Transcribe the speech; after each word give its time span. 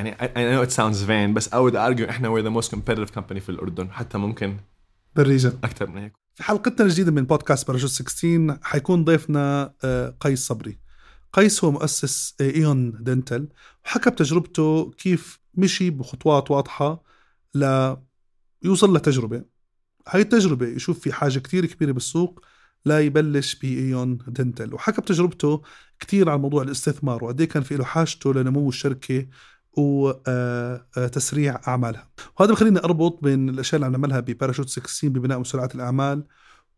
يعني 0.00 0.16
I, 0.16 0.24
I 0.24 0.54
know 0.54 0.70
it 0.70 0.76
sounds 0.76 1.06
vain 1.06 1.34
بس 1.34 1.48
I 1.48 1.52
would 1.52 1.74
argue 1.74 2.08
إحنا 2.08 2.28
we're 2.34 2.44
the 2.44 2.62
most 2.62 2.70
competitive 2.70 3.14
company 3.18 3.38
في 3.38 3.48
الأردن 3.48 3.90
حتى 3.90 4.18
ممكن 4.18 4.56
بال 5.16 5.25
region. 5.25 5.58
أكثر 5.64 5.90
من 5.90 5.98
هيك. 5.98 6.12
في 6.34 6.42
حلقتنا 6.42 6.86
الجديدة 6.86 7.12
من 7.12 7.24
بودكاست 7.24 7.66
باراشوت 7.66 7.90
16 7.90 8.58
حيكون 8.62 9.04
ضيفنا 9.04 9.74
آه، 9.84 10.16
قيس 10.20 10.46
صبري. 10.46 10.78
قيس 11.32 11.64
هو 11.64 11.70
مؤسس 11.70 12.34
آه، 12.40 12.50
إيون 12.50 12.92
dental 13.00 13.48
وحكى 13.84 14.10
بتجربته 14.10 14.90
كيف 14.90 15.40
مشي 15.54 15.90
بخطوات 15.90 16.50
واضحة 16.50 17.02
ليوصل 17.54 18.96
لتجربة. 18.96 19.44
هاي 20.08 20.20
التجربة 20.20 20.66
يشوف 20.66 21.00
في 21.00 21.12
حاجة 21.12 21.38
كتير 21.38 21.66
كبيرة 21.66 21.92
بالسوق 21.92 22.44
لا 22.84 23.00
يبلش 23.00 23.54
بإيون 23.54 24.18
dental. 24.28 24.74
وحكى 24.74 25.00
بتجربته 25.00 25.62
كتير 26.00 26.30
عن 26.30 26.40
موضوع 26.40 26.62
الاستثمار 26.62 27.24
وقد 27.24 27.40
إيه 27.40 27.48
كان 27.48 27.62
في 27.62 27.76
له 27.76 27.84
حاجته 27.84 28.34
لنمو 28.34 28.68
الشركة 28.68 29.26
وتسريع 29.76 31.60
أعمالها. 31.68 32.08
وهذا 32.40 32.52
بخليني 32.52 32.78
أربط 32.78 33.18
بين 33.22 33.48
الأشياء 33.48 33.74
اللي 33.76 33.86
عم 33.86 33.92
نعملها 33.92 34.20
بباراشوت 34.20 34.68
16 34.68 35.08
ببناء 35.08 35.38
مسرعات 35.38 35.74
الأعمال 35.74 36.24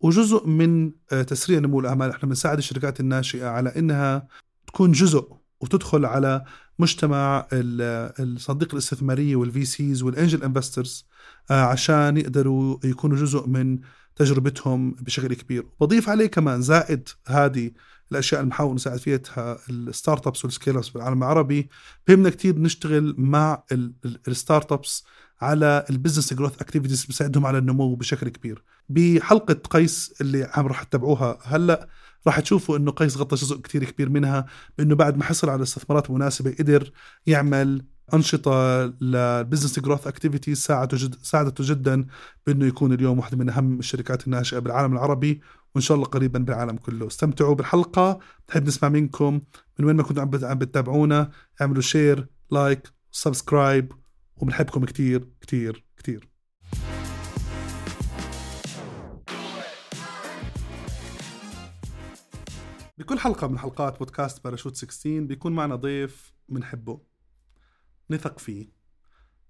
وجزء 0.00 0.46
من 0.46 0.92
آه، 1.12 1.22
تسريع 1.22 1.58
نمو 1.58 1.80
الأعمال. 1.80 2.10
إحنا 2.10 2.28
بنساعد 2.28 2.58
الشركات 2.58 3.00
الناشئة 3.00 3.46
على 3.46 3.72
إنها 3.76 4.28
تكون 4.66 4.92
جزء 4.92 5.32
وتدخل 5.60 6.04
على 6.04 6.44
مجتمع 6.78 7.46
الصندوق 7.52 8.68
الاستثمارية 8.72 9.36
وال 9.36 9.64
VCs 9.64 10.02
وال 10.02 10.14
angel 10.14 10.42
investors 10.42 11.06
عشان 11.50 12.16
يقدروا 12.16 12.78
يكونوا 12.84 13.16
جزء 13.16 13.46
من 13.46 13.78
تجربتهم 14.16 14.90
بشكل 14.90 15.34
كبير. 15.34 15.66
بضيف 15.80 16.08
عليه 16.08 16.26
كمان 16.26 16.62
زائد 16.62 17.08
هذه 17.26 17.70
الأشياء 18.12 18.40
اللي 18.40 18.50
بنحاول 18.50 18.74
نساعد 18.74 18.98
فيها 18.98 19.20
ال 19.70 20.26
startups 20.26 20.44
وال 20.44 20.76
scale-ups 20.76 20.88
بالعالم 20.88 21.18
العربي. 21.18 21.68
بهمنا 22.08 22.30
كثير 22.30 22.58
نشتغل 22.58 23.14
مع 23.18 23.62
ال 24.28 24.72
startups 24.72 25.04
على 25.40 25.84
ال 25.90 25.95
business 25.95 26.34
growth 26.34 26.62
activities 26.62 27.04
بساعدهم 27.04 27.46
على 27.46 27.58
النمو 27.58 27.94
بشكل 27.94 28.28
كبير. 28.28 28.64
بحلقة 28.88 29.54
قيس 29.54 30.14
اللي 30.20 30.50
عم 30.54 30.66
راح 30.66 30.82
تتابعوها 30.82 31.38
هلأ 31.42 31.88
راح 32.26 32.40
تشوفوا 32.40 32.76
إنه 32.76 32.90
قيس 32.90 33.16
غطى 33.16 33.36
جزء 33.36 33.60
كتير 33.60 33.84
كبير 33.84 34.08
منها 34.08 34.46
بإنه 34.78 34.94
بعد 34.94 35.16
ما 35.16 35.24
حصل 35.24 35.50
على 35.50 35.62
استثمارات 35.62 36.10
مناسبة 36.10 36.54
قدر 36.58 36.92
يعمل 37.26 37.84
أنشطة 38.14 38.84
لل 39.00 39.16
business 39.16 39.80
growth 39.80 40.06
activities 40.06 40.58
ساعدته 40.58 40.96
جد 40.96 41.14
ساعدته 41.22 41.64
جدا 41.66 42.06
بأنه 42.46 42.66
يكون 42.66 42.92
اليوم 42.92 43.18
واحدة 43.18 43.36
من 43.36 43.48
أهم 43.48 43.78
الشركات 43.78 44.26
الناشئه 44.26 44.58
بالعالم 44.58 44.92
العربي 44.92 45.40
وإن 45.74 45.82
شاء 45.82 45.94
الله 45.96 46.06
قريبا 46.06 46.38
بالعالم 46.38 46.76
كله. 46.76 47.06
استمتعوا 47.06 47.54
بالحلقة. 47.54 48.18
بحب 48.48 48.66
نسمع 48.66 48.88
منكم 48.88 49.40
من 49.78 49.84
وين 49.84 49.96
ما 49.96 50.02
كنتوا 50.02 50.22
عم 50.22 50.58
بتتابعونا 50.58 51.30
اعملوا 51.60 51.82
share 51.82 52.26
like 52.50 52.88
subscribe 53.10 53.92
وبنحبكم 54.36 54.84
كتير 54.84 55.28
كتير 55.40 55.84
كتير. 55.96 56.28
بكل 62.98 63.18
حلقة 63.18 63.46
من 63.46 63.58
حلقات 63.58 63.98
بودكاست 63.98 64.44
باراشوت 64.44 64.76
16 64.76 65.20
بيكون 65.20 65.52
معنا 65.52 65.76
ضيف 65.76 66.32
بنحبه 66.48 67.11
نثق 68.10 68.38
فيه 68.38 68.68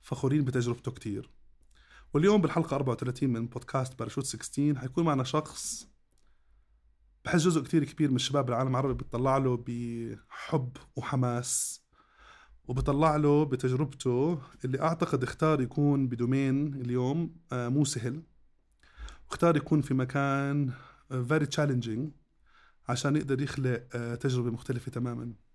فخورين 0.01 0.45
بتجربته 0.45 0.93
كتير. 0.93 1.31
واليوم 2.15 2.41
بالحلقة 2.41 2.77
34 2.77 3.31
من 3.31 3.47
بودكاست 3.47 3.99
باراشوت 3.99 4.25
16 4.25 4.79
حيكون 4.79 5.05
معنا 5.05 5.25
شخص 5.25 5.89
بحس 7.25 7.41
جزء 7.41 7.63
كتير 7.63 7.85
كبير 7.85 8.11
من 8.11 8.17
الشباب 8.17 8.49
العالم 8.49 8.71
العربي 8.71 8.95
بيطلع 8.95 9.37
له 9.37 9.65
بحب 9.67 10.77
وحماس 10.97 11.83
وبطلع 12.65 13.17
له 13.17 13.45
بتجربته 13.45 14.39
اللي 14.65 14.81
أعتقد 14.81 15.23
اختار 15.23 15.61
يكون 15.61 16.09
ب 16.09 16.18
domain 16.18 16.75
اليوم 16.75 17.37
آه، 17.53 17.69
مو 17.69 17.85
سهل. 17.85 18.23
واختار 19.31 19.57
يكون 19.57 19.81
في 19.81 19.95
مكان 19.95 20.73
very 21.29 21.47
challenging 21.47 22.13
عشان 22.89 23.17
يقدر 23.17 23.43
يخلق 23.43 23.87
آه، 23.95 24.15
تجربة 24.15 24.51
مختلفة 24.51 24.91
تماما. 24.91 25.23
آه، 25.23 25.52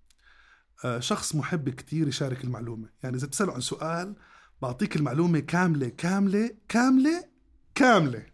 شخص 0.99 1.35
محب 1.35 1.69
كتير 1.69 2.07
يشارك 2.07 2.43
المعلومة. 2.43 2.89
يعني 3.03 3.17
إذا 3.17 3.27
تسأله 3.27 3.53
عن 3.53 3.61
سؤال 3.61 4.15
بعطيك 4.61 4.95
المعلومة 4.95 5.39
كاملة 5.39 5.89
كاملة 5.89 6.55
كاملة 6.67 7.25
كاملة. 7.75 8.25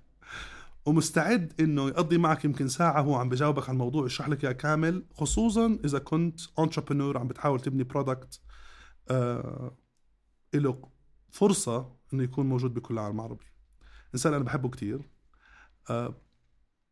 ومستعد 0.86 1.54
إنه 1.60 1.88
يقضي 1.88 2.18
معك 2.18 2.46
يمكن 2.46 2.68
ساعة 2.68 3.02
هو 3.02 3.16
عم 3.16 3.30
بجاوبك 3.30 3.70
عن 3.70 3.76
الموضوع 3.76 4.06
يشرح 4.06 4.30
لك 4.30 4.44
إياه 4.44 4.52
كامل 4.52 5.06
خصوصا 5.14 5.80
إذا 5.86 6.00
كنت 6.00 6.40
entrepreneur 6.60 7.18
عم 7.18 7.28
بتحاول 7.28 7.60
تبني 7.60 7.84
product 7.84 8.42
آه 9.10 9.78
له 10.54 10.90
فرصة 11.32 11.96
إنه 12.14 12.24
يكون 12.24 12.50
موجود 12.50 12.74
بكل 12.74 12.94
العالم 12.94 13.16
العربي. 13.20 13.46
إنسان 14.14 14.34
أنا 14.34 14.44
بحبه 14.44 14.70
كتير 14.70 15.10
آه 15.90 16.16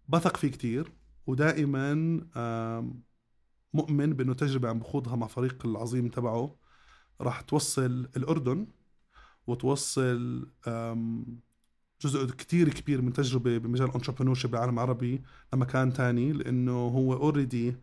بثق 0.08 0.38
فيه 0.38 0.48
كتير 0.48 0.92
ودائما 1.28 2.22
آه 2.36 2.94
مؤمن 3.74 4.14
بأنه 4.14 4.34
تجربة 4.34 4.70
عم 4.70 4.80
بخوضها 4.80 5.16
مع 5.16 5.28
فريق 5.28 5.66
العظيم 5.66 6.08
تبعه 6.08 6.56
راح 7.22 7.42
توصل 7.42 8.10
الأردن 8.18 8.68
وتوصل 9.48 10.48
جزء 12.02 12.26
كتير 12.26 12.70
كبير 12.70 13.02
من 13.02 13.14
تجربة 13.14 13.58
بمجال 13.58 13.90
ال 13.90 13.94
entrepreneur 13.94 14.40
بالعالم 14.44 14.74
العربي 14.74 15.22
لمكان 15.54 15.94
تاني 15.94 16.34
لأنه 16.34 16.72
هو 16.72 17.14
already 17.14 17.76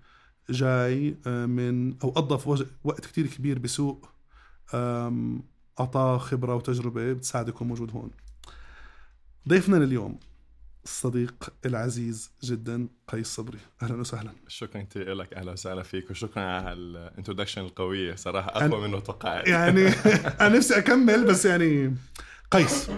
جاي 0.50 1.16
آه، 1.26 1.46
من 1.46 1.98
أو 1.98 2.10
قضى 2.10 2.66
وقت 2.84 3.06
كتير 3.06 3.26
كبير 3.26 3.58
بسوق 3.58 4.08
أعطاه 5.80 6.18
خبرة 6.18 6.54
وتجربة 6.54 7.12
بتساعده 7.12 7.48
يكون 7.48 7.68
موجود 7.68 7.90
هون. 7.90 8.10
ضيفنا 9.48 9.76
لليوم. 9.76 10.18
الصديق 10.84 11.52
العزيز 11.66 12.30
جدا 12.44 12.88
قيس 13.08 13.26
صبري. 13.26 13.58
أهلا 13.82 13.94
وسهلا. 13.94 14.32
شكرا 14.48 14.82
كثير 14.82 15.14
لك. 15.14 15.34
أهلا 15.34 15.52
وسهلا 15.52 15.82
فيك. 15.82 16.10
وشكرا 16.10 16.42
على 16.42 16.72
ال 16.72 16.79
introduction 16.79 17.62
القوية. 17.62 18.14
صراحة 18.14 18.48
أقوى 18.48 18.88
منه 18.88 19.00
توقعت 19.00 19.48
يعني 19.56 19.88
أنا 20.40 20.56
نفسي 20.56 20.78
أكمل 20.78 21.24
بس 21.24 21.44
يعني 21.44 21.94
قيس. 22.50 22.90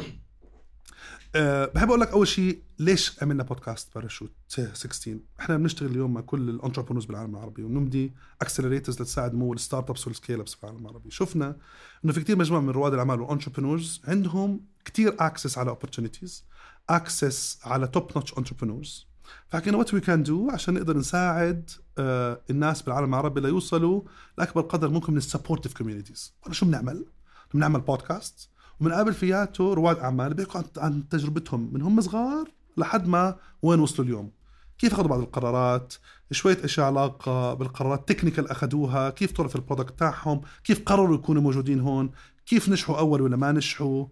أه 1.35 1.67
بحب 1.75 1.89
أقول 1.89 2.01
لك 2.01 2.09
أول 2.09 2.29
شيء 2.29 2.63
ليش 2.79 3.23
عملنا 3.23 3.43
بودكاست 3.43 3.95
باراشوت 3.95 4.33
16 4.49 5.19
إحنا 5.41 5.57
بنشتغل 5.57 5.91
اليوم 5.91 6.15
مع 6.15 6.21
كل 6.21 6.49
ال 6.49 6.53
entrepreneurs 6.53 7.05
بالعالم 7.05 7.37
العربي 7.37 7.63
ونمدي 7.63 8.15
accelerators 8.43 9.03
لتساعد 9.03 9.35
مو 9.35 9.53
ال 9.53 9.91
startups 9.91 10.07
وال 10.07 10.41
scale-ups 10.41 10.55
بالعالم 10.55 10.81
العربي. 10.87 11.11
شفنا 11.11 11.57
إنه 12.05 12.13
في 12.13 12.21
كثير 12.21 12.37
مجموعة 12.37 12.61
من 12.61 12.71
رواد 12.71 12.93
الأعمال 12.93 13.21
وال 13.21 13.31
entrepreneurs 13.31 14.01
عندهم 14.05 14.61
كثير 14.85 15.17
access 15.19 15.59
على 15.59 15.71
opportunities 15.71 16.45
access 16.91 17.59
على 17.65 17.87
top 17.87 18.11
notch 18.17 18.39
entrepreneurs 18.39 19.07
فحكينا 19.49 19.77
what 19.77 19.95
we 19.95 20.01
can 20.01 20.23
do 20.23 20.51
عشان 20.51 20.75
نقدر 20.75 20.97
نساعد 20.97 21.71
آه 21.99 22.41
الناس 22.51 22.83
بالعالم 22.83 23.15
العربي 23.15 23.41
ليوصلوا 23.41 24.03
لأكبر 24.39 24.61
قدر 24.61 24.89
ممكن 24.89 25.13
من 25.13 25.19
ال 25.19 25.24
supportive 25.24 25.75
communities 25.75 26.35
شو 26.51 26.67
بنعمل؟ 26.67 27.07
بنعمل 27.55 27.81
بودكاست 27.81 28.51
وبنقابل 28.81 29.15
فياته 29.15 29.75
رواد 29.75 29.99
أعمال 29.99 30.35
بيحكوا 30.35 30.63
عن 30.77 31.09
تجربتهم 31.09 31.71
من 31.73 31.83
هم 31.83 32.01
صغار 32.01 32.49
لحد 32.77 33.09
ما 33.09 33.37
وين 33.63 33.81
وصلوا 33.81 34.07
اليوم. 34.09 34.33
كيف 34.79 34.93
أخذوا 34.93 35.09
بعض 35.09 35.21
القرارات؟ 35.21 35.95
شوية 36.33 36.59
اشياء 36.65 36.87
علاقة 36.87 37.55
بالقرارات 37.55 38.09
technical 38.09 38.51
أخذوها؟ 38.51 39.11
كيف 39.11 39.33
طلعوا 39.33 39.51
في 39.51 39.57
ال 39.57 39.62
product 39.62 39.99
تاعهم؟ 39.99 40.41
كيف 40.65 40.83
قرروا 40.87 41.15
يكونوا 41.15 41.43
موجودين 41.43 41.81
هون؟ 41.81 42.11
كيف 42.47 42.69
نجحوا 42.69 42.99
أول 42.99 43.21
ولا 43.21 43.37
ما 43.37 43.53
نجحوا؟ 43.53 44.07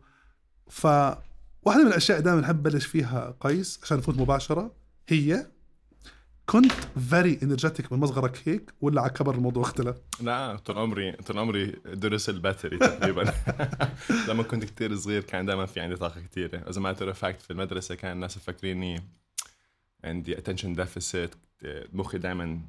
ف 0.71 0.87
واحدة 1.63 1.83
من 1.83 1.89
الأشياء 1.89 2.21
دائما 2.21 2.41
نحب 2.41 2.63
بلش 2.63 2.87
فيها 2.87 3.37
قيس 3.41 3.81
عشان 3.83 3.99
نفوت 3.99 4.19
مباشرة 4.19 4.77
هي 5.09 5.47
كنت 6.47 6.73
very 7.11 7.39
energetic 7.43 7.93
من 7.93 7.99
مصغرك 7.99 8.43
هيك 8.49 8.71
ولا 8.81 9.01
على 9.03 9.11
كبر 9.11 9.35
الموضوع 9.35 9.63
اختلف؟ 9.63 9.97
لا 10.21 10.57
طول 10.57 10.79
عمري 10.79 11.13
طول 11.13 11.39
عمري 11.39 11.67
درسل 11.85 12.29
battery 12.29 12.79
تقريبا. 12.79 13.35
لما 14.29 14.43
كنت 14.43 14.65
كتير 14.65 14.97
صغير 14.97 15.23
كان 15.23 15.47
دائما 15.47 15.67
في 15.67 15.81
عندي 15.81 15.97
طاقة 15.97 16.21
كثيره 16.21 16.69
از 16.69 16.79
ماتر 16.79 17.13
فاكت 17.13 17.43
في 17.43 17.51
المدرسة 17.51 17.95
كان 17.95 18.13
الناس 18.13 18.37
يفكريني 18.37 19.01
عندي 20.05 20.37
attention 20.37 20.77
deficit 20.79 21.37
مخي 21.93 22.19
دائما 22.19 22.61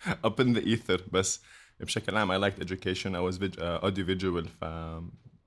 up 0.26 0.40
in 0.40 0.56
the 0.56 0.62
ether. 0.62 1.00
بس 1.12 1.40
بشكل 1.80 2.16
عام 2.16 2.32
I 2.32 2.50
liked 2.50 2.62
education. 2.62 3.14
I 3.14 3.20
was 3.20 3.38
uh, 3.38 3.86
audio 3.86 4.04
visual 4.04 4.48
ف 4.60 4.64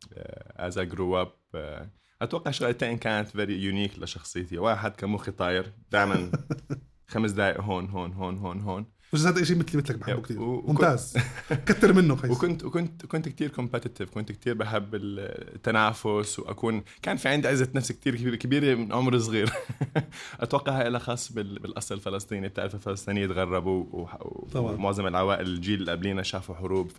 uh, 0.05 0.67
as 0.67 0.77
I 0.77 0.85
grew 0.95 1.13
up 1.23 1.55
uh, 1.55 1.85
أتوقع 2.21 2.51
شغلتين 2.51 2.97
كانت 2.97 3.27
very 3.27 3.63
unique 3.63 3.99
لشخصيتي. 3.99 4.57
واحد 4.57 4.95
كان 4.95 5.09
مخي 5.09 5.31
طاير 5.31 5.73
دائما 5.91 6.31
خمس 7.11 7.31
دقائق 7.31 7.61
هون 7.61 7.89
هون 7.89 8.13
هون 8.13 8.37
هون 8.37 8.61
هون. 8.61 8.85
بس 9.13 9.25
هذا 9.25 9.43
شيء 9.43 9.57
مثلي 9.57 9.81
مثلك 9.81 9.95
بحبه 9.97 10.17
Yeah, 10.21 10.25
كثير 10.25 10.39
ممتاز. 10.39 11.17
كتر 11.65 11.93
منه 11.93 12.15
قيس. 12.15 12.31
وكنت 12.31 12.63
وكنت 12.63 13.05
كنت 13.05 13.29
كثير 13.29 13.49
competitive 13.49 14.09
كنت 14.09 14.31
كثير 14.31 14.53
بحب 14.53 14.95
التنافس 14.95 16.39
واكون 16.39 16.83
كان 17.01 17.17
في 17.17 17.29
عندي 17.29 17.47
عزة 17.47 17.69
نفس 17.75 17.91
كثير 17.91 18.35
كبيره 18.35 18.75
من 18.75 18.93
عمر 18.93 19.19
صغير. 19.19 19.49
أتوقع 20.39 20.81
هاي 20.81 20.89
لها 20.89 20.99
خاص 20.99 21.31
بال- 21.31 21.59
بالأصل 21.59 21.95
الفلسطيني. 21.95 22.47
بتعرف 22.47 22.75
الفلسطينيين 22.75 23.29
تغربوا. 23.29 24.07
ومعظم 24.55 25.07
العوائل 25.07 25.47
الجيل 25.47 25.79
اللي 25.79 25.91
قبلينا 25.91 26.23
شافوا 26.23 26.55
حروب. 26.55 26.89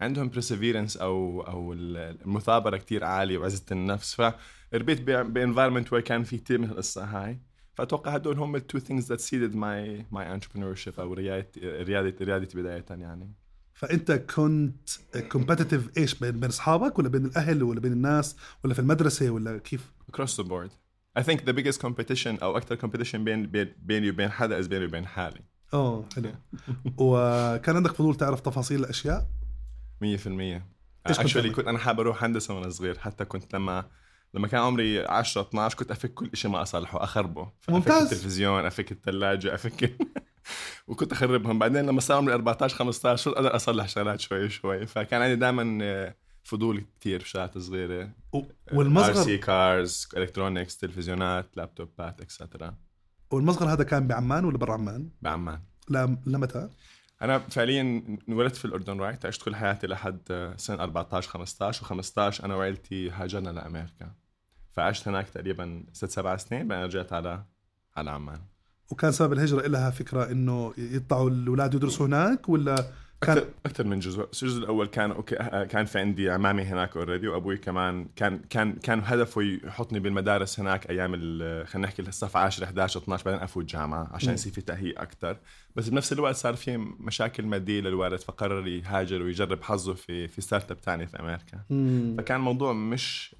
فعندهم 0.00 0.28
perseverance 0.28 0.96
أو 0.96 1.40
أو 1.40 1.72
المثابرة 1.72 2.76
كثير 2.76 3.04
عالية 3.04 3.38
وعزة 3.38 3.64
النفس. 3.72 4.14
فربيت 4.72 5.00
ب 5.02 5.10
environment 5.10 5.92
وين 5.92 6.02
كان 6.02 6.22
في 6.24 6.38
كثير 6.38 6.58
من 6.58 6.70
القصة 6.70 7.04
هاي. 7.04 7.38
فأتوقع 7.78 8.14
هدول 8.14 8.38
هم 8.38 8.56
ال 8.56 8.62
two 8.62 8.78
things 8.78 9.08
that 9.08 9.20
seeded 9.20 9.54
my 9.56 10.06
my 10.10 10.34
entrepreneur 10.34 10.74
أو 10.98 11.12
ريادتي 11.12 11.60
ريادتي 11.60 12.24
ريادتي 12.24 12.58
بداية 12.58 12.84
يعني 12.90 13.34
فأنت 13.74 14.12
كنت 14.12 14.88
competitive 15.32 15.98
إيش 15.98 16.14
بين 16.14 16.40
بين 16.40 16.48
أصحابك 16.48 16.98
ولا 16.98 17.08
بين 17.08 17.24
الأهل 17.26 17.62
ولا 17.62 17.80
بين 17.80 17.92
الناس 17.92 18.36
ولا 18.64 18.74
في 18.74 18.80
المدرسة 18.80 19.30
ولا 19.30 19.58
كيف؟ 19.58 19.92
across 20.12 20.36
the 20.42 20.44
board. 20.44 20.70
I 21.18 21.22
think 21.22 21.38
the 21.40 21.52
biggest 21.52 21.80
competition 21.86 22.42
أو 22.42 22.56
أكثر 22.56 22.76
competition 22.78 23.16
بين 23.16 23.46
بين- 23.46 23.74
بيني 23.82 24.10
وبين 24.10 24.30
حدا 24.30 24.62
is 24.62 24.66
بيني 24.66 24.84
وبين 24.84 25.06
حالي 25.06 25.40
آه 25.74 26.04
حلو 26.16 26.30
وكان 26.96 27.76
عندك 27.76 27.92
فضول 27.92 28.14
تعرف 28.14 28.40
تفاصيل 28.40 28.80
الأشياء؟ 28.80 29.28
100% 30.00 30.04
إيش 30.06 30.18
كنت 31.06 31.20
اكشولي؟ 31.20 31.50
كنت 31.50 31.66
أنا 31.68 31.78
حابب 31.78 32.00
أروح 32.00 32.24
هندسة 32.24 32.54
وأنا 32.54 32.68
صغير 32.70 32.98
حتى 32.98 33.24
كنت 33.24 33.54
لما 33.54 33.84
لما 34.34 34.48
كان 34.48 34.60
عمري 34.60 35.06
10 35.06 35.42
12 35.42 35.76
كنت 35.76 35.90
أفك 35.90 36.14
كل 36.14 36.30
شيء 36.34 36.50
ما 36.50 36.62
اصلحه 36.62 37.04
أخربه 37.04 37.52
ممتاز. 37.68 38.02
افك 38.02 38.12
التلفزيون 38.12 38.66
أفك 38.66 38.92
الثلاجه 38.92 39.54
أفك 39.54 39.96
وكنت 40.88 41.12
أخربهم 41.12 41.58
بعدين 41.58 41.86
لما 41.86 42.00
صار 42.00 42.16
عمري 42.16 42.34
14 42.34 42.76
15 42.76 43.16
صرت 43.24 43.34
أقدر 43.36 43.56
أصلح 43.56 43.88
شغلات 43.88 44.20
شوي 44.20 44.48
شوي 44.48 44.86
فكان 44.86 45.22
عندي 45.22 45.36
دائما 45.36 46.14
فضول 46.42 46.84
كثير 47.00 47.20
بشغلات 47.22 47.58
صغيرة 47.58 48.10
و- 48.32 48.38
ار 48.38 48.44
والمصغر 48.72 49.14
سي 49.24 49.38
cars 49.38 50.08
electronics 50.16 50.76
تلفزيونات 50.78 51.56
لابتوبات 51.56 52.20
etcetera 52.20 52.74
والمصغر 53.30 53.72
هذا 53.72 53.84
كان 53.84 54.06
بعمان 54.06 54.44
ولا 54.44 54.58
برا 54.58 54.72
عمان؟ 54.74 55.10
بعمان 55.22 55.60
لمتى؟ 56.26 56.68
أنا 57.22 57.38
فعليا 57.38 58.02
انولدت 58.28 58.56
في 58.56 58.64
الأردن 58.64 59.00
right 59.00 59.26
عشت 59.26 59.42
كل 59.42 59.56
حياتي 59.56 59.86
لحد 59.86 60.54
سنه 60.56 60.82
14 60.82 61.28
15 61.30 61.86
و15 61.86 62.44
أنا 62.44 62.54
وعيلتي 62.54 63.10
هاجرنا 63.10 63.50
لأمريكا. 63.50 64.14
فعشت 64.72 65.08
هناك 65.08 65.28
تقريبا 65.28 65.84
ست 65.92 66.10
سبع 66.10 66.36
سنين 66.36 66.68
بعدين 66.68 66.84
رجعت 66.84 67.12
على 67.12 67.44
على 67.96 68.10
عمان. 68.10 68.40
وكان 68.90 69.12
سبب 69.12 69.32
الهجرة 69.32 69.66
لها 69.66 69.90
فكرة 69.90 70.30
إنه 70.30 70.74
يطلعوا 70.78 71.30
الأولاد 71.30 71.74
يدرسوا 71.74 72.06
هناك 72.06 72.48
ولا 72.48 72.92
كان 73.20 73.44
أكثر 73.66 73.84
من 73.86 73.98
جزء 73.98 74.20
الجزء 74.42 74.58
الأول 74.58 74.86
كان 74.86 75.10
okay 75.10 75.36
آه، 75.40 75.64
كان 75.64 75.84
في 75.84 75.98
عندي 75.98 76.30
عمامي 76.30 76.62
هناك 76.62 76.96
already 76.96 77.28
وأبوي 77.28 77.56
كمان 77.56 78.06
كان 78.16 78.38
كان 78.50 78.72
كان 78.72 79.02
هدفه 79.04 79.42
يحطني 79.42 80.00
بالمدارس 80.00 80.60
هناك 80.60 80.90
أيام 80.90 81.12
ال- 81.14 81.66
خلينا 81.66 81.88
نحكي 81.88 82.02
الصف 82.02 82.36
10 82.36 82.64
11 82.64 83.00
12 83.00 83.24
بعدين 83.24 83.40
أفوت 83.42 83.64
جامعة 83.64 84.08
عشان. 84.12 84.34
يصير 84.34 84.52
في 84.52 84.60
تأهيل 84.60 84.98
أكثر 84.98 85.36
بس 85.76 85.88
بنفس 85.88 86.12
الوقت 86.12 86.36
صار 86.36 86.54
في 86.56 86.76
مشاكل 87.00 87.46
مادية 87.46 87.80
للوالد 87.80 88.20
فقرر 88.20 88.66
يهاجر 88.66 89.22
ويجرب 89.22 89.62
حظه 89.62 89.94
في 89.94 90.28
في 90.28 90.40
startup 90.40 90.76
ثاني 90.78 91.06
في 91.06 91.20
أمريكا 91.20 91.60
مم. 91.70 92.14
فكان 92.18 92.36
الموضوع 92.36 92.72
مش 92.72 93.34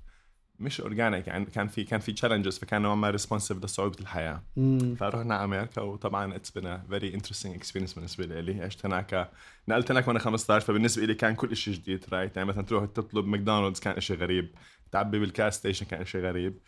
مش 0.60 0.80
organic 0.80 1.26
يعني 1.26 1.44
كان 1.44 1.68
في 1.68 1.84
كان 1.84 2.00
في 2.00 2.12
challenges 2.12 2.58
فكان 2.58 2.82
نوعا 2.82 2.94
ما 2.94 3.10
responsive 3.10 3.64
لصعوبة 3.64 3.96
الحياة. 4.00 4.42
مم. 4.56 4.94
فرحنا 4.94 5.34
على 5.34 5.44
أمريكا 5.44 5.82
وطبعا 5.82 6.36
it's 6.36 6.50
been 6.50 6.78
very 6.82 7.14
interesting 7.14 7.54
experience 7.54 7.94
بالنسبة 7.94 8.40
لي. 8.40 8.62
عشت 8.62 8.86
هناك 8.86 9.30
نقلت 9.68 9.90
هناك 9.90 10.08
وأنا 10.08 10.18
15 10.18 10.66
فبالنسبة 10.66 11.04
لي 11.06 11.14
كان 11.14 11.34
كل 11.34 11.56
شيء 11.56 11.74
جديد 11.74 12.04
right 12.12 12.36
يعني 12.36 12.48
مثلا 12.48 12.62
تروح 12.62 12.84
تطلب 12.84 13.26
ماكدونالدز 13.26 13.80
كان 13.80 14.00
شيء 14.00 14.16
غريب 14.16 14.50
تعبي 14.92 15.18
بال 15.18 15.33
gas 15.33 15.56
station 15.56 15.86
كان 15.86 16.04
شيء 16.04 16.20
غريب. 16.20 16.58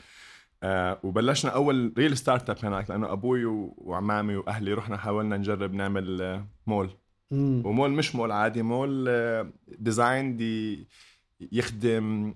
آه 0.63 1.01
وبلشنا 1.03 1.51
أول 1.51 1.93
real 1.99 2.17
startup 2.17 2.57
هناك 2.65 2.91
لأنه 2.91 3.13
أبوي 3.13 3.45
وعمامي 3.79 4.37
وأهلي 4.37 4.73
رحنا 4.75 4.97
حاولنا 4.97 5.37
نجرب 5.37 5.75
نعمل 5.75 6.23
آه، 6.23 6.47
مول. 6.67 6.91
مم. 7.31 7.63
ومول 7.65 7.91
مش 7.91 8.15
مول 8.15 8.33
عادي 8.33 8.63
مول 8.63 9.09
designed 9.69 10.87
يخدم 11.53 12.35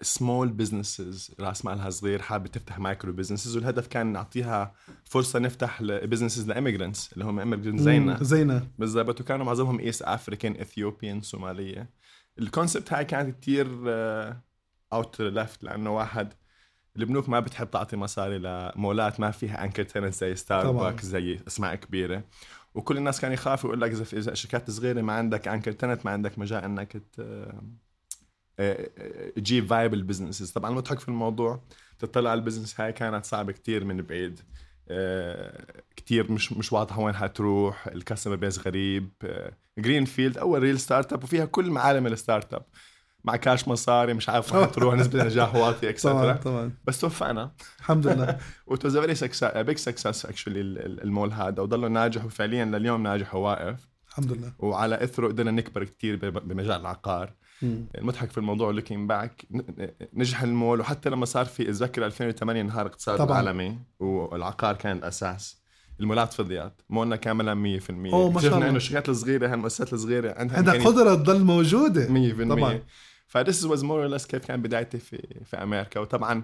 small 0.00 0.48
businesses 0.48 1.34
رأس 1.40 1.64
مالها 1.64 1.90
صغير 1.90 2.22
حابه 2.22 2.48
تفتح 2.48 2.78
micro 2.78 3.12
businesses 3.12 3.56
والهدف 3.56 3.86
كان 3.86 4.06
نعطيها 4.06 4.74
فرصة 5.04 5.38
نفتح 5.38 5.82
businesses 5.82 6.48
ل 6.48 6.54
immigrants 6.54 7.12
اللي 7.12 7.24
هم 7.24 7.40
immigrant 7.40 7.80
زينا. 7.80 8.22
زينا 8.22 8.68
بالضبط. 8.78 9.20
وكانوا 9.20 9.46
معظمهم 9.46 9.80
East 9.80 10.02
African 10.02 10.60
Ethiopian 10.60 11.20
صوماليه 11.20 11.90
ال 12.38 12.45
concept 12.45 12.92
هاي 12.92 13.04
كانت 13.04 13.36
كتير 13.36 13.66
out 14.92 15.20
left 15.20 15.64
لأنه 15.64 15.96
واحد 15.96 16.32
البنوك 16.96 17.28
ما 17.28 17.40
بتحب 17.40 17.70
تعطي 17.70 17.96
مصاري 17.96 18.38
لمولات 18.38 19.20
ما 19.20 19.30
فيها 19.30 19.64
anchor 19.64 19.82
tenant 19.82 20.14
زي. 20.14 20.36
ستاربكس 20.36 21.04
زي 21.04 21.40
أسماء 21.46 21.74
كبيرة. 21.74 22.24
وكل 22.74 22.96
الناس 22.96 23.20
كانوا 23.20 23.34
يخافوا 23.34 23.70
يقول 23.70 23.80
لك 23.80 23.90
إذا 23.90 24.18
إذا 24.18 24.34
شركات 24.34 24.70
صغيرة 24.70 25.02
ما 25.02 25.12
عندك 25.12 25.48
anchor 25.48 25.72
tenant 25.72 26.06
ما 26.06 26.10
عندك 26.10 26.38
مجال 26.38 26.64
إنك 26.64 27.02
تجيب 29.36 29.66
viable 29.66 30.02
business 30.02 30.50
طبعا 30.50 30.70
المضحك 30.70 31.00
في 31.00 31.08
الموضوع 31.08 31.62
تطلع 31.98 32.30
على 32.30 32.38
ال 32.38 32.43
business 32.43 32.80
هاي 32.80 32.92
كانت 32.92 33.24
صعبة 33.24 33.52
كتير 33.52 33.84
من 33.84 34.02
بعيد. 34.02 34.40
آه، 34.88 35.82
كتير 35.96 36.32
مش 36.32 36.52
مش 36.52 36.72
واضحة 36.72 37.00
وين 37.00 37.14
حتروح 37.14 37.86
ال 37.86 37.92
customer 37.92 38.36
base 38.36 38.58
غريب. 38.58 39.12
greenfield 39.78 40.38
أول 40.38 40.62
real 40.62 40.80
startup 40.80 41.24
وفيها 41.24 41.44
كل 41.44 41.70
معالم 41.70 42.06
ال 42.06 42.54
startup 42.54 42.62
مع 43.24 43.36
كاش 43.36 43.68
مصاري 43.68 44.14
مش 44.14 44.28
عارف 44.28 44.54
وين 44.54 44.64
حتروح 44.64 44.94
نسبة 45.00 45.24
نجاح 45.24 45.54
واطية 45.54 45.78
طبعا 45.78 45.90
extra 45.90 46.32
طبعا 46.32 46.72
بس 46.84 47.00
توفقنا. 47.00 47.52
الحمد 47.78 48.06
لله. 48.06 48.38
و 48.66 48.72
it 48.72 48.84
was 48.84 48.98
very 48.98 49.62
big 49.62 49.76
success 49.76 50.26
actually 50.26 50.60
المول 50.60 51.32
هذا. 51.32 51.62
وضله 51.62 51.88
ناجح 51.88 52.24
وفعليا 52.24 52.64
لليوم 52.64 53.02
ناجح 53.02 53.34
وواقف. 53.34 53.88
الحمد 54.08 54.32
لله. 54.32 54.52
وعلى 54.58 55.04
إثره 55.04 55.28
قدرنا 55.28 55.50
نكبر 55.50 55.84
كتير 55.84 56.30
بمجال 56.30 56.80
العقار. 56.80 57.32
المضحك 57.62 58.30
في 58.30 58.38
الموضوع 58.38 58.70
looking 58.70 59.08
back 59.08 59.44
نجح 60.14 60.42
المول 60.42 60.80
وحتى 60.80 61.10
لما 61.10 61.24
صار 61.24 61.44
في 61.44 61.62
اتذكر 61.62 62.06
2008 62.06 62.60
انهار 62.60 62.86
الاقتصاد 62.86 63.18
طبعاً. 63.18 63.40
العالمي 63.40 63.78
والعقار 64.00 64.74
كان 64.74 64.96
الأساس. 64.96 65.66
المولات 66.00 66.32
فضيات. 66.32 66.82
مولنا 66.90 67.16
كاملا 67.16 67.54
100% 67.54 68.12
أوه، 68.12 68.30
ما 68.30 68.40
شاء 68.40 68.54
الله. 68.54 68.68
إنه 68.68 68.76
الشركات 68.76 69.08
الصغيرة 69.08 69.52
هالمؤسسات 69.52 69.92
الصغيرة 69.92 70.34
عندها 70.38 70.56
عندها 70.56 70.74
قدره 70.84 71.14
تضل 71.14 71.44
موجودة. 71.44 72.08
100% 72.08 72.54
طبعاً. 72.54 72.80
ف 73.26 73.34
this 73.34 73.64
was 73.64 73.84
more 73.84 74.06
less 74.06 74.26
كيف 74.26 74.46
كان 74.46 74.62
بدايتي 74.62 74.98
في 74.98 75.42
في 75.44 75.56
أمريكا. 75.56 76.00
وطبعا 76.00 76.42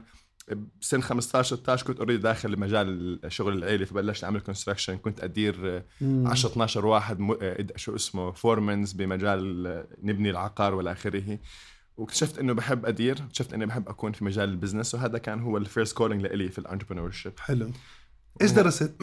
بسن 0.81 1.03
15 1.03 1.57
16 1.57 1.87
كنت 1.87 1.99
already 1.99 2.23
داخل 2.23 2.59
مجال 2.59 3.21
الشغل 3.25 3.53
العيلي 3.59 3.87
فبلشت 3.87 4.25
أعمل 4.25 4.41
construction 4.41 4.97
كنت 4.97 5.25
أدير 5.25 5.85
مم. 6.01 6.27
10 6.27 6.51
12 6.51 6.87
واحد 6.87 7.21
م... 7.21 7.37
شو 7.77 7.95
اسمه 7.95 8.33
foremans 8.33 8.93
بمجال 8.93 9.87
نبني 10.03 10.31
العقار 10.31 10.75
والى 10.75 10.93
آخره. 10.93 11.39
واكتشفت 11.97 12.39
إنه 12.39 12.53
بحب 12.53 12.87
أدير 12.87 13.19
اكتشفت 13.19 13.55
إني 13.55 13.67
بحب 13.67 13.89
أكون 13.89 14.13
في 14.13 14.25
مجال 14.25 14.49
ال 14.49 14.54
business 14.54 14.95
وهذا 14.95 15.19
كان 15.19 15.41
هو 15.41 15.57
ال 15.57 15.64
first 15.64 15.97
calling 15.97 16.23
لإلي 16.23 16.49
في 16.49 16.59
ال 16.59 17.11
entrepreneurship 17.11 17.39
حلو. 17.39 17.71
إيش 18.43 18.51
درست؟ 18.51 19.03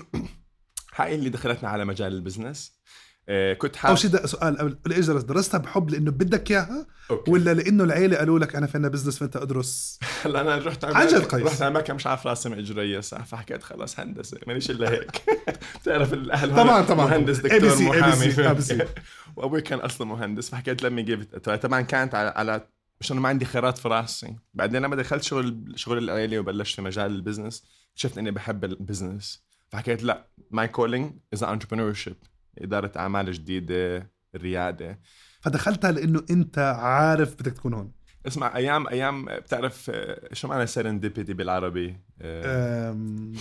هاي 0.95 1.15
اللي 1.15 1.29
دخلتنا 1.29 1.69
على 1.69 1.85
مجال 1.85 2.13
ال 2.13 2.21
business 2.21 2.79
آه، 3.31 3.53
كنت 3.53 3.71
أول 3.75 3.79
حابب 3.79 3.95
شيء 3.97 4.09
ده 4.09 4.25
سؤال 4.27 4.57
قبل 4.57 4.77
درست؟ 4.85 5.09
درستها 5.25 5.57
بحب 5.57 5.89
لأنه 5.89 6.11
بدك 6.11 6.51
إياها. 6.51 6.87
ولا 7.27 7.53
لأنه 7.53 7.83
العيلة 7.83 8.17
قالوا 8.17 8.39
لك 8.39 8.55
أنا 8.55 8.67
فينا 8.67 8.87
business 8.87 9.17
فأنت 9.17 9.35
أدرس 9.35 9.99
هلا 10.23 10.41
أنا 10.41 10.57
رحت 10.57 10.85
عن 10.85 11.07
جد 11.07 11.25
قيس. 11.25 11.43
رحت 11.45 11.61
أمريكا 11.61 11.93
مش 11.93 12.07
عارف 12.07 12.27
راسم 12.27 12.53
إجرية 12.53 12.99
صح 12.99 13.25
فحكيت 13.25 13.63
خلص 13.63 13.99
هندسة 13.99 14.37
مانيش 14.47 14.71
إلا 14.71 14.91
هيك 14.91 15.21
بتعرف 15.81 16.13
الأهل 16.13 16.55
طبعاً، 16.55 16.81
طبعاً. 16.81 17.05
مهندس 17.07 17.39
ABC 17.39 17.43
دكتور 17.43 17.81
محامي. 17.99 18.79
وأبوي 19.35 19.61
كان 19.61 19.79
أصلا 19.79 20.07
مهندس 20.07 20.49
فحكيت 20.49 20.83
لمي 20.83 21.03
جيف 21.03 21.35
طبعا 21.35 21.81
كانت 21.81 22.15
على 22.15 22.29
على 22.29 22.67
مش 23.01 23.11
انه 23.11 23.21
ما 23.21 23.29
عندي 23.29 23.45
خيارات 23.45 23.77
في 23.77 23.87
راسي 23.87 24.35
بعدين 24.53 24.81
لما 24.81 24.95
دخلت 24.95 25.23
شغل 25.23 25.73
شغل 25.75 25.97
العيلة 25.97 26.39
وبلشت 26.39 26.75
في 26.75 26.81
مجال 26.81 27.11
ال 27.11 27.17
business 27.17 27.63
اكتشفت 27.91 28.17
إني 28.17 28.31
بحب 28.31 28.63
ال 28.63 28.72
business 28.72 29.43
فحكيت 29.69 30.03
لا 30.03 30.27
my 30.51 30.67
calling 30.67 31.13
is 31.33 31.45
entrepreneurship 31.93 32.15
إدارة 32.61 32.91
أعمال 32.97 33.31
جديدة 33.31 34.09
الرياده 34.35 34.99
فدخلتها 35.41 35.91
لإنه 35.91 36.23
أنت 36.29 36.57
عارف 36.79 37.33
بدك 37.33 37.51
تكون 37.53 37.73
هون. 37.73 37.91
اسمع 38.27 38.55
أيام 38.55 38.87
أيام 38.87 39.25
بتعرف 39.25 39.91
آه، 39.93 40.29
شو 40.33 40.47
معنى 40.47 40.67
serendipity 40.67 41.33
بالعربي؟ 41.33 41.97
آه، 42.21 42.91
أم، 42.91 43.33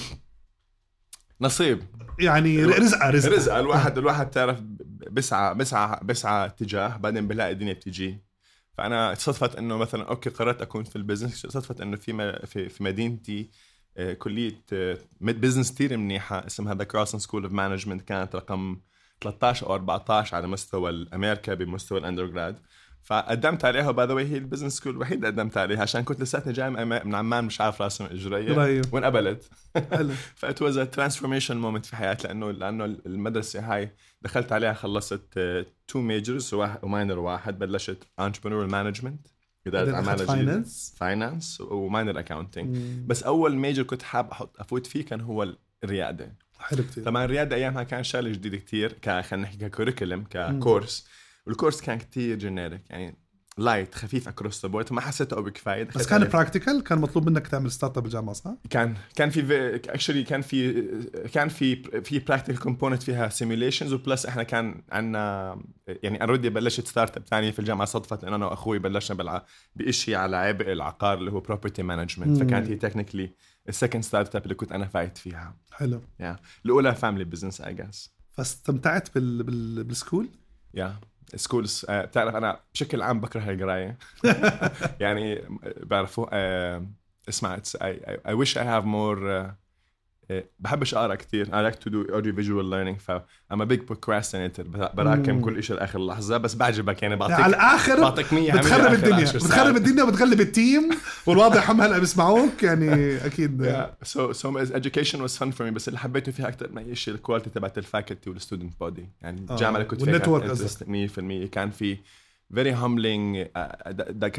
نصيب. 1.41 1.83
يعني 2.19 2.65
رزقه 2.65 3.11
رزقه 3.11 3.35
رزق. 3.37 3.55
الواحد 3.55 3.99
الواحد 3.99 4.31
تعرف 4.31 4.61
بسعى 5.11 5.55
بسعى 5.55 6.01
بسعى 6.03 6.47
اتجاه 6.47 6.97
بعدين 6.97 7.29
بلاقي 7.29 7.53
الدنيا 7.53 7.73
بتجي 7.73 8.19
فأنا 8.79 9.15
صدفت 9.15 9.57
إنه 9.57 9.77
مثلا 9.77 10.09
okay 10.09 10.31
قررت 10.31 10.63
أكون 10.63 10.85
في 10.85 10.97
ال 10.97 11.02
business 11.02 11.47
صدفت 11.47 11.81
إنه 11.81 11.97
في 11.97 12.13
م- 12.13 12.47
في, 12.47 12.69
في 12.69 12.85
مدينتي 12.85 13.51
آه، 13.97 14.13
كلية 14.13 14.63
business 15.21 15.73
كثير 15.75 15.97
منيحة 15.97 16.47
اسمها 16.47 16.75
the 16.75 16.85
Krasin 16.85 17.19
School 17.19 17.43
of 17.45 17.53
Management 17.53 18.03
كانت 18.03 18.37
رقم 18.37 18.81
13 19.21 19.67
أو 19.67 19.75
14 19.75 20.37
على 20.37 20.47
مستوى 20.47 20.91
الأمريكا 20.91 21.55
بمستوى 21.55 21.99
ال 21.99 22.04
undergrad 22.04 22.55
فقدمت 23.03 23.65
عليها 23.65 23.91
by 23.91 24.07
the 24.07 24.11
way 24.11 24.15
هي 24.15 24.37
ال 24.37 24.41
business 24.41 24.77
school 24.77 24.93
الوحيده 24.93 25.29
اللي 25.29 25.41
قدمت 25.43 25.57
عليها 25.57 25.83
عشان 25.83 26.05
كنت 26.05 26.21
لساتني 26.21 26.53
جاي 26.53 26.71
من 26.71 27.15
عمان 27.15 27.45
مش 27.45 27.61
عارف 27.61 27.83
راسم 27.83 28.07
قريب. 28.07 28.95
وانقبلت 28.95 29.51
ف 30.35 30.44
it 30.44 30.63
was 30.63 30.79
transformation 30.79 31.57
moment 31.57 31.87
في 31.87 31.97
حياتي 31.97 32.29
لأنه 32.29 32.51
لأنه 32.51 32.85
المدرسة 32.85 33.75
هاي 33.75 33.91
دخلت 34.23 34.53
عليها 34.53 34.73
خلصت 34.73 35.39
two 35.89 36.01
majors 36.01 36.55
و 36.55 36.65
minor 36.65 37.19
واحد 37.19 37.59
بلشت 37.59 38.03
entrepreneur 38.21 38.67
management 38.67 39.27
اداره 39.67 39.95
اعمال 39.95 40.19
finance 40.27 40.95
finance 40.97 41.61
و 41.61 41.70
minor 41.70 42.19
accounting. 42.19 42.77
بس 43.07 43.23
أول 43.23 43.57
major 43.57 43.83
كنت 43.83 44.03
حاب 44.03 44.31
أحط 44.31 44.61
أفوت 44.61 44.87
فيه 44.87 45.05
كان 45.05 45.21
هو 45.21 45.49
الريادة. 45.85 46.35
حلو 46.59 46.83
كثير 46.83 47.05
طبعا 47.05 47.25
الرياده 47.25 47.57
أيامها 47.57 47.83
كان 47.83 48.05
شغلة 48.05 48.31
جديدة 48.31 48.57
كتير 48.57 48.93
ك 48.93 49.21
خلينا 49.21 49.47
نحكي 49.47 49.69
ك 49.69 49.74
curriculum 49.74 50.25
ك 50.31 50.41
course 50.41 51.07
وال 51.47 51.55
course 51.55 51.81
كان 51.81 51.99
كتير 51.99 52.37
generic 52.39 52.83
يعني 52.91 53.17
light 53.59 53.95
خفيف 53.95 54.29
across 54.29 54.63
the 54.63 54.69
board 54.69 54.93
ما 54.93 55.01
حسيته 55.01 55.37
قوي 55.37 55.51
كفاية 55.51 55.85
بس 55.85 56.07
كان. 56.07 56.29
practical 56.29 56.83
كان 56.83 56.99
مطلوب 56.99 57.31
منك 57.31 57.47
تعمل 57.47 57.71
startup 57.71 58.03
بالجامعة 58.03 58.33
صح؟ 58.33 58.55
كان 58.71 58.95
كان 59.17 59.31
في 59.31 59.75
actually 59.75 60.23
كان 60.23 60.43
في 60.43 60.83
كان 61.33 61.49
في 61.49 61.77
في 62.03 62.19
practical 62.19 62.61
component 62.61 63.03
فيها 63.03 63.29
simulations 63.29 63.93
و 63.93 63.99
plus 63.99 64.27
إحنا 64.27 64.43
كان 64.43 64.83
عندنا 64.93 65.59
يعني 66.03 66.23
already 66.23 66.51
بلشت 66.51 66.89
startup 66.89 67.27
ثانية 67.27 67.51
في 67.51 67.59
الجامعة 67.59 67.87
صدفت 67.87 68.25
انه 68.25 68.37
أنا 68.37 68.47
وأخوي 68.47 68.79
بلشنا 68.79 69.17
بالع... 69.17 69.45
بشيء 69.77 70.15
على 70.15 70.37
عبء 70.37 70.73
العقار 70.73 71.19
اللي 71.19 71.33
هو 71.33 71.41
property 71.41 71.83
management. 71.83 72.39
فكانت 72.43 72.71
هي 72.71 72.75
technically 72.75 73.35
ال 73.69 74.03
second 74.03 74.37
startup 74.37 74.43
اللي 74.43 74.55
كنت 74.55 74.73
أنا 74.73 74.87
فايت 74.87 75.19
فيها. 75.19 75.57
حلو. 75.73 76.03
yeah 76.21 76.37
الأولى 76.65 76.95
family 76.95 77.25
business 77.25 77.61
I 77.61 77.75
guess 77.75 78.11
فاستمتعت 78.33 79.15
بال... 79.15 79.43
بال... 79.43 79.85
بال 79.85 79.94
school؟ 79.94 80.29
yeah 80.75 80.97
school 81.35 81.87
بتعرف 81.91 82.37
أنا 82.37 82.61
بشكل 82.75 83.03
عام 83.03 83.21
بكره 83.21 83.51
القراية. 83.51 83.99
يعني 85.01 85.43
بعرفوا 85.83 86.27
uh, 86.27 86.83
اسمع 87.29 87.57
it's, 87.57 87.77
I, 87.81 87.85
I, 87.85 88.33
I 88.33 88.35
wish 88.35 88.57
بحبش 90.59 90.95
أقرأ 90.95 91.15
كثير 91.15 91.47
I 91.47 91.73
like 91.73 91.79
to 91.79 91.91
do 91.91 92.15
audio 92.15 92.33
visual 92.33 92.65
learning 92.65 93.01
ف 93.01 93.13
I'm 93.53 93.61
a 93.61 93.67
big 93.67 93.81
procrastinator. 93.87 94.63
براكم. 94.95 95.41
كل 95.41 95.63
شيء 95.63 95.77
لآخر 95.77 96.07
لحظة 96.07 96.37
بس 96.37 96.55
بعجبك. 96.55 97.03
يعني 97.03 97.15
على 97.15 97.29
بعطيك 97.29 97.47
الآخر 97.47 98.01
بعطيك 98.01 98.33
100 98.33 98.53
بتخرب 98.53 98.93
الدنيا 98.93 99.25
بتخرب 99.25 99.77
الدنيا 99.77 100.03
وبتغلب 100.03 100.41
ال 100.41 100.51
team 100.51 100.91
والواضح 101.27 101.71
هم 101.71 101.81
هلأ 101.81 101.99
بيسمعوك 101.99 102.63
يعني 102.63 103.17
أكيد. 103.27 103.63
Yeah, 103.67 104.07
so 104.09 104.33
so 104.33 104.47
education 104.75 105.19
was 105.19 105.39
fun 105.39 105.53
for 105.53 105.63
me 105.63 105.71
بس 105.71 105.89
اللي 105.89 105.99
حبيته 105.99 106.33
فيها 106.33 106.49
أكثر 106.49 106.73
من 106.73 106.79
أي 106.79 106.95
شيء 106.95 107.15
ال 107.15 107.19
quality 107.19 107.51
تبعت 107.51 107.79
ال 107.79 107.85
faculty 107.85 108.31
وال 108.31 108.42
student 108.42 108.81
body 108.81 109.09
يعني 109.23 109.47
آه، 109.51 109.53
الجامعة 109.53 109.77
اللي 109.77 109.89
كنت 109.89 110.05
فيها 110.05 110.13
وال 110.13 110.19
network 110.19 110.43
كانت 110.43 110.63
قصدك. 110.63 110.87
100% 111.47 111.49
كان 111.51 111.71
في 111.71 111.97
very 112.55 112.73
humbling 112.73 113.47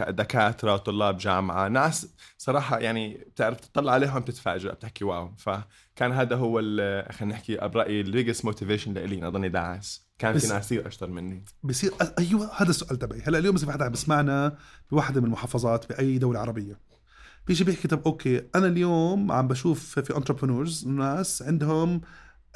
دكاتره 0.10 0.78
طلاب 0.78 1.18
جامعه 1.18 1.68
ناس 1.68 2.08
صراحة 2.38 2.80
يعني 2.80 3.14
بتعرف 3.14 3.60
تطلع 3.60 3.92
عليهم 3.92 4.22
تتفاجئ 4.22 4.72
بتحكي 4.72 5.06
wow. 5.06 5.36
فكان 5.38 6.12
هذا 6.12 6.36
هو 6.36 6.62
خلينا 7.12 7.34
نحكي 7.36 7.58
برأيي 7.58 8.02
ال 8.02 8.07
biggest 8.07 8.46
motivation 8.46 8.94
لإلي 8.94 9.28
اضلني 9.28 9.50
داعس 9.50 10.10
كان 10.20 10.38
في 10.38 10.48
ناس 10.48 10.66
كثير 10.66 10.88
أشطر 10.88 11.10
مني. 11.10 11.46
بصير 11.64 11.92
أيوه 12.20 12.52
هذا 12.56 12.70
السؤال 12.70 13.00
تبعي. 13.00 13.22
هلأ 13.22 13.38
اليوم 13.38 13.56
إذا 13.56 13.66
في 13.66 13.72
حدا 13.72 13.86
عم 13.86 13.92
بيسمعنا 13.92 14.58
بواحدة 14.92 15.22
من 15.22 15.28
المحافظات 15.28 15.90
بأي 15.90 16.18
دولة 16.18 16.40
عربية 16.40 16.80
بيجي 17.48 17.64
بيحكي 17.64 17.88
طب 17.88 18.02
okay 18.06 18.42
أنا 18.56 18.68
اليوم 18.68 19.32
عم 19.32 19.48
بشوف 19.48 20.00
في 20.00 20.18
entrepreneurs 20.18 20.88
ناس 20.88 21.42
عندهم 21.42 22.02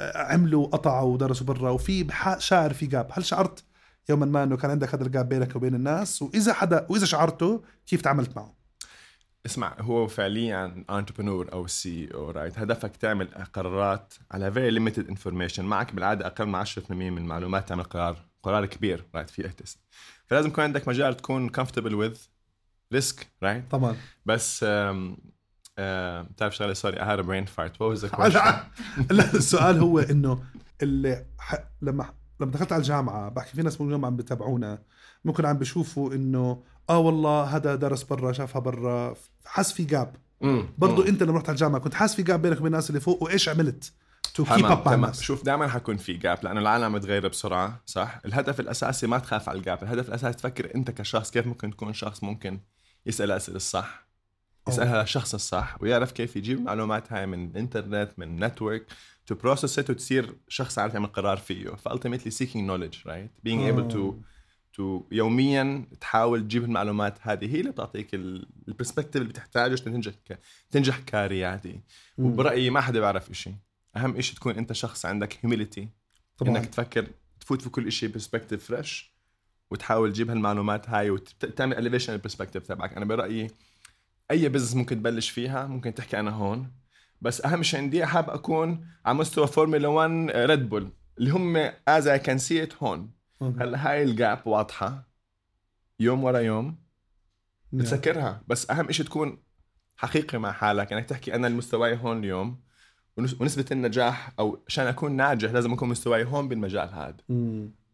عملوا 0.00 0.66
قطعوا 0.66 1.14
ودرسوا 1.14 1.46
برا 1.46 1.70
وفي 1.70 2.06
شعر 2.38 2.72
في 2.72 2.86
gap 2.86 3.08
هل 3.12 3.24
شعرت 3.24 3.64
يوما 4.08 4.26
ما 4.26 4.42
إنه 4.42 4.56
كان 4.56 4.70
عندك 4.70 4.94
هذا 4.94 5.04
ال 5.06 5.12
gap 5.12 5.28
بينك 5.28 5.56
وبين 5.56 5.74
الناس 5.74 6.22
وإذا 6.22 6.52
حدا 6.52 6.86
وإذا 6.90 7.04
شعرته 7.06 7.62
كيف 7.86 8.00
تعاملت 8.02 8.36
معه؟ 8.36 8.54
اسمع 9.46 9.76
هو 9.80 10.06
فعليا 10.06 10.84
entrepreneur 10.90 11.52
أو 11.52 11.66
CEO 11.66 12.08
right 12.14 12.58
هدفك 12.58 12.96
تعمل 12.96 13.28
قرارات 13.52 14.14
على 14.30 14.52
very 14.52 14.70
limited 14.70 15.08
information 15.08 15.64
معك 15.64 15.94
بالعادة 15.94 16.26
أقل 16.26 16.46
من 16.46 16.64
10% 16.64 16.68
من 16.90 17.18
المعلومات 17.18 17.68
تعمل 17.68 17.82
قرار 17.84 18.16
قرار 18.42 18.66
كبير 18.66 19.04
right 19.14 19.30
في 19.30 19.46
اهتس 19.46 19.78
فلازم 20.26 20.48
يكون 20.48 20.64
عندك 20.64 20.88
مجال 20.88 21.16
تكون 21.16 21.50
comfortable 21.50 21.92
with 22.12 22.18
risk 22.92 23.26
right 23.42 23.70
طبعا. 23.70 23.96
بس 24.26 24.64
بتعرف 25.78 26.56
شغلة 26.56 26.72
سوري 26.72 26.96
fart. 27.46 27.70
What 27.70 27.96
was 27.96 28.00
the 28.08 28.14
question 28.16 28.36
لا 28.36 28.64
لا، 29.10 29.34
السؤال 29.34 29.78
هو 29.78 29.98
إنه 29.98 30.42
اللي 30.82 31.26
ح... 31.38 31.54
لما 31.82 32.14
لما 32.44 32.52
دخلت 32.52 32.72
على 32.72 32.80
الجامعة 32.80 33.28
بحكي 33.28 33.56
في 33.56 33.62
ناس 33.62 33.80
من 33.80 33.86
اليوم 33.86 34.04
عم 34.04 34.16
بتابعونا 34.16 34.78
ممكن 35.24 35.46
عم 35.46 35.58
بشوفوا 35.58 36.14
إنه 36.14 36.62
آه 36.90 36.98
والله 36.98 37.42
هذا 37.42 37.74
درس 37.74 38.02
برا 38.02 38.32
شافها 38.32 38.60
برا 38.60 39.14
حس 39.46 39.72
في 39.72 39.84
gap. 39.84 40.16
برضو 40.78 41.02
مم. 41.02 41.08
أنت 41.08 41.22
لما 41.22 41.36
رحت 41.36 41.48
على 41.48 41.54
الجامعة 41.54 41.80
كنت 41.80 41.94
حاسس 41.94 42.14
في 42.14 42.22
gap 42.22 42.42
بينك 42.42 42.56
وبين 42.56 42.66
الناس 42.66 42.90
اللي 42.90 43.00
فوق 43.00 43.22
وإيش 43.22 43.48
عملت 43.48 43.92
to 44.34 44.44
keep 44.44 44.52
up 44.52 44.70
مع 44.70 44.74
تمام. 44.74 44.94
الناس. 44.94 45.20
شوف 45.20 45.44
دائما 45.44 45.68
حكون 45.68 45.96
في 45.96 46.12
gap 46.12 46.38
لأنه 46.42 46.60
العالم 46.60 46.92
متغيره 46.92 47.28
بسرعة 47.28 47.80
صح؟ 47.86 48.20
الهدف 48.26 48.60
الأساسي 48.60 49.06
ما 49.06 49.18
تخاف 49.18 49.48
على 49.48 49.58
ال 49.58 49.64
gap 49.64 49.82
الهدف 49.82 50.08
الأساسي 50.08 50.38
تفكر 50.38 50.74
أنت 50.74 50.90
كشخص 50.90 51.30
كيف 51.30 51.46
ممكن 51.46 51.70
تكون 51.70 51.92
شخص 51.92 52.22
ممكن 52.22 52.60
يسأل 53.06 53.30
الاسئله 53.30 53.56
الصح 53.56 54.04
يسألها 54.68 55.00
للشخص 55.02 55.34
الصح 55.34 55.76
ويعرف 55.80 56.12
كيف 56.12 56.36
يجيب 56.36 56.58
المعلومات 56.58 57.12
هاي 57.12 57.26
من 57.26 57.46
الإنترنت 57.50 58.10
من 58.16 58.44
network 58.44 58.86
to 59.26 59.34
process 59.34 59.78
it 59.78 59.90
وتصير 59.90 60.34
شخص 60.48 60.78
عارف 60.78 60.94
يعمل 60.94 61.06
قرار 61.06 61.36
فيه. 61.36 61.68
ف 61.68 61.74
ultimately 61.74 62.30
seeking 62.30 62.66
knowledge 62.66 62.98
right 63.06 63.30
being 63.48 63.74
able 63.74 63.94
to. 63.94 63.98
to 64.72 65.04
يوميا 65.12 65.86
تحاول 66.00 66.42
تجيب 66.42 66.64
المعلومات 66.64 67.18
هذه. 67.22 67.54
هي 67.54 67.60
اللي 67.60 67.70
بتعطيك 67.70 68.14
ال 68.14 68.23
perspective 68.23 69.16
اللي 69.16 69.28
بتحتاجه 69.28 69.72
عشان 69.72 69.92
تنجح 69.92 70.12
ك... 70.12 70.40
تنجح 70.70 70.98
كريادي. 70.98 71.80
وبرأيي 72.18 72.70
ما 72.70 72.80
حدا 72.80 73.00
بيعرف 73.00 73.30
إشي. 73.30 73.50
أهم 73.96 74.16
إشي 74.16 74.34
تكون 74.34 74.54
أنت 74.54 74.72
شخص 74.72 75.06
عندك 75.06 75.38
هيوميليتي 75.42 75.88
طبعا. 76.38 76.50
إنك 76.50 76.66
تفكر 76.66 77.06
تفوت 77.40 77.62
في 77.62 77.70
كل 77.70 77.92
شيء 77.92 78.08
برسبكتيف 78.08 78.64
فريش 78.64 79.14
وتحاول 79.70 80.12
تجيب 80.12 80.30
هالمعلومات 80.30 80.88
هاي 80.88 81.10
وتعمل 81.10 81.78
اليفيشن 81.78 82.12
البرسبكتيف 82.12 82.66
تبعك. 82.66 82.92
أنا 82.92 83.04
برأيي 83.04 83.50
أي 84.30 84.48
بزنس 84.48 84.74
ممكن 84.74 84.96
تبلش 84.96 85.30
فيها 85.30 85.66
ممكن 85.66 85.94
تحكي 85.94 86.20
أنا 86.20 86.30
هون. 86.30 86.83
بس 87.24 87.44
أهم 87.44 87.62
شيء 87.62 87.80
عندي 87.80 88.06
حاب 88.06 88.30
أكون 88.30 88.86
على 89.06 89.18
مستوى 89.18 89.46
فورمولا 89.46 89.88
1 89.88 90.30
ريد 90.36 90.68
بول 90.68 90.92
اللي 91.18 91.30
هم 91.30 91.70
از 91.88 92.06
اي 92.08 92.18
كان 92.18 92.38
سي 92.38 92.62
ات 92.62 92.82
هون. 92.82 93.10
هلا 93.42 93.90
هاي 93.90 94.02
الجاب 94.02 94.46
واضحة 94.46 95.08
يوم 96.00 96.24
ورا 96.24 96.38
يوم. 96.38 96.76
بتسكرها 97.72 98.42
بس 98.48 98.70
أهم 98.70 98.92
شيء 98.92 99.06
تكون 99.06 99.42
حقيقي 99.96 100.38
مع 100.38 100.52
حالك 100.52 100.92
انك 100.92 101.04
تحكي 101.04 101.34
أنا 101.34 101.46
المستواي 101.46 101.96
هون 101.96 102.18
اليوم 102.18 102.60
ونس- 103.16 103.40
ونسبة 103.40 103.64
النجاح 103.72 104.32
أو 104.38 104.64
عشان 104.68 104.86
أكون 104.86 105.12
ناجح 105.12 105.50
لازم 105.50 105.72
أكون 105.72 105.88
مستواي 105.88 106.24
هون 106.24 106.48
بالمجال 106.48 106.88
هذا. 106.94 107.16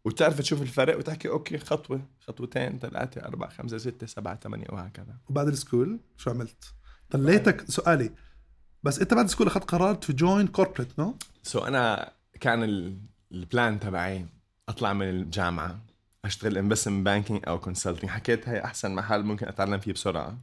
وتعرف 0.05 0.37
تشوف 0.39 0.61
الفرق 0.61 0.97
وتحكي 0.97 1.27
okay 1.29 1.57
خطوة 1.57 2.01
خطوتين 2.19 2.79
ثلاثة 2.79 3.21
أربعة 3.21 3.49
خمسة 3.49 3.77
ستة 3.77 4.07
سبعة 4.07 4.39
ثمانية 4.43 4.67
وهكذا 4.69 5.17
وبعد 5.29 5.47
ال 5.47 5.54
school 5.54 5.99
شو 6.17 6.29
عملت؟ 6.29 6.73
ضليتك 7.13 7.69
سؤالي 7.71 8.11
بس 8.83 8.99
انت 8.99 9.13
بعد 9.13 9.25
ال 9.25 9.28
school 9.28 9.47
اخذت 9.47 9.63
قرار 9.63 9.95
to 9.95 10.13
join 10.13 10.47
corporate 10.47 10.99
no؟ 10.99 11.15
so 11.43 11.59
أنا 11.59 12.11
كان 12.39 12.63
ال- 12.63 12.97
ال 13.31 13.41
plan 13.41 13.79
تبعي 13.79 14.25
أطلع 14.69 14.93
من 14.93 15.09
الجامعة 15.09 15.79
أشتغل 16.25 16.57
investment 16.57 17.05
banking 17.05 17.41
أو 17.47 17.59
consulting 17.59 18.09
حكيت 18.09 18.49
هي 18.49 18.63
أحسن 18.65 18.95
محل 18.95 19.23
ممكن 19.23 19.47
أتعلم 19.47 19.79
فيه 19.79 19.93
بسرعة. 19.93 20.37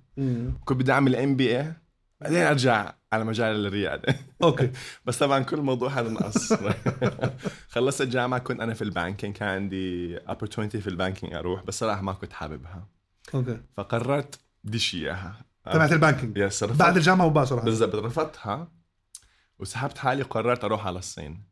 كنت 0.65 0.79
بدي 0.79 0.93
أعمل 0.93 1.17
MBA 1.17 1.73
بعدين 2.21 2.39
أرجع 2.43 2.93
على 3.13 3.25
مجال 3.25 3.67
الريادة. 3.67 4.17
okay. 4.43 4.71
بس 5.07 5.19
طبعا 5.19 5.43
كل 5.43 5.61
موضوع 5.61 5.89
هذا 5.91 6.09
نقص. 6.11 6.53
خلصت 7.75 8.01
الجامعة 8.01 8.41
كنت 8.41 8.61
أنا 8.61 8.75
في 8.75 8.83
ال 8.83 8.89
banking 8.89 9.35
كان 9.37 9.49
عندي 9.49 10.19
opportunity 10.19 10.77
في 10.77 10.87
ال 10.87 10.93
banking 10.93 11.35
أروح 11.35 11.63
بس 11.65 11.79
صراحة 11.79 12.03
ما 12.03 12.13
كنت 12.13 12.33
حاببها. 12.33 12.87
okay. 13.35 13.61
فقررت 13.77 14.39
بديش 14.65 14.95
إياها. 14.95 15.37
تبعت 15.73 15.93
ال 15.93 15.98
banking. 15.98 16.39
yes 16.39 16.63
رفضت 16.63 16.79
بعد 16.79 16.97
الجامعة 16.97 17.27
مباشره 17.29 17.61
بالضبط 17.61 17.95
رفضتها 17.95 18.73
وسحبت 19.59 19.99
حالي 19.99 20.23
وقررت 20.23 20.65
أروح 20.65 20.87
على 20.87 20.99
الصين. 20.99 21.49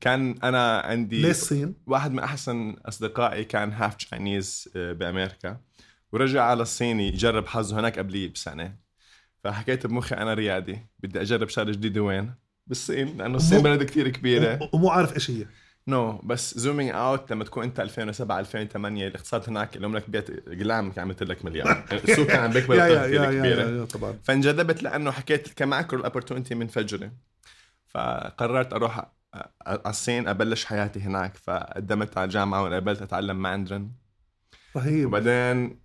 كان 0.00 0.38
أنا 0.42 0.78
عندي 0.80 1.22
ليه 1.22 1.30
الصين؟ 1.30 1.74
واحد 1.86 2.12
من 2.12 2.18
أحسن 2.18 2.76
أصدقائي 2.84 3.44
كان 3.44 3.72
هاف 3.72 3.94
تشاينيز 3.94 4.68
بأمريكا. 4.74 5.60
ورجع 6.12 6.42
على 6.44 6.62
الصين 6.62 7.00
يجرب 7.00 7.46
حظه 7.46 7.80
هناك 7.80 7.98
قبلي 7.98 8.28
بسنة. 8.28 8.76
فحكيت 9.44 9.86
بمخي 9.86 10.14
أنا 10.14 10.34
ريادي 10.34 10.78
بدي 11.00 11.20
أجرب 11.20 11.48
شغلة 11.48 11.72
جديدة 11.72 12.00
وين؟ 12.00 12.34
بالصين 12.66 13.16
لأنه 13.18 13.36
الصين 13.36 13.58
مو- 13.58 13.64
بلد 13.64 13.82
كتير 13.82 14.08
كبيرة. 14.08 14.62
و- 14.62 14.68
ومو 14.72 14.88
عارف 14.90 15.14
إيش 15.14 15.30
هي. 15.30 15.46
نو 15.86 16.18
no, 16.18 16.26
بس 16.26 16.58
زومينج 16.58 16.90
اوت 16.90 17.32
لما 17.32 17.44
تكون 17.44 17.64
انت 17.64 17.80
2007 17.80 18.40
2008 18.40 19.08
الاقتصاد 19.08 19.48
هناك 19.48 19.76
لهم 19.76 19.96
لك 19.96 20.10
بيت 20.10 20.48
قلام 20.48 20.92
عملت 20.98 21.22
لك 21.22 21.44
مليار. 21.44 21.84
السوق 21.92 22.26
كان 22.26 22.40
عم 22.40 22.50
بيكبر 22.50 23.06
كبيرة. 23.06 23.84
طبعا. 23.84 24.18
فانجذبت 24.22 24.82
لأنه 24.82 25.10
حكيت 25.10 25.48
كماكرو 25.48 26.00
الابورتونيتي 26.00 26.54
من 26.54 26.66
فجري 26.66 27.10
فقررت 27.88 28.72
أروح 28.72 29.12
على 29.66 29.80
الصين 29.86 30.28
أبلش 30.28 30.64
حياتي 30.64 31.00
هناك. 31.00 31.36
فقدمت 31.36 32.18
على 32.18 32.24
الجامعة 32.24 32.62
وقابلت 32.62 33.02
أتعلم 33.02 33.42
ماندرين 33.42 33.92
رهيب. 34.76 35.06
وبعدين 35.06 35.80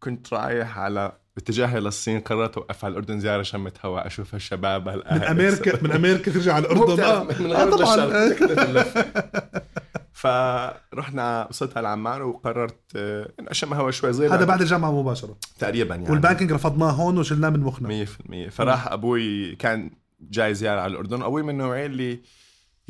كنت 0.00 0.34
رايح 0.34 0.78
على 0.78 1.12
باتجاهي 1.36 1.80
للصين 1.80 2.20
قررت 2.20 2.56
اوقف 2.56 2.84
على 2.84 2.92
الأردن 2.92 3.20
زيارة 3.20 3.42
شمة 3.42 3.72
هواء 3.84 4.06
أشوف 4.06 4.34
هالشباب 4.34 4.88
من 4.88 4.94
هالاهل 4.94 5.24
أمريكا 5.24 5.82
من 5.82 5.92
أمريكا 5.92 6.32
ترجع 6.32 6.54
على 6.54 6.66
الأردن. 6.66 7.02
آه. 7.02 7.24
من 7.24 7.52
آه، 7.52 7.64
الغرب 7.64 7.76
طبعاً. 7.76 8.84
فرحنا 10.12 11.46
وصلت 11.50 11.76
على 11.76 11.88
عمان 11.88 12.22
وقررت 12.22 12.80
آه، 12.96 13.32
إنه 13.40 13.50
أشم 13.50 13.74
هوا 13.74 13.90
شوي 13.90 14.12
صغير 14.12 14.34
هذا 14.34 14.44
بعد. 14.44 14.60
الجامعة 14.60 15.00
مباشرة. 15.00 15.36
تقريبا 15.58 15.94
يعني. 15.94 16.10
وال 16.10 16.19
banking 16.19 16.52
رفضناه 16.52 16.90
هون 16.90 17.18
وشلناه 17.18 17.50
من 17.50 17.60
مخنا. 17.60 17.88
100% 17.88 18.50
فراح 18.50 18.92
أبوي 18.92 19.54
كان 19.54 19.90
جاي 20.20 20.54
زيارة 20.54 20.80
على 20.80 20.90
الأردن. 20.90 21.22
أبوي 21.22 21.42
من 21.42 21.50
النوعين 21.50 21.90
اللي 21.90 22.20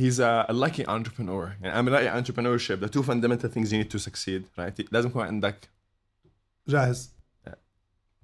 he's 0.01 0.19
a 0.19 0.53
lucky 0.53 0.85
entrepreneur. 0.85 1.49
يعني 1.63 1.73
أنا 1.73 1.83
برايي 1.83 2.23
entrepreneurship. 2.23 2.87
The 2.87 2.89
two 2.89 3.03
fundamental 3.03 3.49
things 3.49 3.73
you 3.73 3.79
need 3.83 3.91
to 3.91 3.99
succeed 3.99 4.43
right? 4.59 4.93
لازم 4.93 5.09
يكون 5.09 5.27
عندك 5.27 5.69
جاهز. 6.69 7.16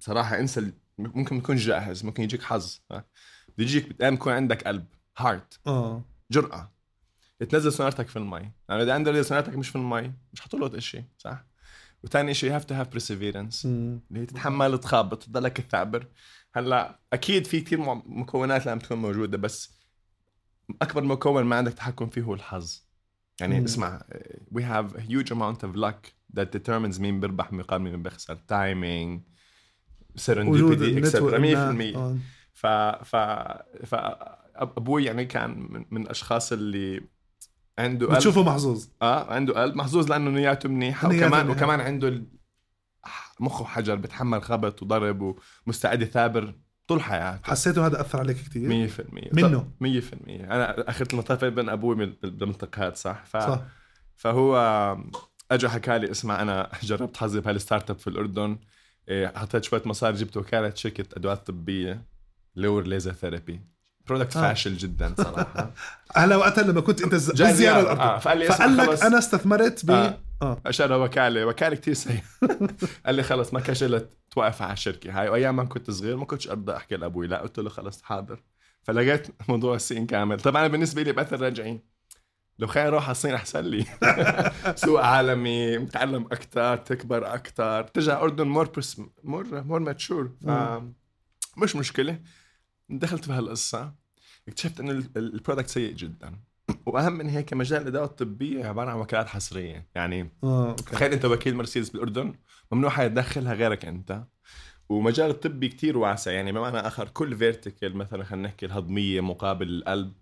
صراحة 0.03 0.39
انسى 0.39 0.71
ممكن 0.97 1.41
تكون 1.43 1.55
جاهز 1.55 2.05
ممكن 2.05 2.23
يجيك 2.23 2.43
حظ 2.43 2.79
ها؟ 2.91 3.05
بده 3.57 3.63
يجيك 3.63 3.95
لازم 3.99 4.13
يكون 4.13 4.33
عندك 4.33 4.63
قلب 4.63 4.85
هارت 5.17 5.59
آه. 5.67 6.05
جرأة. 6.31 6.71
تنزل 7.49 7.73
سنارتك 7.73 8.07
في 8.07 8.15
المي. 8.19 8.51
يعني 8.69 8.83
إذا 8.83 8.93
عندك 8.93 9.21
سنارتك 9.21 9.55
مش 9.55 9.69
في 9.69 9.75
المي 9.75 10.13
مش 10.33 10.41
حتلقط 10.41 10.79
شيء 10.79 11.03
صح؟ 11.17 11.45
وثاني 12.03 12.33
شيء 12.33 12.59
to 12.59 12.63
have 12.63 12.95
perseverance. 12.95 13.65
مم. 13.65 14.01
اللي 14.09 14.21
هي 14.21 14.25
تتحمل 14.25 14.77
تخابط 14.77 15.23
تضلك 15.23 15.61
تثابر 15.61 16.07
هلأ 16.53 16.99
أكيد 17.13 17.47
في 17.47 17.61
كثير 17.61 17.79
مكونات 18.05 18.65
لازم 18.65 18.79
تكون 18.79 18.97
موجودة 18.97 19.37
بس 19.37 19.79
أكبر 20.81 21.03
مكون 21.03 21.43
ما 21.43 21.55
عندك 21.55 21.73
تحكم 21.73 22.09
فيه 22.09 22.21
هو 22.21 22.33
الحظ. 22.33 22.83
يعني 23.39 23.59
مم. 23.59 23.63
اسمع 23.63 23.99
have 24.55 24.95
a 24.95 25.01
huge 25.01 25.31
amount 25.31 25.63
of 25.63 25.75
luck 25.75 26.11
that 26.37 26.57
determines 26.57 26.99
مين 26.99 27.19
بيربح 27.19 27.53
مقابل 27.53 27.83
مين 27.83 28.03
بيخسر 28.03 28.35
timing 28.35 29.32
serendipity 30.17 30.97
etc 30.97 31.15
100% 31.15 31.23
النتورك 31.33 31.95
آه. 31.95 32.17
ف 32.53 32.67
ف 33.05 33.15
ف 33.85 33.95
أبوي 34.55 35.05
يعني 35.05 35.25
كان 35.25 35.67
من, 35.69 35.85
من 35.91 36.01
الأشخاص 36.01 36.51
اللي 36.51 37.01
عنده 37.79 38.07
قلب 38.07 38.15
بتشوفه 38.15 38.43
محظوظ. 38.43 38.85
آه 39.01 39.33
عنده 39.33 39.61
قلب 39.61 39.75
محظوظ 39.75 40.11
لأنه 40.11 40.29
نياته 40.29 40.69
منيحة 40.69 41.09
نياته 41.09 41.25
وكمان 41.25 41.45
منيحة. 41.45 41.57
وكمان 41.57 41.79
عنده 41.79 42.23
مخه 43.39 43.65
حجر 43.65 43.95
بتحمل 43.95 44.43
خبط 44.43 44.83
وضرب 44.83 45.35
ومستعد 45.67 46.01
يثابر 46.01 46.53
طول 46.87 47.01
حياته. 47.01 47.43
حسيته 47.43 47.85
هذا 47.85 48.01
أثر 48.01 48.19
عليك 48.19 48.37
كثير 48.37 48.89
100% 48.89 49.33
منه. 49.33 49.71
100% 49.83 49.87
أنا 50.29 50.89
أخذت 50.89 51.13
المطاف 51.13 51.45
بين 51.45 51.69
أبوي 51.69 51.95
من 51.95 52.13
بالمنطقة 52.23 52.85
هاد 52.85 52.95
صح؟ 52.95 53.25
ف... 53.25 53.37
صح. 53.37 53.61
فهو 54.15 54.57
اجى 55.51 55.69
حكى 55.69 55.99
لي 55.99 56.11
اسمع 56.11 56.41
أنا 56.41 56.69
جربت 56.83 57.17
حظي 57.17 57.39
بهال 57.39 57.89
startup 57.89 57.97
في 57.97 58.07
الأردن. 58.07 58.57
حطيت 59.11 59.63
شوية 59.63 59.81
مصاري 59.85 60.15
جبت 60.15 60.37
وكاله 60.37 60.73
شركة 60.75 61.05
أدوات 61.17 61.47
طبية 61.47 62.01
لور 62.55 62.87
laser 62.87 63.13
therapy. 63.13 63.61
برودكت 64.07 64.37
آه. 64.37 64.41
فاشل 64.41 64.77
جدا 64.77 65.13
صراحة. 65.17 65.71
هلا 66.17 66.35
وقتها 66.35 66.61
لما 66.63 66.81
كنت 66.81 67.01
أنت 67.01 67.15
زيارة. 67.15 67.81
الاردن 67.81 68.01
آه. 68.01 68.19
فقال 68.19 68.37
لي 68.37 68.45
فقال 68.45 68.77
لك 68.77 69.03
أنا 69.03 69.17
استثمرت 69.17 69.85
ب 69.85 69.91
آه. 69.91 70.17
آه. 70.41 70.61
اشترى 70.65 70.95
وكالة 70.95 71.45
وكالة 71.45 71.75
كتير 71.75 71.93
سيئة. 71.93 72.21
قال 73.05 73.15
لي 73.15 73.23
خلص 73.23 73.53
ما 73.53 73.59
كشلت 73.59 74.09
توقف 74.31 74.61
على 74.61 74.73
الشركة. 74.73 75.21
هاي 75.21 75.29
وايام 75.29 75.55
ما 75.55 75.63
كنت 75.63 75.91
صغير 75.91 76.17
ما 76.17 76.25
كنتش 76.25 76.47
أرضى 76.49 76.75
أحكي 76.75 76.95
لأبوي 76.95 77.27
لا. 77.27 77.41
قلت 77.41 77.59
له 77.59 77.69
خلص 77.69 78.01
حاضر. 78.01 78.43
فلقيت 78.83 79.27
موضوع 79.49 79.75
الصين 79.75 80.05
كامل. 80.05 80.39
طبعا 80.39 80.67
بالنسبة 80.67 81.01
لي 81.03 81.11
بأثر 81.11 81.41
راجعين 81.41 81.92
لو 82.59 82.67
خليني 82.67 82.87
أروح 82.89 83.03
على 83.03 83.11
الصين 83.11 83.33
أحسن 83.33 83.65
لي. 83.65 83.85
سوق 84.75 85.01
عالمي 85.03 85.77
متعلم 85.77 86.25
أكثر 86.25 86.77
تكبر 86.77 87.33
أكثر 87.33 87.83
ترجع 87.83 88.21
أردن 88.21 88.47
مور 88.47 88.69
برس 88.69 89.01
مور 89.23 89.61
مور 89.63 89.79
ماتشور 89.79 90.31
مش 91.57 91.75
مشكلة. 91.75 92.19
دخلت 92.89 93.25
في 93.25 93.31
هالقصة. 93.31 93.93
اكتشفت 94.47 94.79
إنه 94.79 94.91
ال- 94.91 95.09
ال- 95.17 95.33
ال 95.33 95.37
product 95.37 95.67
سيء 95.69 95.93
جدا. 95.93 96.39
وأهم 96.85 97.13
من 97.13 97.29
هيك 97.29 97.53
مجال 97.53 97.81
الادوات 97.81 98.09
الطبية 98.09 98.65
عبارة 98.65 98.91
عن 98.91 98.97
وكالات 98.97 99.27
حصرية. 99.27 99.87
يعني 99.95 100.31
okay. 100.43 100.83
تخيل 100.83 101.11
أنت 101.13 101.25
وكيل 101.25 101.55
مرسيدس 101.55 101.89
بالأردن 101.89 102.33
ممنوع 102.71 102.89
حدا 102.89 103.05
يدخلها 103.05 103.53
غيرك 103.53 103.85
أنت. 103.85 104.23
ومجال 104.89 105.29
الطبي 105.29 105.67
كتير 105.69 105.97
واسع. 105.97 106.31
يعني 106.31 106.51
بمعنى 106.51 106.77
آخر 106.77 107.07
كل 107.07 107.37
vertical 107.37 107.93
مثلا 107.93 108.23
خلينا 108.23 108.47
نحكي 108.47 108.65
الهضمية 108.65 109.21
مقابل 109.21 109.69
القلب. 109.69 110.13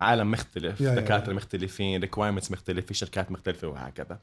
عالم 0.00 0.30
مختلف 0.30 0.80
يا- 0.80 0.94
دكاترة 0.94 1.30
يا. 1.30 1.36
مختلفين 1.36 2.00
requirements 2.00 2.50
مختلفة 2.52 2.92
شركات 2.94 3.32
مختلفة 3.32 3.68
وهكذا. 3.68 4.18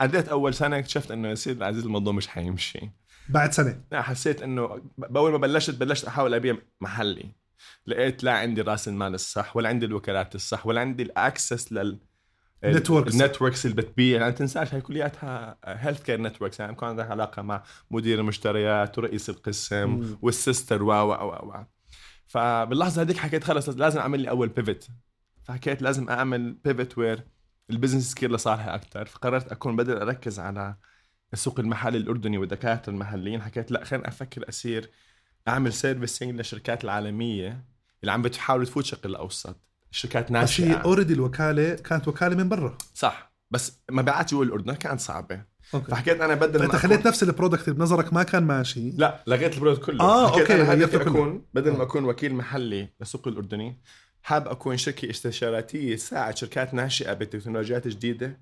عديت 0.00 0.28
أول 0.28 0.54
سنة 0.54 0.78
اكتشفت 0.78 1.10
إنه 1.10 1.28
يا 1.28 1.34
سيدي 1.34 1.58
العزيز 1.58 1.84
الموضوع 1.84 2.12
مش 2.12 2.28
حيمشي. 2.28 2.90
بعد 3.28 3.52
سنة؟ 3.52 3.80
لا 3.92 4.02
حسيت 4.02 4.42
إنه 4.42 4.82
بأول 4.98 5.32
ما 5.32 5.38
بلشت 5.38 5.74
بلشت 5.74 6.04
أحاول 6.04 6.34
أبيع 6.34 6.56
محلي. 6.80 7.30
لقيت 7.86 8.24
لا 8.24 8.32
عندي 8.32 8.60
رأس 8.60 8.88
المال 8.88 9.14
الصح 9.14 9.56
ولا 9.56 9.68
عندي 9.68 9.86
الوكالات 9.86 10.34
الصح 10.34 10.66
ولا 10.66 10.80
عندي 10.80 11.02
ال 11.02 11.12
access 11.12 11.72
لل 11.72 11.98
networks. 12.64 12.88
ال 13.14 13.20
networks 13.20 13.66
اللي 13.66 13.76
بتبيع. 13.76 14.20
يعني 14.20 14.32
تنساش 14.32 14.74
هاي 14.74 14.80
كلياتها 14.80 15.56
healthcare 15.64 16.20
networks 16.20 16.60
يعني 16.60 16.72
بكون 16.72 16.88
عندك 16.88 17.10
علاقة 17.10 17.42
مع 17.42 17.62
مدير 17.90 18.18
المشتريات 18.20 18.98
ورئيس 18.98 19.30
القسم. 19.30 20.16
وال 20.22 20.37
sister 20.37 20.82
و 20.82 20.92
و 20.92 21.12
و. 21.12 21.64
فباللحظة 22.34 23.02
هذيك 23.02 23.16
حكيت 23.16 23.44
خلص 23.44 23.68
لازم 23.68 24.00
أعمل 24.00 24.20
لي 24.20 24.30
أول 24.30 24.48
pivot 24.48 24.88
فحكيت 25.44 25.82
لازم 25.82 26.08
أعمل 26.08 26.52
pivot 26.52 26.98
where 26.98 27.24
ال 27.70 27.74
business 27.74 28.10
scale 28.10 28.32
لصالحي 28.32 28.74
أكثر 28.74 29.04
فقررت 29.04 29.52
أكون 29.52 29.76
بدل 29.76 29.96
أركز 29.96 30.38
على 30.38 30.76
السوق 31.32 31.60
المحلي 31.60 31.98
الأردني 31.98 32.38
والدكاترة 32.38 32.92
المحليين 32.92 33.42
حكيت 33.42 33.70
لا 33.70 33.84
خليني 33.84 34.08
أفكر 34.08 34.48
اصير 34.48 34.90
أعمل 35.48 35.72
servicing 35.72 36.34
للشركات 36.34 36.84
العالمية 36.84 37.64
اللي 38.00 38.12
عم 38.12 38.22
بتحاول 38.22 38.66
تفوت 38.66 38.84
الشرق 38.84 39.06
الأوسط. 39.06 39.56
الشركات 39.90 40.24
بس 40.24 40.30
هي 40.30 40.40
ناشئه 40.40 40.74
already 40.74 41.14
الوكالة 41.14 41.74
كانت 41.74 42.08
وكالة 42.08 42.36
من 42.36 42.48
برا. 42.48 42.78
صح. 42.94 43.32
بس 43.50 43.80
مبيعات 43.90 44.30
جوا 44.30 44.44
الاردن 44.44 44.74
كانت 44.74 45.00
صعبة. 45.00 45.44
okay 45.74 45.90
فحكيت 45.90 46.20
أنا 46.20 46.34
بدل 46.34 46.58
فأنت 46.58 46.72
ما 46.72 46.78
خليت 46.78 46.98
أكون... 46.98 47.08
نفس 47.08 47.22
ال 47.22 47.28
product 47.28 47.70
بنظرك 47.70 48.12
ما 48.12 48.22
كان 48.22 48.42
ماشي 48.42 48.90
لا 48.90 49.24
لغيت 49.26 49.54
ال 49.54 49.58
product 49.58 49.84
كله 49.84 50.00
آه، 50.04 50.28
حكيت 50.28 50.40
okay، 50.40 50.54
أنا 50.54 50.72
هدفي. 50.72 50.96
اكون 50.96 51.44
بدل 51.54 51.70
آه. 51.70 51.76
ما 51.76 51.82
أكون 51.82 52.04
وكيل 52.04 52.34
محلي 52.34 52.88
للسوق 53.00 53.28
الأردني 53.28 53.80
حاب 54.22 54.48
أكون 54.48 54.76
شركة 54.76 55.10
استشاراتية 55.10 55.96
تساعد 55.96 56.36
شركات 56.36 56.74
ناشئة 56.74 57.12
بتكنولوجيات 57.12 57.88
جديدة 57.88 58.40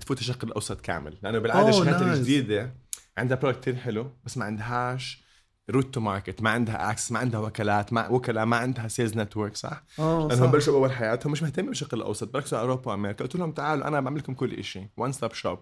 تفوت 0.00 0.20
الشرق 0.20 0.44
الأوسط 0.44 0.80
كامل 0.80 1.18
لأنه 1.22 1.38
بالعادة 1.38 1.68
الشركات. 1.68 2.02
الجديدة 2.02 2.74
عندها 3.18 3.36
product 3.36 3.60
كثير 3.60 3.76
حلو 3.76 4.10
بس 4.24 4.38
ما 4.38 4.44
عندهاش 4.44 5.22
route 5.70 5.94
to 5.94 6.00
market 6.00 6.42
ما 6.42 6.50
عندها 6.50 6.90
access 6.90 7.12
ما 7.12 7.18
عندها 7.18 7.40
وكالات 7.40 7.92
ما 7.92 8.08
وكلاء 8.08 8.44
ما 8.44 8.56
عندها 8.56 8.88
sales 8.88 9.16
network 9.18 9.56
صح 9.56 9.84
آه 9.98 10.28
لأنهم 10.28 10.46
صح. 10.46 10.52
بلشوا 10.52 10.72
بأول 10.72 10.92
حياتهم 10.92 11.32
مش 11.32 11.42
مهتمين 11.42 11.68
بالشرق 11.68 11.94
الأوسط 11.94 12.32
بركزوا 12.32 12.58
على 12.58 12.68
أوروبا 12.68 12.90
وأمريكا 12.90 13.24
قلت 13.24 13.36
لهم 13.36 13.52
تعالوا 13.52 13.88
أنا 13.88 14.00
بعمل 14.00 14.18
لكم 14.18 14.34
كل 14.34 14.64
شيء 14.64 14.86
one 14.96 15.12
stop 15.12 15.32
shop 15.32 15.58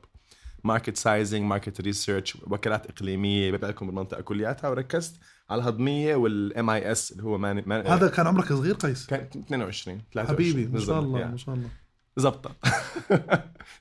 market 0.64 0.96
sizing 0.96 1.42
market 1.42 1.80
research 1.80 2.36
وكالات 2.36 2.86
إقليمية 2.90 3.52
ببيع 3.52 3.68
لكم 3.68 3.86
بالمنطقة 3.86 4.20
كلياتها 4.20 4.70
وركزت 4.70 5.20
على 5.50 5.62
الهضمية 5.62 6.16
وال 6.16 6.70
MIS 6.70 7.12
اللي 7.12 7.22
هو 7.22 7.38
man 7.38 7.62
man 7.66 7.86
هذا 7.86 8.08
كان 8.08 8.26
عمرك 8.26 8.52
صغير 8.52 8.74
قيس؟ 8.74 9.06
كان 9.06 9.20
22 9.20 10.02
23 10.12 10.26
حبيبي 10.26 10.66
ما 10.66 10.80
شاء 10.80 11.00
الله 11.00 11.26
ما 11.26 11.36
شاء 11.36 11.54
الله. 11.54 11.68
زبطت 12.16 12.50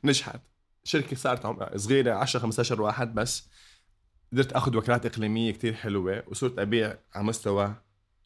نجحت. 0.03 0.39
شركة 0.83 1.15
صارت 1.15 1.77
صغيرة 1.77 2.13
10 2.13 2.39
15 2.39 2.81
واحد 2.81 3.15
بس. 3.15 3.49
قدرت 4.33 4.53
أخذ 4.53 4.77
وكالات 4.77 5.05
إقليمية 5.05 5.51
كتير 5.51 5.73
حلوة 5.73 6.23
وصرت 6.27 6.59
أبيع 6.59 6.97
على 7.15 7.23
مستوى 7.23 7.73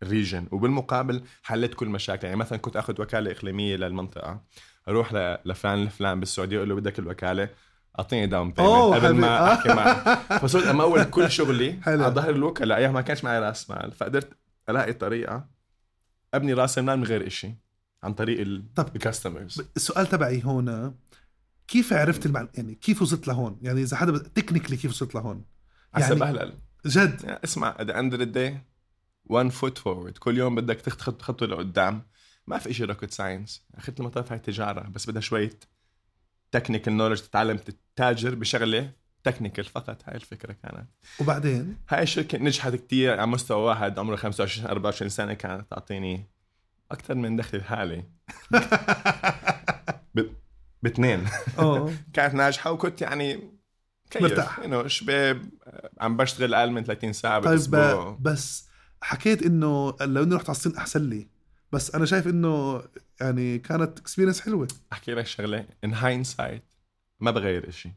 ال 0.04 0.10
region 0.10 0.48
وبالمقابل 0.52 1.24
حليت 1.44 1.74
كل 1.74 1.88
مشاكل. 1.88 2.28
يعني 2.28 2.40
مثلا 2.40 2.58
كنت 2.58 2.76
أخذ 2.76 3.02
وكالة 3.02 3.32
إقليمية 3.32 3.76
للمنطقة 3.76 4.42
أروح 4.88 5.14
لفلان 5.46 5.84
الفلان 5.84 6.20
بالسعودية 6.20 6.58
أقول 6.58 6.70
له 6.70 6.76
بدك 6.76 7.00
الوكالة. 7.00 7.50
أعطيني 8.00 8.28
down 8.28 8.52
payment 8.52 8.70
قبل. 8.70 9.14
ما 9.14 9.54
أحكي 9.54 9.70
معك. 9.70 10.20
فصرت 10.42 10.68
أمول 10.68 11.04
كل 11.04 11.32
شغلي. 11.40 11.80
على 11.88 12.04
ظهر 12.04 12.30
الوكلاء 12.30 12.78
أيام 12.78 12.94
ما 12.94 13.02
كانش 13.02 13.24
معي 13.24 13.40
رأس 13.40 13.70
مال. 13.70 13.92
فقدرت 13.92 14.30
ألاقي 14.70 14.94
طريقة 14.94 15.50
أبني 16.34 16.54
رأس 16.54 16.78
المال 16.78 16.98
من 16.98 17.04
غير 17.04 17.28
إشي 17.28 17.56
عن 18.04 18.14
طريق 18.14 18.62
طب. 18.76 18.96
ال 18.96 19.02
customers 19.02 19.62
السؤال 19.76 20.08
تبعي 20.08 20.42
هون 20.46 20.96
كيف 21.68 21.94
عرفت 21.94 22.26
المعلومة 22.26 22.52
يعني 22.54 22.76
كيف 22.76 23.02
وصلت 23.02 23.28
لهون؟ 23.28 23.60
يعني 23.62 23.82
إذا 23.82 23.98
حدا 23.98 24.18
technically 24.18 24.78
كيف 24.78 24.92
وصلت 24.92 25.16
لهون؟ 25.16 25.46
حسب 25.94 26.18
يعني 26.18 26.40
أهلا 26.40 26.54
جد. 26.86 27.24
يعني 27.24 27.40
اسمع 27.44 27.76
of 27.78 28.14
the 28.14 28.26
day 28.36 28.54
one 29.34 29.52
foot 29.62 29.80
forward. 29.84 30.20
كل 30.20 30.38
يوم 30.38 30.56
بدك 30.56 30.82
تخط 30.82 31.22
خطوه 31.22 31.48
لقدام. 31.48 32.08
ما 32.48 32.58
في 32.58 32.74
شيء 32.74 32.86
rocket 32.86 33.12
science 33.12 33.66
أخذت 33.76 34.00
المطاف 34.00 34.32
هاي 34.32 34.40
تجاره 34.40 34.90
بس 34.90 35.10
بدها 35.10 35.22
شوية 35.22 35.60
technical 36.54 36.98
knowledge 36.98 37.20
تتعلم 37.20 37.58
تتاجر 37.58 38.36
بشغلة 38.36 38.92
technical 39.24 39.64
فقط. 39.64 40.02
هاي 40.06 40.16
الفكرة 40.16 40.56
كانت. 40.64 40.88
وبعدين؟ 41.20 41.78
هاي 41.90 42.04
الشركة 42.04 42.38
نجحت 42.38 42.76
كتير 42.76 43.12
على 43.12 43.28
مستوى 43.28 43.64
واحد 43.64 44.00
عمره 44.00 44.16
25 44.16 44.68
24 44.68 45.10
سنة 45.10 45.34
كانت 45.34 45.72
تعطيني 45.72 46.30
أكثر 46.92 47.16
من 47.16 47.36
دخلي 47.36 47.60
الحالي. 47.60 48.04
باثنين. 50.84 51.26
كانت 52.14 52.34
ناجحة 52.34 52.72
وكنت 52.72 53.02
يعني 53.02 53.54
مرتاح. 54.22 54.60
انه 54.60 54.88
شباب 54.88 55.46
عم 56.02 56.18
بشتغل 56.18 56.54
أقل 56.54 56.72
من 56.72 56.84
30 56.84 57.14
ساعة 57.14 57.40
طيب 57.40 57.50
بالأسبوع. 57.50 58.18
بس 58.22 58.68
حكيت 59.02 59.44
إنه 59.44 59.96
لو 60.02 60.24
اني 60.24 60.36
رحت 60.36 60.50
على 60.50 60.56
الصين 60.56 60.76
أحسن 60.76 61.10
لي. 61.10 61.33
بس 61.74 61.96
أنا 61.96 62.06
شايف 62.06 62.28
إنه 62.28 62.84
يعني 63.22 63.60
كانت 63.60 64.00
experience 64.00 64.42
حلوة. 64.42 64.68
أحكي 64.94 65.14
لك 65.14 65.26
شغلة 65.26 65.66
in 65.84 65.94
hindsight 65.94 66.64
ما 67.20 67.32
بغير 67.32 67.70
إشي. 67.70 67.90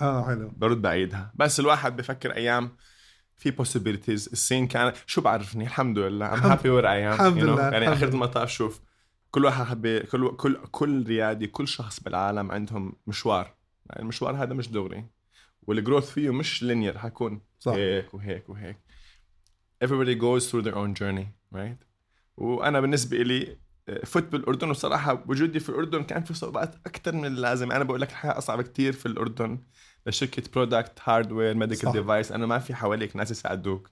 آه 0.00 0.26
حلو. 0.26 0.52
برد 0.56 0.82
بعيدها. 0.82 1.32
بس 1.34 1.60
الواحد 1.60 1.96
بفكر 1.96 2.34
أيام 2.36 2.76
في 3.36 3.52
possibilities. 3.52 4.32
الصين 4.32 4.66
كان 4.66 4.92
شو 5.06 5.20
بعرفني؟ 5.20 5.64
الحمد 5.64 5.98
لله. 5.98 6.34
الحمد- 6.34 6.58
happy 6.58 6.62
where 6.62 6.84
I 6.84 7.14
am 7.18 7.20
الحمد? 7.20 7.38
لله، 7.42 7.62
يعني 7.70 7.88
آخر. 7.92 8.08
المطاف 8.08 8.50
شوف 8.50 8.80
كل 9.30 9.44
واحد 9.44 9.64
حبي 9.64 10.00
كل 10.00 10.36
كل 10.36 10.56
كل 10.70 11.06
ريادي 11.06 11.46
كل 11.46 11.68
شخص 11.68 12.00
بالعالم 12.00 12.50
عندهم 12.52 12.92
مشوار. 13.06 13.54
يعني 13.90 14.02
المشوار 14.02 14.42
هذا 14.42 14.54
مش 14.54 14.68
دغري. 14.68 15.04
وال 15.62 15.74
growth 15.74 16.10
فيه 16.10 16.30
مش 16.32 16.62
linear 16.62 16.98
حيكون 16.98 17.40
صح. 17.60 17.72
هيك 17.72 18.14
وهيك 18.14 18.48
وهيك. 18.48 18.76
Everybody 19.84 20.14
goes 20.20 20.50
through 20.50 20.64
their 20.66 20.74
own 20.76 20.94
journey 21.00 21.26
right? 21.54 21.85
وأنا 22.36 22.80
بالنسبة 22.80 23.16
لي 23.16 23.56
فوت 24.04 24.22
بالاردن 24.22 24.70
وصراحة 24.70 25.24
وجودي 25.26 25.60
في 25.60 25.68
الأردن 25.68 26.02
كان 26.02 26.24
في 26.24 26.34
صعوبات 26.34 26.74
أكثر 26.86 27.12
من 27.12 27.24
اللازم. 27.24 27.72
أنا 27.72 27.84
بقول 27.84 28.00
لك 28.00 28.10
الحياة 28.10 28.38
أصعب 28.38 28.62
كتير 28.62 28.92
في 28.92 29.06
الأردن 29.06 29.60
لشركة 30.06 30.42
product 30.54 30.98
hardware. 31.04 31.54
medical 31.54 31.92
device 31.92 32.32
أنا 32.32 32.46
ما 32.46 32.58
في 32.58 32.74
حواليك 32.74 33.16
ناس 33.16 33.30
يساعدوك. 33.30 33.90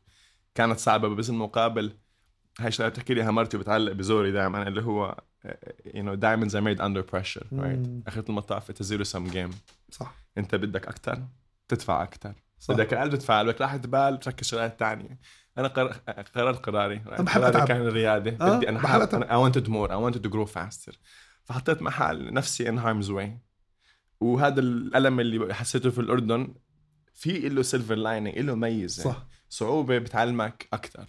كانت 0.54 0.78
صعبة 0.78 1.08
بس 1.08 1.30
المقابل 1.30 1.92
هاي 2.60 2.70
شغله 2.70 2.88
بتحكي 2.88 3.14
لي 3.14 3.32
مرتي 3.32 3.56
وبتعلق 3.56 3.92
بزوري 3.92 4.32
دائما 4.32 4.68
اللي 4.68 4.82
هو 4.82 5.16
know 5.86 6.16
diamonds 6.16 6.54
are 6.54 6.64
made 6.64 6.80
under 6.80 7.02
pressure 7.12 7.46
right 7.52 7.78
مم. 7.88 8.02
اخر 8.06 8.24
المطاف 8.28 8.70
a 8.70 8.84
zero 8.84 9.04
sum 9.12 9.34
game. 9.34 9.54
صح. 9.90 10.14
أنت 10.38 10.54
بدك 10.54 10.88
أكثر 10.88 11.22
تدفع 11.68 12.02
أكثر 12.02 12.34
صح. 12.58 12.74
بدك 12.74 12.94
أقل 12.94 13.10
تدفع 13.10 13.42
بدك 13.42 13.60
راحة 13.60 13.76
بال 13.76 14.20
تركز 14.20 14.46
شغلات 14.46 14.80
تانية. 14.80 15.18
أنا 15.58 15.68
قرر... 15.68 15.92
قررت 16.34 16.66
قراري. 16.66 16.98
قراري 16.98 17.48
أتعب. 17.48 17.68
كان 17.68 17.80
الرياده 17.80 18.36
آه، 18.40 18.56
بدي 18.56 18.68
أنا 18.68 18.78
بحب 18.78 19.00
أتعب. 19.00 19.22
I 19.24 19.52
wanted 19.52 19.66
more. 19.66 19.90
I 19.90 19.96
wanted 20.14 20.22
to 20.22 20.30
grow 20.34 20.46
faster. 20.58 20.94
فحطيت 21.44 21.82
محل 21.82 22.32
نفسي 22.32 22.64
in 22.72 22.80
harm's 22.80 23.08
way. 23.08 23.28
وهذا 24.20 24.60
الألم 24.60 25.20
اللي 25.20 25.54
حسيته 25.54 25.90
في 25.90 25.98
الأردن 26.00 26.54
في 27.14 27.48
له 27.48 27.62
silver 27.62 27.94
lining 27.94 28.38
له 28.38 28.54
ميزة. 28.54 29.02
صح. 29.02 29.26
صعوبة 29.48 29.98
بتعلمك 29.98 30.68
أكثر 30.72 31.06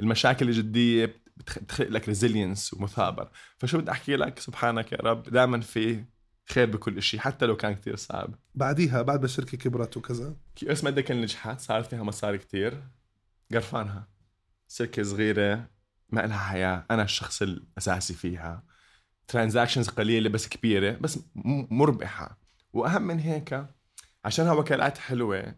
المشاكل 0.00 0.48
الجديه 0.48 1.06
بتخ- 1.36 1.58
بتخلق 1.58 1.88
لك 1.88 2.08
resilience 2.08 2.74
ومثابرة. 2.74 3.30
فشو 3.58 3.78
بدي 3.78 3.90
أحكي 3.90 4.16
لك؟ 4.16 4.38
سبحانك 4.38 4.92
يا 4.92 4.98
رب. 4.98 5.22
دائما 5.22 5.60
في 5.60 6.04
خير 6.52 6.70
بكل 6.70 7.02
شيء 7.02 7.20
حتى 7.20 7.46
لو 7.46 7.56
كان 7.56 7.74
كتير 7.74 7.96
صعب. 7.96 8.34
بعديها 8.54 9.02
بعد 9.02 9.18
ما 9.18 9.24
الشركة 9.24 9.58
كبرت 9.58 9.96
وكذا. 9.96 10.36
كيو 10.56 10.72
اس 10.72 10.84
ميديكال 10.84 11.20
نجحت 11.20 11.60
صار 11.60 11.82
فيها 11.82 12.02
مصاري 12.02 12.38
كتير. 12.38 12.82
قرفانها. 13.52 14.08
شركة 14.68 15.02
صغيرة 15.02 15.70
ما 16.10 16.20
لها 16.20 16.38
حياة. 16.38 16.86
أنا 16.90 17.02
الشخص 17.02 17.42
الأساسي 17.42 18.14
فيها. 18.14 18.64
transactions 19.28 19.88
قليلة 19.88 20.28
بس 20.28 20.48
كبيرة 20.48 20.98
بس 21.00 21.18
م- 21.34 21.76
مربحة. 21.78 22.38
وأهم 22.72 23.02
من 23.02 23.18
هيك 23.18 23.66
عشانها 24.24 24.52
وكالات 24.52 24.98
حلوة 24.98 25.54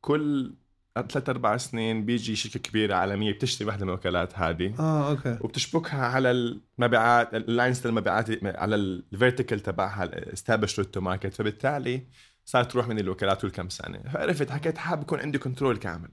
كل 0.00 0.54
ثلاث 1.02 1.28
أربع 1.28 1.56
سنين 1.56 2.04
بيجي 2.04 2.36
شركة 2.36 2.60
كبيرة 2.60 2.94
عالمية 2.94 3.32
بتشتري 3.32 3.66
واحدة 3.68 3.84
من 3.84 3.90
الوكالات 3.90 4.38
هذه. 4.38 4.74
آه 4.78 5.10
okay. 5.10 5.38
وبتشبكها 5.40 6.06
على 6.06 6.30
المبيعات 6.30 7.34
ال 7.34 7.43
lines 7.43 7.86
المبيعات 7.86 8.44
على 8.44 8.76
ال 8.76 8.85
vertical 8.85 9.60
تبعها 9.60 10.04
ال 10.04 10.10
established 10.10 10.78
route 10.78 10.94
to 10.94 11.00
market 11.00 11.34
فبالتالي 11.34 12.06
صارت 12.44 12.72
تروح 12.72 12.88
من 12.88 12.98
الوكالات 12.98 13.42
كل 13.42 13.50
كم 13.50 13.68
سنة. 13.68 13.98
فعرفت 13.98 14.50
حكيت 14.50 14.78
حابب 14.78 15.02
يكون 15.02 15.20
عندي 15.20 15.38
control 15.38 15.76
كامل 15.76 16.08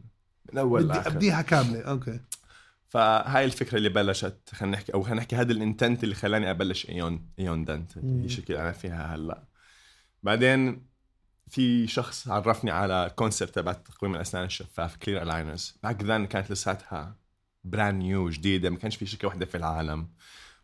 من 0.52 0.58
أول 0.58 0.84
بدي 0.84 1.00
أبدأها 1.00 1.42
كاملة. 1.42 1.82
okay. 1.82 2.20
فهاي 2.88 3.46
الفكرة 3.46 3.78
اللي 3.78 3.90
بلشت 3.90 4.50
خلينا 4.54 4.78
نحكي 4.78 4.94
أو 4.94 5.02
خلينا 5.02 5.20
نحكي 5.20 5.36
هذا 5.36 5.52
ال 5.52 5.59
intent 5.59 6.04
اللي 6.04 6.16
خلاني 6.16 6.52
أبلش 6.52 6.90
إيون 6.90 7.26
إيون 7.40 7.66
دنتل. 7.66 7.98
هي 7.98 8.26
الشركة 8.26 8.52
اللي 8.52 8.62
أنا 8.62 8.72
فيها 8.72 9.16
هلأ. 9.16 9.44
بعدين 10.24 10.91
في 11.52 11.88
شخص 11.88 12.28
عرفني 12.28 12.72
على 12.72 13.06
ال 13.06 13.12
concept 13.12 13.56
تبع 13.56 13.74
تقويم 13.74 14.16
الأسنان 14.16 14.44
الشفاف 14.46 14.96
clear 14.98 15.22
aligners 15.22 15.76
back 15.84 16.04
then 16.04 16.26
كانت 16.26 16.52
لساتها 16.52 17.16
brand 17.64 18.04
new 18.04 18.30
جديدة 18.30 18.70
ما 18.70 18.78
كانش 18.78 18.96
في 18.96 19.06
شركة 19.06 19.28
واحدة 19.28 19.46
في 19.46 19.58
العالم. 19.58 20.08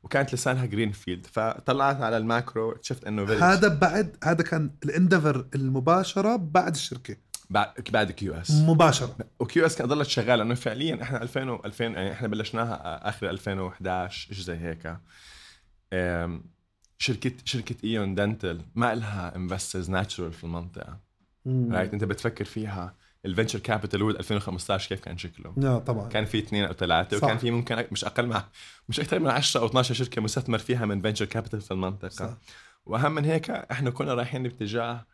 وكانت 0.04 0.34
لساتها 0.34 0.66
green 0.66 0.92
field 0.92 1.26
فطلعت 1.26 2.02
على 2.02 2.18
ال 2.18 2.27
macro 2.27 2.72
اكتشفت 2.72 3.04
إنه 3.04 3.26
very- 3.28 3.44
هذا 3.44 3.68
بعد 3.68 4.18
هذا 4.24 4.44
كان 4.44 4.72
ال 4.86 4.92
endeavor 4.92 5.48
المباشرة 5.56 6.36
بعد 6.36 6.76
الشركة. 6.76 7.18
بعد 7.50 7.74
بعد 7.90 8.12
كيو 8.12 8.34
اس 8.34 8.52
مباشرة. 8.52 9.18
وكيو 9.40 9.66
اس 9.66 9.76
كانت 9.76 9.90
ضلت 9.90 10.08
شغالة 10.08 10.36
لأنه 10.36 10.56
فعليا 10.56 11.04
إحنا 11.04 11.22
2000 11.22 11.50
و 11.50 11.62
2000 11.66 11.84
يعني 11.84 12.12
إحنا 12.12 12.28
بلشناها 12.28 13.10
آخر 13.10 13.30
2011 13.30 14.34
شيء 14.34 14.44
زي 14.44 14.58
هيك. 14.58 14.98
شركة 16.98 17.32
شركة 17.46 17.76
ايون 17.84 18.16
دنتل 18.16 18.62
ما 18.76 18.96
لها 18.96 19.36
investors 19.36 19.90
natural 19.90 20.34
في 20.34 20.44
المنطقة. 20.44 21.00
right 21.48 21.94
أنت 21.94 22.04
بتفكر 22.04 22.46
فيها. 22.46 22.96
ال 23.26 23.30
venture 23.30 23.60
capital 23.60 24.04
world 24.04 24.16
2015 24.16 24.90
كيف 24.90 25.00
كان 25.00 25.18
شكله؟ 25.18 25.54
لا 25.58 25.80
طبعا. 25.80 26.10
كان 26.10 26.26
في 26.26 26.40
اثنين 26.40 26.66
أو 26.66 26.74
ثلاثة 26.74 27.18
صح. 27.18 27.24
وكان 27.24 27.38
في 27.38 27.52
ممكن 27.52 27.86
مش 27.92 28.06
أقل 28.06 28.28
من 28.28 28.42
مش 28.90 29.00
أكثر 29.00 29.20
من 29.20 29.28
10 29.30 29.62
أو 29.62 29.66
12 29.66 29.94
شركة 29.94 30.22
مستثمر 30.22 30.58
فيها 30.58 30.86
من 30.86 31.02
venture 31.02 31.26
capital 31.26 31.62
في 31.62 31.72
المنطقة. 31.72 32.10
صح. 32.10 32.38
وأهم 32.86 33.12
من 33.12 33.26
هيك 33.26 33.50
إحنا 33.50 33.90
كنا 33.90 34.14
رايحين 34.14 34.44
باتجاه 34.44 35.06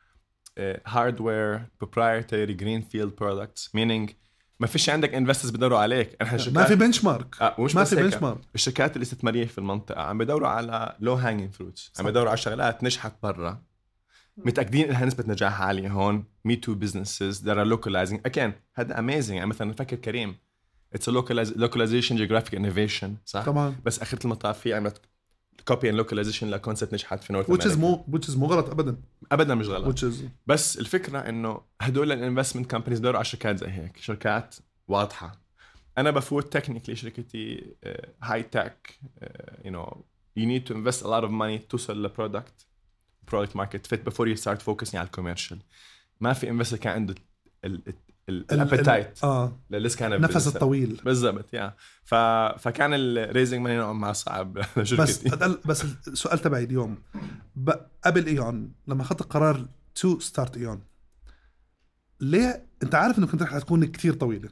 hardware 0.87 1.61
proprietary 1.79 2.53
green 2.53 2.81
field 2.81 3.15
products 3.15 3.75
meaning 3.75 4.09
ما 4.59 4.67
فيش 4.67 4.89
عندك 4.89 5.13
investors 5.13 5.51
بدوروا 5.51 5.79
عليك. 5.79 6.17
إحنا 6.21 6.37
شركات 6.37 6.57
ما 6.57 6.63
في 6.65 6.75
bench 6.75 7.03
mark 7.03 7.35
آه 7.41 7.55
ومش 7.57 7.75
ما 7.75 7.83
في. 7.83 7.95
benchmark 7.95 8.37
الشركات 8.55 8.97
الاستثماريه 8.97 9.45
في 9.45 9.57
المنطقة 9.57 10.01
عم 10.01 10.17
بدوروا 10.17 10.47
على 10.47 10.95
low 10.99 11.13
hanging 11.13 11.53
fruits 11.53 11.91
عم 11.99 12.05
بدوروا 12.05 12.29
على 12.29 12.37
شغلات 12.37 12.83
نجحت 12.83 13.13
برا. 13.23 13.61
متأكدين 14.37 14.89
إنها 14.89 15.05
نسبة 15.05 15.23
نجاح 15.27 15.61
عالية 15.61 15.89
هون. 15.89 16.23
me 16.45 16.55
too 16.55 16.73
businesses 16.73 17.49
that 17.49 17.53
are 17.55 17.77
localizing. 17.77 18.17
Again 18.31 18.51
هذا 18.75 18.95
amazing. 18.95 19.29
يعني 19.29 19.45
مثلا 19.45 19.69
نفكر 19.69 19.95
كريم. 19.95 20.35
It's 20.95 21.01
a 21.01 21.11
localiz- 21.11 21.57
localization 21.57 22.13
geographic 22.17 22.55
innovation 22.55 23.07
صح؟ 23.25 23.45
طبعا 23.45 23.75
بس 23.85 23.99
آخر 23.99 24.17
المطاف 24.25 24.59
في 24.59 24.73
عملت 24.73 25.01
copy 25.65 25.89
and 25.89 25.97
localization 25.97 26.49
ل 26.49 26.55
concept 26.55 26.93
نجحت 26.93 27.23
في 27.23 27.33
نورث 27.33 27.51
which 27.51 27.71
is 27.71 27.77
مو 27.77 28.05
which 28.11 28.29
is 28.29 28.37
مو 28.37 28.45
غلط 28.45 28.69
ابدا. 28.69 28.97
ابدا 29.31 29.55
مش 29.55 29.67
غلط. 29.67 29.99
Which 29.99 30.03
is 30.03 30.15
بس 30.47 30.77
الفكرة 30.77 31.19
إنه 31.19 31.61
هدول 31.81 32.11
ال 32.11 32.17
investment 32.17 32.71
companies 32.71 32.99
بدوروا 32.99 33.17
على 33.17 33.25
شركات 33.25 33.57
زي 33.57 33.67
هيك. 33.67 33.97
شركات 33.97 34.55
واضحة. 34.87 35.41
أنا 35.97 36.11
بفوت 36.11 36.53
technically 36.53 36.95
شركتي 36.95 37.75
high 38.23 38.43
tech 38.43 38.99
you 39.65 39.71
know 39.71 40.05
you 40.39 40.43
need 40.43 40.69
to 40.69 40.75
invest 40.75 41.03
a 41.03 41.07
lot 41.07 41.23
of 41.23 41.31
money 41.31 41.67
توصل 41.69 42.05
ل 42.05 42.13
product 42.13 42.67
product 43.31 43.55
market 43.55 43.87
fit 43.87 44.09
before 44.09 44.25
you 44.25 44.41
start 44.41 44.59
focusing 44.61 44.95
على 44.95 45.05
ال 45.05 45.10
commercial 45.10 45.59
ما 46.19 46.33
في 46.33 46.49
investor 46.49 46.77
كان 46.77 46.93
عنده 46.93 47.15
ال 48.29 48.39
appetite 48.39 49.23
آه. 49.23 49.59
كان 49.71 50.21
نفس 50.21 50.47
الطويل. 50.47 51.01
بالضبط 51.05 51.53
يا 51.53 51.75
ف... 52.03 52.15
فكان 52.59 52.91
ال 52.93 53.02
raising 53.02 53.61
money 53.61 53.77
نوعا 53.77 53.93
ما 53.93 54.13
صعب. 54.13 54.53
بس 54.99 55.25
أدل 55.25 55.59
بس 55.65 55.85
السؤال 56.07 56.39
تبعي 56.39 56.63
اليوم 56.63 56.97
ب... 57.55 57.71
قبل 58.05 58.27
إيون 58.27 58.71
لما 58.87 59.01
أخذت 59.01 59.23
قرار 59.23 59.65
to 59.95 60.19
start 60.19 60.57
إيون 60.57 60.81
ليه؟ 62.19 62.65
أنت 62.83 62.95
عارف 62.95 63.17
إنه 63.17 63.27
كنت 63.27 63.41
رح 63.41 63.57
تكون 63.57 63.85
كتير 63.85 64.13
طويلة. 64.13 64.49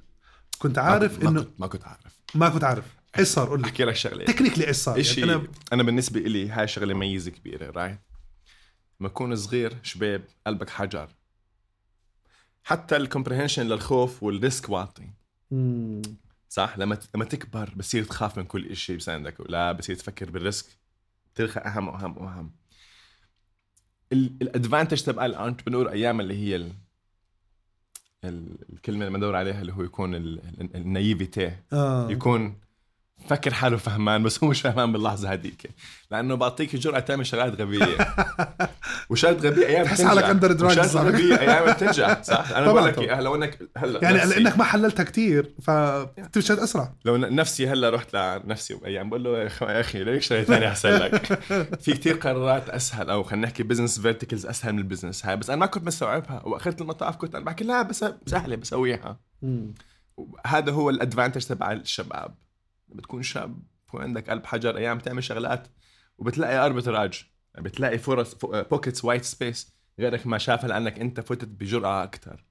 كنت 0.59 0.77
عارف 0.77 1.23
ما 1.23 1.29
انه 1.29 1.41
كنت 1.41 1.59
ما 1.59 1.67
كنت 1.67 1.83
عارف. 1.85 2.19
ما 2.35 2.49
كنت 2.49 2.63
عارف. 2.63 2.85
إيش 3.19 3.27
صار؟ 3.27 3.49
قول 3.49 3.61
لي. 3.61 3.65
أحكي 3.65 3.83
لك 3.83 3.95
شغلة. 3.95 4.25
technically 4.25 4.67
إيش 4.67 4.75
صار؟ 4.75 4.99
إشي 4.99 5.21
يعني. 5.21 5.33
أنا 5.33 5.47
أنا 5.73 5.83
بالنسبة 5.83 6.19
إلي 6.19 6.49
هاي 6.49 6.67
شغلة 6.67 6.93
ميزة 6.93 7.31
كبيرة 7.31 7.71
right 7.71 7.99
لما 8.99 9.09
تكون 9.09 9.35
صغير 9.35 9.77
شباب 9.83 10.23
قلبك 10.47 10.69
حجر. 10.69 11.09
حتى 12.63 12.95
ال 12.97 13.02
comprehension 13.02 13.67
للخوف 13.67 14.23
وال 14.23 14.38
risk 14.38 14.69
واطي. 14.69 15.09
صح؟ 16.49 16.77
لما 16.77 16.97
لما 17.15 17.25
تكبر 17.25 17.73
بصير 17.75 18.03
تخاف 18.03 18.37
من 18.37 18.45
كل 18.45 18.75
شيء 18.75 18.97
بساندك 18.97 19.39
ولا 19.39 19.71
بصير 19.71 19.95
تفكر 19.95 20.29
بال 20.29 20.41
risk 20.41 20.65
ترخى 21.35 21.59
أهم 21.59 21.87
وأهم 21.87 22.17
وأهم. 22.17 22.51
ال 24.11 24.20
advantage 24.20 25.01
تبع 25.01 25.25
ال 25.25 25.30
entrepreneur 25.30 25.89
أيام 25.91 26.19
اللي 26.21 26.33
هي 26.37 26.55
ال... 26.55 26.71
ال... 28.23 28.57
الكلمة 28.73 29.07
اللي 29.07 29.17
بدور 29.17 29.35
عليها 29.35 29.61
اللي 29.61 29.73
هو 29.73 29.83
يكون 29.83 30.15
ال... 30.15 30.39
ال- 30.61 30.75
naivety 30.75 31.55
آه. 31.73 32.11
يكون 32.11 32.55
فكر 33.29 33.53
حاله 33.53 33.77
فهمان 33.77 34.23
بس 34.23 34.43
هو 34.43 34.49
مش 34.49 34.61
فهمان 34.61 34.91
باللحظة 34.91 35.33
هذيك 35.33 35.69
لأنه 36.11 36.35
بعطيك 36.35 36.73
الجرأه 36.73 36.99
تعمل 36.99 37.25
شغلات 37.25 37.61
غبية. 37.61 37.97
وشهاده 39.09 39.49
غبية 39.49 39.67
أيام 39.67 39.85
تحس 39.85 40.01
حالك 40.01 40.23
drugs، 40.43 40.61
صح؟ 40.61 40.65
وشهاده 40.65 40.99
غبية 41.09 41.39
أيام 41.39 41.73
بتنجح 41.73 42.23
صح؟ 42.23 42.51
أنا 42.51 42.65
بقول 42.71 42.85
لك 42.85 42.95
طبعاً. 42.95 43.07
إياها 43.07 43.21
لو 43.21 43.35
إنك 43.35 43.59
هلا 43.77 43.99
يعني 44.03 44.17
نفسي- 44.17 44.39
لأنك 44.39 44.57
ما 44.57 44.63
حللتها 44.63 45.03
كتير 45.03 45.51
فبتشهد 45.61 46.59
أسرع. 46.59 46.93
لو 47.05 47.17
نفسي 47.17 47.67
هلا 47.67 47.89
رحت 47.89 48.15
لنفسي 48.15 48.73
بايام 48.73 49.09
بقول 49.09 49.23
له 49.23 49.37
يا 49.39 49.49
أخي 49.61 50.03
ليش 50.03 50.27
شيء 50.27 50.43
ثاني 50.43 50.67
أحسن 50.67 50.89
لك؟ 50.89 51.25
في 51.83 51.93
كتير 51.93 52.13
قرارات 52.15 52.69
أسهل 52.69 53.09
أو 53.09 53.23
خلينا 53.23 53.47
نحكي 53.47 53.63
business 53.63 53.99
verticals 53.99 54.45
أسهل 54.45 54.73
من 54.73 54.79
ال 54.79 54.84
business 54.84 55.25
هاي 55.25 55.35
بس 55.37 55.49
أنا 55.49 55.59
ما 55.59 55.65
كنت 55.65 55.87
مستوعبها. 55.87 56.41
واخرت 56.45 56.81
المطاف 56.81 57.15
كنت 57.15 57.35
أنا 57.35 57.45
بحكي 57.45 57.63
لا 57.63 57.81
بس 57.81 58.05
سهلة 58.25 58.55
بسويها. 58.55 59.19
هذا 60.45 60.71
هو 60.71 60.89
ال 60.89 60.94
advantage 60.94 61.41
تبع 61.45 61.71
الشباب. 61.71 62.35
بتكون 62.93 63.23
شاب 63.23 63.59
بكون 63.87 64.01
عندك 64.01 64.29
قلب 64.29 64.45
حجر 64.45 64.77
أيام 64.77 64.97
بتعمل 64.97 65.23
شغلات 65.23 65.67
وبتلاقي 66.17 66.65
arbitrage 66.65 67.25
بتلاقي 67.57 67.97
فرص 67.97 68.35
pockets 68.45 69.05
white 69.05 69.23
space 69.23 69.73
غيرك 69.99 70.27
ما 70.27 70.37
شافها 70.37 70.67
لأنك 70.67 70.99
أنت 70.99 71.19
فتت 71.19 71.47
بجرأة 71.47 72.03
أكثر 72.03 72.45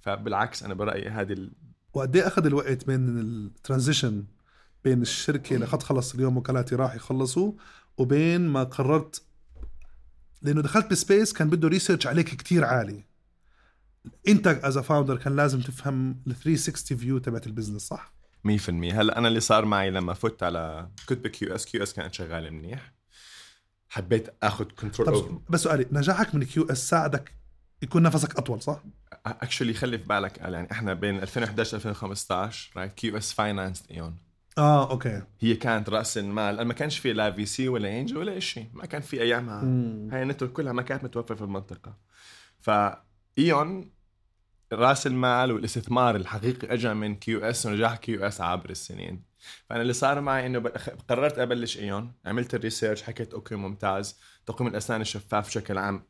فبالعكس 0.00 0.62
أنا 0.62 0.74
برأيي 0.74 1.08
هذه 1.08 1.32
ال... 1.32 1.52
وقد 1.94 2.16
إيه 2.16 2.26
أخذ 2.26 2.46
الوقت 2.46 2.86
بين 2.86 3.18
ال 3.18 3.28
transition 3.28 4.24
بين 4.84 5.02
الشركة 5.02 5.54
اللي 5.54 5.66
قد 5.66 5.82
خلص 5.82 6.14
اليوم 6.14 6.36
وكالاتي 6.36 6.74
راح 6.74 6.94
يخلصوا 6.94 7.52
وبين 7.98 8.48
ما 8.48 8.64
قررت 8.64 9.22
لأنه 10.42 10.62
دخلت 10.62 10.90
ب 10.90 10.97
space 10.97 11.32
كان 11.32 11.50
بده 11.50 11.68
research 11.68 12.06
عليك 12.06 12.28
كتير 12.28 12.64
عالي. 12.64 13.04
أنت 14.28 14.46
as 14.46 14.78
founder 14.78 15.16
كان 15.16 15.36
لازم 15.36 15.60
تفهم 15.60 16.22
ال 16.26 16.34
360 16.34 16.98
view 16.98 17.18
تبعت 17.18 17.46
ال 17.46 17.50
business 17.50 17.82
صح؟ 17.82 18.14
100% 18.48 18.70
هلا 18.70 19.18
أنا 19.18 19.28
اللي 19.28 19.40
صار 19.40 19.64
معي 19.64 19.90
لما 19.90 20.14
فت 20.14 20.42
على 20.42 20.88
كنت 21.08 21.24
بكيو 21.24 21.54
إس 21.54 21.66
كيو 21.66 21.82
إس 21.82 21.92
كانت 21.92 22.14
شغالة 22.14 22.50
منيح. 22.50 22.92
حبيت 23.88 24.28
آخذ 24.42 24.64
control 24.64 25.20
طب 25.20 25.42
بس 25.50 25.62
سؤالي 25.62 25.86
نجاحك 25.92 26.34
من 26.34 26.44
كيو 26.44 26.64
إس 26.64 26.88
ساعدك 26.88 27.32
يكون 27.82 28.02
نفسك 28.02 28.36
أطول 28.36 28.62
صح؟ 28.62 28.82
actually 29.26 29.74
خلي 29.74 29.98
في 29.98 30.04
بالك 30.04 30.38
يعني 30.38 30.72
إحنا 30.72 30.94
بين 30.94 31.18
2011 31.18 31.76
2015 31.76 32.70
right 32.76 32.92
كيو 32.92 33.16
إس 33.16 33.32
financed 33.32 33.84
ايون 33.90 34.16
آه 34.58 34.90
أوكي. 34.90 35.22
هي 35.40 35.54
كانت 35.54 35.88
رأس 35.88 36.18
المال. 36.18 36.62
ما 36.64 36.74
كانش 36.74 36.98
في 36.98 37.12
لا 37.12 37.30
VC 37.32 37.68
ولا 37.68 38.00
angel 38.00 38.16
ولا 38.16 38.40
شيء 38.40 38.66
ما 38.72 38.86
كان 38.86 39.02
في 39.02 39.22
أيامها. 39.22 39.60
هاي 40.12 40.22
ال 40.22 40.26
network 40.26 40.52
كلها 40.52 40.72
ما 40.72 40.82
كانت 40.82 41.04
متوفرة 41.04 41.34
في 41.34 41.42
المنطقة. 41.42 41.96
فايون 42.60 43.90
راس 44.72 45.06
المال 45.06 45.52
والاستثمار 45.52 46.16
الحقيقي 46.16 46.74
اجى 46.74 46.94
من 46.94 47.14
كيو 47.14 47.40
اس 47.40 47.66
ونجاح 47.66 47.96
كيو 47.96 48.26
اس 48.26 48.40
عبر 48.40 48.70
السنين. 48.70 49.22
فأنا 49.68 49.82
اللي 49.82 49.92
صار 49.92 50.20
معي 50.20 50.46
إنه 50.46 50.60
قررت 51.08 51.38
أبلش 51.38 51.78
إيون 51.78 52.12
عملت 52.26 52.54
ال 52.54 52.59
research 52.59 53.02
حكيت 53.02 53.34
okay 53.34 53.54
ممتاز. 53.54 54.16
تقويم 54.46 54.70
الأسنان 54.70 55.00
الشفاف 55.00 55.46
بشكل 55.48 55.78
عام 55.78 56.02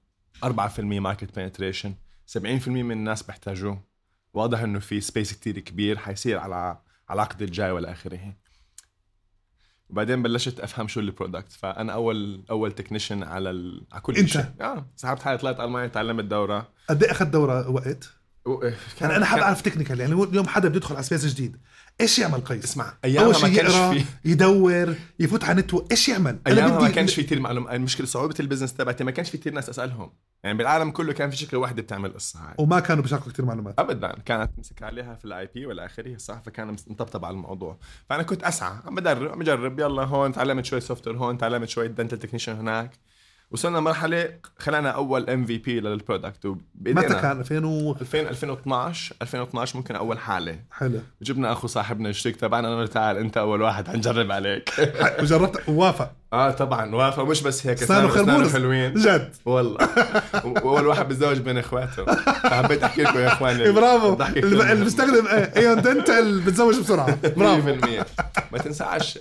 4% 0.45 0.49
market 0.81 1.37
penetration 1.37 1.95
70% 2.39 2.39
من 2.69 2.93
الناس 2.93 3.23
بيحتاجوه. 3.23 3.83
واضح 4.35 4.61
إنه 4.61 4.79
في 4.79 5.01
space 5.01 5.33
كتير 5.33 5.59
كبير 5.59 5.99
حيصير 5.99 6.39
على 6.39 6.55
على 7.09 7.17
العقد 7.17 7.43
الجاي 7.43 7.71
والى 7.71 7.93
اخره 7.93 8.35
وبعدين 9.91 10.23
بلشت 10.23 10.61
أفهم 10.61 10.89
شو 10.89 11.01
ال 11.01 11.07
product 11.07 11.53
فأنا 11.53 11.93
أول 11.93 12.45
أول 12.51 12.73
technician 12.73 13.23
على 13.23 13.51
ال... 13.51 13.87
على 13.93 14.01
كل 14.01 14.17
أنت؟ 14.17 14.29
شيء. 14.29 14.45
آه 14.61 14.87
سحبت 14.97 15.23
حالي 15.23 15.39
طلعت 15.39 15.61
ألمانيا 15.61 15.89
تعلمت 15.89 16.25
دورة. 16.25 16.69
قد 16.89 17.03
إيه 17.03 17.11
اخذ 17.11 17.25
دورة؟ 17.25 17.71
وقت؟ 17.71 18.22
و... 18.47 18.59
كان 18.61 18.73
يعني 19.01 19.17
أنا 19.17 19.27
حابب 19.27 19.43
أعرف 19.43 19.61
technical 19.61 20.01
يعني 20.01 20.13
اليوم 20.15 20.49
حدا 20.49 20.69
بيدخل 20.69 20.95
على 20.95 21.05
space 21.05 21.27
جديد 21.27 21.57
إيش 22.01 22.19
يعمل 22.19 22.41
قيس؟ 22.41 22.65
اسمع 22.65 22.95
أيامها 23.05 23.33
شيء 23.33 23.49
ما 23.49 23.57
كانش 23.57 23.75
في 23.75 24.05
يدور 24.25 24.95
يفوت 25.19 25.45
على 25.45 25.61
نتو 25.61 25.85
إيش 25.91 26.09
يعمل؟ 26.09 26.39
أيامها 26.47 26.69
ما 26.69 26.79
بدي- 26.79 26.93
كانش 26.93 27.15
في 27.15 27.23
كثير 27.23 27.41
معلومات 27.41 27.75
المشكلة 27.75 28.07
صعوبة 28.07 28.35
ال 28.41 28.45
business 28.45 28.75
تبعتي 28.75 29.05
ما 29.05 29.11
كانش 29.11 29.31
في 29.31 29.39
كثير 29.39 29.53
ناس 29.55 29.69
أسألهم. 29.69 30.13
يعني 30.45 30.59
بالعالم 30.59 30.91
كله 30.91 31.13
كان 31.13 31.31
في 31.31 31.37
شركه 31.37 31.59
واحدة 31.59 31.83
بتعمل 31.83 32.15
قصة 32.15 32.41
هاي. 32.41 32.55
وما 32.59 32.81
كانوا 32.81 33.03
بيشاركوا 33.03 33.33
كثير 33.33 33.45
معلومات. 33.45 33.75
ابدا 33.79 34.13
كانت 34.25 34.51
تمسك 34.57 34.83
عليها 34.83 35.15
في 35.15 35.25
ال 35.25 35.49
IP 35.55 35.67
والى 35.67 35.87
آخره 35.87 36.15
الصحفه 36.15 36.51
كان 36.51 36.67
مس- 36.69 36.89
مطبطب 36.89 37.25
على 37.25 37.35
الموضوع. 37.35 37.79
فأنا 38.11 38.23
كنت 38.23 38.43
أسعى 38.45 38.73
عم 38.87 38.95
بدرب 38.95 39.33
عم 39.33 39.39
بجرب 39.39 39.81
يلا 39.81 40.03
هون 40.05 40.33
تعلمت 40.33 40.65
شوي 40.65 40.81
software 40.81 41.17
هون 41.17 41.39
تعلمت 41.39 41.69
شوي 41.69 41.89
dental 41.89 42.19
technician 42.19 42.57
هناك. 42.57 42.91
وصلنا 43.53 43.81
مرحلة 43.81 44.31
خلقنا 44.59 44.91
أول 44.91 45.31
MVP 45.31 45.81
لل 45.81 45.95
product 45.95 46.47
متى 46.81 47.15
كان؟ 47.15 47.41
2000 47.41 47.67
و 47.67 47.97
2000 48.01 48.21
2012 48.21 49.15
2012 49.23 49.77
ممكن 49.77 49.97
أول 49.97 50.19
حالة. 50.19 50.59
حلو. 50.71 51.01
جبنا 51.23 51.53
أخو 51.53 51.67
صاحبنا 51.67 52.09
الشريك 52.09 52.37
تبعنا 52.37 52.69
قلنا 52.69 52.81
له 52.81 52.87
تعال 52.87 53.17
أنت 53.17 53.37
أول 53.37 53.63
واحد 53.63 53.89
حنجرب 53.89 54.33
عليك. 54.33 54.71
وجربت 55.23 55.69
ووافق. 55.69 56.11
آه 56.33 56.51
طبعا 56.51 56.95
وافق 56.95 57.23
مش 57.23 57.43
بس 57.43 57.67
هيك 57.67 57.83
أسنانه 57.83 58.09
خربوز. 58.09 58.53
حلوين. 58.53 58.95
جد. 58.95 59.35
والله. 59.45 59.89
وأول 60.45 60.87
واحد 60.87 61.09
بتزوج 61.09 61.39
بين 61.39 61.59
إخواته. 61.59 62.05
فحبيت 62.25 62.83
أحكي 62.83 63.03
لكم 63.03 63.19
يا 63.19 63.29
إخواني 63.29 63.73
برافو. 63.73 64.23
اللي 64.37 64.85
بيستخدم 64.85 65.27
ايون 65.57 65.83
دنتال 65.83 66.41
بتزوج 66.41 66.81
بسرعة. 66.81 67.19
برافو. 67.37 67.77
100% 67.77 68.05
ما 68.53 68.59
تنساش 68.59 69.19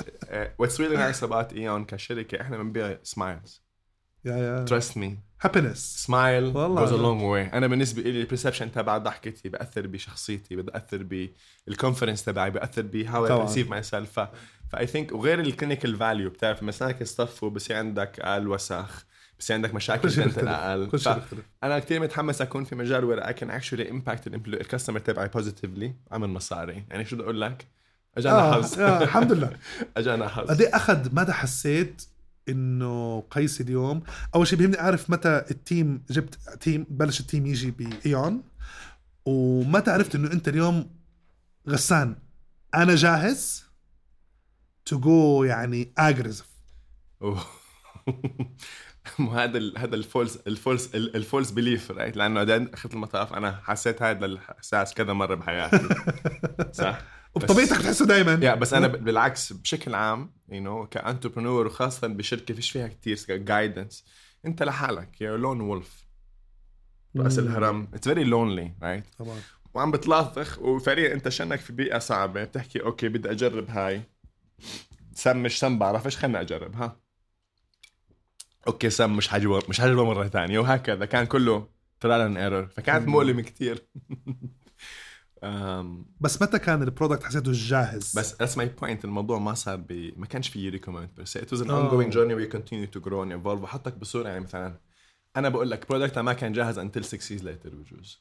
what's 0.59 0.81
really 0.81 0.95
nice 0.97 1.23
about 1.23 1.53
ايون 1.53 1.85
كشركة 1.85 2.41
إحنا 2.41 2.57
بنبيع 2.57 2.97
smiles 3.03 3.60
يا 4.25 4.37
يا. 4.37 4.65
trust 4.65 4.97
me 4.97 5.17
happiness 5.41 6.03
سمايل 6.05 6.43
والله. 6.43 6.81
goes 6.81 6.93
long 6.93 7.21
way 7.21 7.43
أنا 7.53 7.67
بالنسبة 7.67 8.01
لي 8.01 8.21
ال 8.21 8.26
perception 8.26 8.71
تبع 8.71 8.97
ضحكتي 8.97 9.49
بأثر 9.49 9.87
بشخصيتي 9.87 10.55
بأثر 10.55 11.03
بال 11.67 11.77
confidence 11.77 12.23
تبعي 12.25 12.51
بأثر 12.51 12.81
ب 12.81 13.27
how. 13.27 13.37
I 13.37 13.41
perceive 13.41 13.69
myself 13.69 14.19
if 14.71 14.87
I 14.87 14.91
think 14.91 15.11
وغير 15.11 15.39
ال 15.39 15.46
clinical 15.46 15.95
value 15.97 16.29
بتعرف 16.29 16.63
مساك 16.63 17.01
يصطفوا 17.01 17.49
بصير 17.49 17.77
عندك 17.77 18.19
أقل 18.19 18.47
وسخ 18.47 19.05
بصير 19.39 19.55
عندك 19.55 19.73
مشاكل 19.73 20.01
كل 20.01 20.11
شيء 20.11 20.25
dental 20.25 20.47
أقل 20.47 20.87
كل 20.89 20.99
شيء 20.99 21.21
أنا 21.63 21.79
كثير 21.79 21.99
متحمس 21.99 22.41
أكون 22.41 22.63
في 22.63 22.75
مجال 22.75 23.05
where 23.05 23.27
I 23.27 23.33
can 23.33 23.49
actually 23.51 23.89
impact 23.91 24.27
ال 24.27 24.35
customer 24.35 24.99
تبعي 24.99 25.27
positively 25.27 25.93
عمل 26.11 26.29
مصاري. 26.29 26.83
يعني 26.89 27.05
شو 27.05 27.15
بدي 27.15 27.23
أقول 27.23 27.41
لك؟ 27.41 27.67
أجانا 28.17 28.39
آه 28.39 28.53
حظ 28.53 28.79
آه 28.79 29.03
الحمد 29.03 29.31
لله. 29.31 29.51
أجانا 29.97 30.27
حظ 30.27 30.47
قد 30.49 30.61
إيه 30.61 30.75
أخذ 30.75 31.15
مدى 31.15 31.33
حسيت 31.33 32.03
إنه 32.51 33.21
قيس 33.31 33.61
اليوم. 33.61 34.03
أول 34.35 34.47
شيء 34.47 34.59
بيهمني 34.59 34.79
أعرف 34.79 35.09
متى 35.09 35.43
ال 35.51 35.62
team 35.62 36.03
جبت 36.09 36.35
team 36.61 36.85
بلش 36.89 37.19
ال 37.19 37.25
team 37.25 37.45
يجي 37.45 37.71
بإيون. 37.71 38.43
ومتى 39.25 39.91
عرفت 39.91 40.15
إنه 40.15 40.31
أنت 40.31 40.47
اليوم 40.47 40.89
غسان. 41.69 42.15
أنا 42.75 42.95
جاهز 42.95 43.63
to 44.85 44.99
go 44.99 45.43
يعني 45.43 45.93
aggressive 45.97 46.47
أوه. 47.21 47.45
مو 49.19 49.31
هذا 49.31 49.57
ال 49.57 49.73
هذا 49.77 49.95
ال 49.95 50.02
false 50.02 50.35
ال 50.47 50.55
false 50.55 50.95
ال- 50.95 51.15
ال 51.15 51.21
false 51.21 51.51
belief 51.51 51.91
right 51.91 52.17
لأنه 52.17 52.69
اخرة 52.73 52.93
المطاف 52.93 53.33
أنا 53.33 53.59
حسيت 53.63 54.01
هذا 54.01 54.25
الإحساس 54.25 54.93
كذا 54.93 55.13
مرة 55.13 55.35
بحياتي. 55.35 55.87
صح؟ 56.81 57.01
وبطبيعتك 57.35 57.77
بتحسه 57.79 58.05
دائما 58.05 58.39
يا 58.45 58.55
بس 58.55 58.73
أنا 58.73 58.87
بالعكس 58.87 59.53
بشكل 59.53 59.95
عام 59.95 60.33
you 60.49 60.61
know 60.61 60.87
ك 60.87 60.94
entrepreneur 60.94 61.67
وخاصة 61.67 62.07
بشركة 62.07 62.53
فيش 62.53 62.71
فيها 62.71 62.87
كتير 62.87 63.17
guidance 63.29 64.05
أنت 64.45 64.63
لحالك 64.63 65.21
يا 65.21 65.37
lone 65.37 65.61
wolf 65.61 66.05
رأس. 67.17 67.39
الهرم. 67.39 67.87
it's 67.93 68.07
very 68.07 68.23
lonely 68.23 68.73
right 68.83 69.03
طبعا. 69.17 69.39
وعم 69.73 69.91
بتلاطخ 69.91 70.59
وفريق 70.59 71.11
أنت 71.11 71.29
شنك 71.29 71.59
في 71.59 71.73
بيئة 71.73 71.99
صعبة 71.99 72.43
بتحكي 72.43 72.81
okay 72.81 73.09
بدي 73.09 73.31
أجرب 73.31 73.69
هاي. 73.69 74.01
سم 75.13 75.43
مش 75.43 75.59
سم 75.59 75.79
بعرفش 75.79 76.17
خلنا 76.17 76.41
أجرب 76.41 76.75
ها. 76.75 76.99
أوكي 78.67 78.89
سم 78.89 79.15
مش 79.17 79.27
حجربه 79.29 79.61
مش 79.69 79.81
حجربه 79.81 80.03
مرة 80.05 80.27
ثانية. 80.27 80.59
وهكذا 80.59 81.05
كان 81.05 81.25
كله 81.25 81.67
trial 81.99 82.21
and 82.21 82.37
error 82.37 82.67
فكانت. 82.67 83.07
مؤلمة 83.07 83.41
كثير 83.41 83.83
أم، 85.43 86.05
بس 86.19 86.41
متى 86.41 86.59
كان 86.59 86.83
ال 86.83 86.88
product 86.88 87.23
حسيته 87.23 87.51
جاهز؟ 87.51 88.19
بس 88.19 88.35
that's 88.35 88.55
my 88.57 88.67
point 88.81 89.05
الموضوع 89.05 89.39
ما 89.39 89.53
صار 89.53 89.75
ب 89.75 90.13
ما 90.17 90.25
كانش 90.25 90.49
في 90.49 90.69
ريكومند 90.69 91.09
بس 91.17 91.37
it 91.37 91.41
was 91.41 91.61
an 91.61 91.69
آه. 91.69 91.89
ongoing 91.89 92.11
journey. 92.13 92.35
We 92.35 92.53
continue 92.57 92.97
to 92.97 93.03
grow 93.03 93.25
and 93.25 93.31
evolve. 93.43 93.61
وحطك 93.63 93.93
بصورة 93.93 94.27
يعني 94.29 94.39
مثلا 94.39 94.79
أنا 95.37 95.49
بقول 95.49 95.71
لك 95.71 95.89
product 95.89 96.19
ما 96.19 96.33
كان 96.33 96.53
جاهز 96.53 96.79
until 96.79 97.01
6 97.01 97.37
years 97.37 97.41
later 97.41 97.67
بجوز 97.67 98.19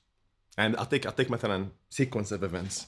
يعني 0.59 0.78
اعطيك 0.78 1.06
اعطيك 1.06 1.30
مثلا 1.30 1.68
sequence 1.90 2.33
of 2.33 2.42
events 2.42 2.87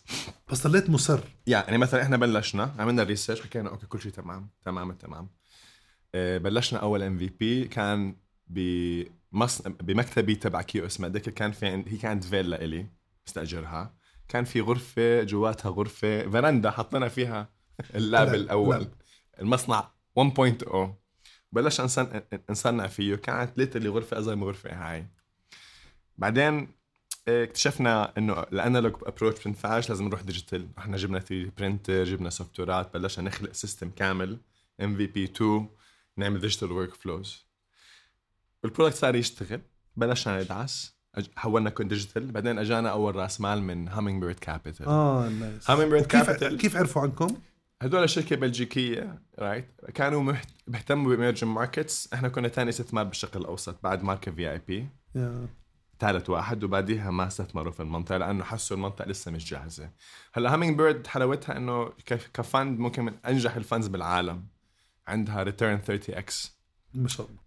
بس 0.51 0.67
ضليت 0.67 0.91
مصر. 0.91 1.21
يعني 1.47 1.79
مثلا 1.79 2.03
إحنا 2.03 2.17
بلشنا 2.17 2.75
عملنا 2.79 3.03
research 3.03 3.41
حكينا 3.43 3.71
okay 3.71 3.87
كل 3.87 4.01
شيء 4.01 4.13
تمام 4.13 4.49
تمام 4.65 4.93
تمام 4.93 5.29
آه، 6.15 6.39
بلشنا 6.39 6.79
أول 6.79 7.03
MVP 7.03 7.65
كان 7.69 8.17
بمص... 8.47 9.63
بمكتبي 9.63 10.35
تبع 10.35 10.63
كيو 10.63 10.87
اس 10.87 11.01
ميديكال 11.01 11.35
كان 11.35 11.53
في 11.53 11.67
عند... 11.67 11.89
هي 11.89 11.97
كانت 11.97 12.25
فيلا 12.25 12.65
الي 12.65 12.87
استأجرها. 13.29 13.95
كان 14.33 14.45
في 14.45 14.61
غرفة 14.61 15.23
جواتها 15.23 15.71
غرفة 15.71 16.31
فرندا 16.31 16.71
حطينا 16.71 17.09
فيها 17.09 17.49
ال 17.95 18.03
lab 18.03 18.29
لا، 18.29 18.35
الأول. 18.35 18.77
لا. 18.81 18.89
المصنع 19.41 19.91
1.0 20.21 20.77
بلش 21.53 21.81
نصنع 21.81 22.23
نصنع 22.51 22.87
فيه. 22.87 23.15
كانت 23.15 23.59
literally 23.59 23.89
غرفة 23.89 24.19
اصغر 24.19 24.37
من 24.37 24.43
غرفة 24.45 24.71
هاي. 24.73 25.07
بعدين 26.19 26.69
آه، 27.29 27.45
اكتشفنا 27.45 28.13
إنه 28.19 28.41
ال 28.41 28.48
analog 28.48 28.93
approach 29.03 29.41
بتنفعش 29.41 29.89
لازم 29.89 30.05
نروح 30.05 30.21
digital 30.23 30.69
إحنا 30.79 30.97
جبنا 30.97 31.19
3 31.21 31.51
printer 31.59 32.05
جبنا 32.05 32.31
software 32.31 32.61
ات 32.61 32.95
بلشنا 32.95 33.25
نخلق 33.25 33.53
system 33.53 33.91
كامل 33.91 34.39
MVP 34.81 35.25
2 35.25 35.69
نعمل 36.17 36.41
digital 36.41 36.73
workflows 36.73 37.47
وال 38.65 38.72
product 38.72 38.97
صار 38.97 39.17
يشتغل 39.17 39.61
بلشنا 39.97 40.43
ندعس. 40.43 41.02
حولنا 41.37 41.71
كون 41.71 41.89
digital 41.89 42.33
بعدين 42.33 42.59
أجانا 42.59 42.91
أول 42.91 43.17
رأس 43.17 43.41
مال 43.41 43.63
من 43.63 43.89
Hummingbird 43.89 44.35
Capital 44.35 44.87
آه 44.87 45.29
nice 45.29 45.71
Hummingbird 45.71 46.05
وكيف 46.05 46.31
Capital. 46.31 46.55
كيف 46.55 46.77
عرفوا 46.77 47.03
عنكم؟ 47.03 47.37
هدول 47.83 48.11
شركة 48.11 48.37
بلجيكية 48.37 49.19
right 49.39 49.67
كانوا 49.95 50.23
محت... 50.23 50.49
بيهتموا 50.67 51.09
ب 51.17 51.20
emerging 51.20 51.47
markets 51.47 52.13
إحنا 52.13 52.29
كنا 52.29 52.49
ثاني 52.49 52.71
استثمار 52.71 53.05
بالشرق 53.05 53.37
الأوسط 53.37 53.77
بعد 53.83 54.03
ماركة 54.03 54.33
VIP. 54.33 54.87
ثالث 56.01 56.31
واحد 56.31 56.65
وبعديها 56.65 57.11
ما 57.11 57.27
استثمروا 57.27 57.73
في 57.73 57.81
المنطقة 57.81 58.19
لأنه 58.19 58.45
حسوا 58.45 58.77
المنطقة 58.77 59.09
لسه 59.09 59.31
مش 59.31 59.51
جاهزة. 59.51 59.91
هلأ 60.35 60.53
Hummingbird 60.55 61.07
حلاوتها 61.07 61.57
إنه 61.57 61.93
ك 62.35 62.44
fund 62.44 62.79
ممكن 62.79 63.05
من 63.05 63.13
أنجح 63.27 63.57
ال 63.57 63.62
funds 63.62 63.87
بالعالم. 63.87 64.47
عندها 65.09 65.43
return 65.43 65.79
30 65.79 66.15
x 66.15 66.62
ما 66.95 67.09
شاء 67.09 67.27
الله. 67.27 67.43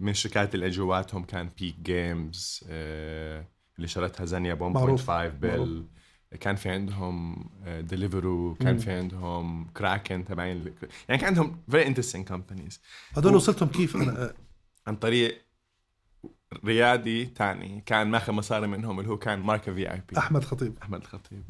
من 0.00 0.08
الشركات 0.08 0.54
اللي 0.54 0.70
جواتهم 0.70 1.24
كان 1.24 1.50
Peak 1.60 1.76
Games 1.80 2.60
اللي 2.70 3.88
شرتها 3.88 4.24
Zynga 4.26 4.54
ب 4.54 4.58
1.5 4.60 4.62
معروف. 4.74 5.10
بال 5.10 5.86
كان 6.40 6.56
في 6.56 6.68
عندهم 6.68 7.46
Deliveroo 7.80 8.54
كان 8.54 8.72
مم. 8.72 8.78
في 8.78 8.90
عندهم 8.90 9.64
كراكن 9.76 10.24
تبعين 10.24 10.74
يعني 11.08 11.20
كان 11.20 11.28
عندهم 11.28 11.60
very 11.70 11.86
interesting 11.86 12.28
companies 12.28 12.80
هدول 13.16 13.32
و- 13.32 13.36
وصلتهم 13.36 13.68
كيف؟ 13.68 13.96
أنا 13.96 14.34
عن 14.86 14.96
طريق 14.96 15.45
ريادي 16.64 17.24
تاني 17.24 17.82
كان 17.86 18.10
ماخذ 18.10 18.32
مصاري 18.32 18.66
منهم 18.66 19.00
اللي 19.00 19.10
هو 19.10 19.18
كان 19.18 19.40
ماركة 19.40 19.74
VIP. 19.74 20.18
أحمد 20.18 20.44
خطيب. 20.44 20.74
أحمد 20.82 21.00
الخطيب. 21.00 21.42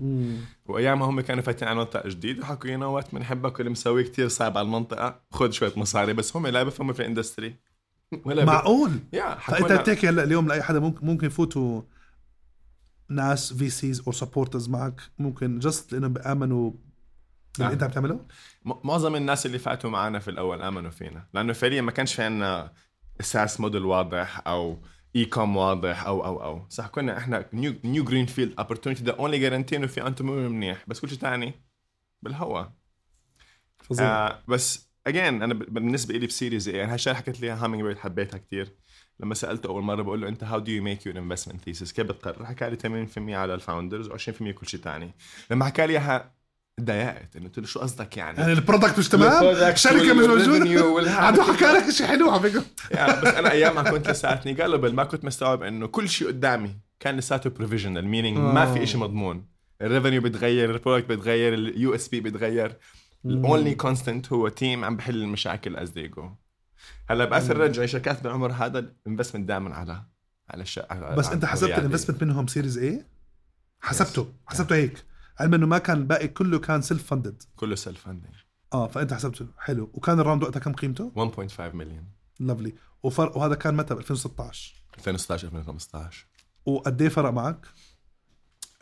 وايامها 0.66 1.06
هم 1.06 1.20
كانوا 1.20 1.42
فاتين 1.42 1.68
على 1.68 1.78
منطقة 1.78 2.09
جديد 2.09 2.40
وحكوا 2.40 2.70
you 2.70 2.79
know 2.79 2.92
what 2.92 3.14
بنحبك 3.14 3.59
واللي 3.59 3.70
مسويه 3.70 4.04
كتير 4.04 4.28
صعب 4.28 4.59
على 4.59 4.64
المنطقة 4.66 5.20
خذ 5.30 5.50
شوية 5.50 5.72
مصاري. 5.76 6.12
بس 6.12 6.37
هم 6.37 6.46
لا 6.46 6.62
بفهموا 6.62 6.94
في 6.94 7.00
ال 7.01 7.06
industry. 7.06 7.57
ولا 8.24 8.44
معقول؟ 8.44 8.90
يا 9.12 9.35
فنت 9.35 9.62
حكوا 9.62 9.76
بتحكي 9.76 10.09
هلا 10.09 10.22
اليوم 10.22 10.48
لأي 10.48 10.62
حدا 10.62 10.78
ممكن 10.78 11.06
ممكن 11.06 11.26
يفوتوا 11.26 11.82
ناس 13.09 13.52
في 13.52 13.70
seed 13.70 14.03
أو 14.06 14.12
supporters 14.12 14.68
معك 14.68 15.00
ممكن 15.18 15.59
just 15.59 15.92
لأنهم 15.92 16.12
بآمنوا 16.12 16.72
باللي 17.59 17.70
آه. 17.70 17.74
أنت 17.74 17.82
عم 17.82 17.90
تعمله؟ 17.90 18.20
معظم 18.64 19.16
الناس 19.16 19.46
اللي 19.46 19.59
فاتوا 19.59 19.90
معنا 19.90 20.18
في 20.18 20.30
الأول 20.30 20.62
آمنوا 20.62 20.90
فينا 20.90 21.26
لأنه 21.35 21.52
فعليا 21.52 21.80
ما 21.80 21.90
كانش 21.90 22.14
في 22.14 22.22
عنا 22.22 22.72
SaaS 23.20 23.61
model 23.61 23.85
واضح 23.85 24.42
أو 24.46 24.83
e-com 25.16 25.57
واضح 25.57 26.07
أو 26.07 26.24
أو 26.24 26.42
أو. 26.42 26.66
صح 26.68 26.87
كنا 26.87 27.18
إحنا 27.18 27.48
new 27.53 27.75
new 27.85 28.05
green 28.05 28.27
field 28.27 28.61
opportunity 28.61 29.02
the 29.03 29.12
only 29.12 29.38
guarantee 29.38 29.77
إنه 29.76 29.87
في 29.87 30.07
entrepreneur 30.07 30.49
منيح. 30.48 30.85
بس 30.87 31.00
كل 31.00 31.09
شيء 31.09 31.18
ثاني 31.18 31.55
بالهواء 32.22 32.72
فظيع. 33.79 34.07
آه 34.07 34.42
بس 34.48 34.90
again 35.07 35.42
أنا 35.42 35.55
بالنسبة 35.55 36.14
لي 36.14 36.26
ب 36.27 36.33
series 36.33 36.68
يعني 36.68 36.92
هالشيء 36.92 37.14
حكيت 37.14 37.40
لي 37.40 37.50
Hummingbird 37.51 37.99
حبيتها 37.98 38.38
كثير 38.38 38.76
لما 39.20 39.35
سألته 39.35 39.66
أول 39.66 39.83
مرة 39.83 40.02
بقول 40.02 40.20
له 40.20 40.29
أنت 40.29 40.44
how 40.44 40.59
do 40.59 40.72
you 40.72 40.83
make 40.83 41.07
your 41.07 41.18
investment 41.18 41.61
thesis 41.61 41.92
كيف 41.92 42.07
بتقرر؟ 42.07 42.46
حكى 42.46 42.70
لي 42.70 43.07
80% 43.07 43.18
على 43.18 43.55
ال 43.55 43.61
founders 43.61 44.09
و20% 44.09 44.42
كل 44.42 44.66
شيء 44.66 44.81
ثاني 44.81 45.14
لما 45.50 45.64
حكى 45.64 45.87
لي 45.87 45.92
إياها 45.92 46.35
تضايقت 46.81 47.37
إنه 47.37 47.45
قلت 47.45 47.59
له 47.59 47.67
شو 47.67 47.81
قصدك 47.81 48.17
يعني؟ 48.17 48.39
يعني 48.39 48.53
ال 48.53 48.58
product 48.58 48.99
مش 48.99 49.09
تمام؟ 49.09 49.45
الشركة 49.45 50.15
مش 50.15 50.47
موجودة؟ 50.47 51.11
عنده 51.12 51.43
حكى 51.43 51.65
لك 51.65 51.91
شيء 51.91 52.07
حلو 52.07 52.31
على 52.31 52.51
فكرة. 52.51 52.65
بس 52.93 53.35
أنا 53.35 53.53
أيامها 53.53 53.91
كنت 53.91 54.11
لساتني 54.11 54.62
قبل 54.62 54.94
ما 54.95 55.05
كنت 55.05 55.25
مستوعب 55.25 55.62
إنه 55.62 55.87
كل 55.87 56.09
شيء 56.09 56.29
قدامي 56.29 56.77
كان 57.01 57.17
لساته 57.17 57.51
provisional 57.51 58.07
meaning 58.07 58.38
ما 58.39 58.75
في 58.75 58.83
آه. 58.83 58.85
شيء 58.85 59.01
مضمون. 59.01 59.47
ال 59.83 59.88
revenue 59.88 60.22
بتغير 60.23 60.71
ال 60.70 60.76
product 60.76 61.11
بتغير 61.11 61.55
ال 61.55 61.94
USP 61.94 62.20
بتغير. 62.21 62.77
ال 63.25 63.35
only 63.35 63.75
constant 63.75 64.33
هو 64.33 64.49
team 64.49 64.85
عم 64.85 64.97
بحل 64.97 65.15
المشاكل 65.15 65.77
as 65.77 65.82
you 65.82 65.90
go. 65.99 66.23
هلأ 67.11 67.25
باثر 67.25 67.57
رجع 67.57 67.87
شركات 67.87 68.23
بالعمر 68.23 68.53
هذا 68.53 68.79
ال 68.79 68.85
investment 68.85 69.49
دائما 69.49 69.75
على 69.75 70.03
على 70.51 70.62
الش... 70.62 70.81
على 70.91 71.17
بس 71.17 71.27
على 71.27 71.35
انت 71.35 71.45
حسبت. 71.45 71.79
ال 71.79 71.83
investment 71.83 72.22
منهم 72.23 72.47
series 72.46 72.79
A 72.79 73.05
حسبته 73.81 74.33
حسبته 74.47 74.77
هيك. 74.77 75.05
علما 75.40 75.57
إنه 75.57 75.66
ما 75.66 75.79
كان 75.79 75.96
الباقي 75.99 76.29
كله 76.29 76.59
كان 76.59 76.83
self-funded 76.83 77.42
كله 77.57 77.75
self-funding 77.75 78.35
آه 78.72 78.87
فأنت 78.87 79.12
حسبته. 79.14 79.46
حلو. 79.59 79.90
وكان 79.94 80.20
ال 80.20 80.24
round 80.24 80.42
وقتها 80.42 80.61
كم 80.61 80.72
قيمته؟ 80.72 81.12
1.5 81.16 81.61
مليون 81.61 82.05
lovely 82.40 82.75
وفرق 83.03 83.37
وهذا 83.37 83.55
كان 83.55 83.75
متى؟ 83.77 83.94
ب 83.94 83.99
2016 83.99 84.75
2016 84.99 85.49
2015 85.49 86.27
وقد 86.66 87.03
إيه 87.03 87.09
فرق 87.09 87.31
معك؟ 87.31 87.66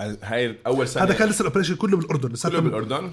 هاي 0.00 0.58
أول 0.66 0.88
سنة. 0.88 1.02
هذا 1.04 1.14
كان 1.14 1.28
لسه 1.28 1.42
ال 1.42 1.46
operation 1.46 1.74
كله 1.76 1.96
بالأردن. 1.96 2.28
لسه 2.32 2.48
كله 2.50 2.60
بالأردن. 2.60 3.10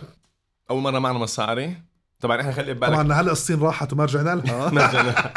أول 0.70 0.82
مرة 0.82 1.00
معنا 1.00 1.18
مصاري. 1.20 1.82
طبعا 2.20 2.42
إحنا 2.42 2.52
خلي 2.52 2.74
ببالك 2.74 2.90
طبعا 2.94 3.14
هلأ 3.22 3.32
الصين 3.32 3.60
راحت 3.60 3.94
وما 3.94 4.06
رجعنا 4.06 4.36
لها. 4.36 4.70
نرجع 4.70 5.32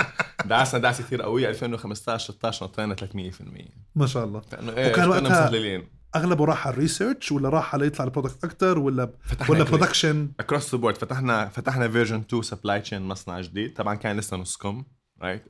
دعسنا 0.45 0.81
دعسه 0.81 1.05
كثير 1.05 1.23
قوية. 1.23 1.49
2015 1.49 2.33
16 2.33 2.67
نطينا 2.67 2.95
300% 2.95 3.73
ما 3.95 4.07
شاء 4.07 4.25
الله. 4.25 4.43
إيه 4.53 4.91
وكان 4.93 5.09
وقتها- 5.09 5.51
أغلبه 6.17 6.45
راح 6.45 6.67
على 6.67 6.75
ال 6.75 6.81
research 6.81 7.33
ولا 7.33 7.49
راح 7.49 7.75
على 7.75 7.87
يطلع 7.87 8.05
ال 8.05 8.10
product 8.10 8.45
أكثر 8.45 8.79
ولا 8.79 9.13
ولا. 9.49 9.65
production 9.65 10.33
across 10.41 10.75
the 10.75 10.81
board 10.81 10.97
فتحنا 10.97 11.49
فتحنا 11.49 11.89
version 11.89 12.21
2 12.21 12.43
supply 12.43 12.81
chain 12.81 13.03
مصنع 13.03 13.41
جديد. 13.41 13.75
طبعا 13.75 13.95
كان 13.95 14.17
لسه 14.17 14.37
نصكم 14.37 14.85
right 15.23 15.45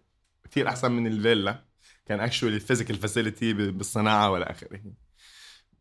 كثير 0.51 0.69
أحسن 0.69 0.93
من 0.93 1.07
الفيلا. 1.07 1.65
كان 2.07 2.21
actually 2.21 2.61
physical 2.61 2.97
facility 2.97 3.53
بالصناعة 3.53 4.31
والى 4.31 4.45
آخره. 4.45 4.81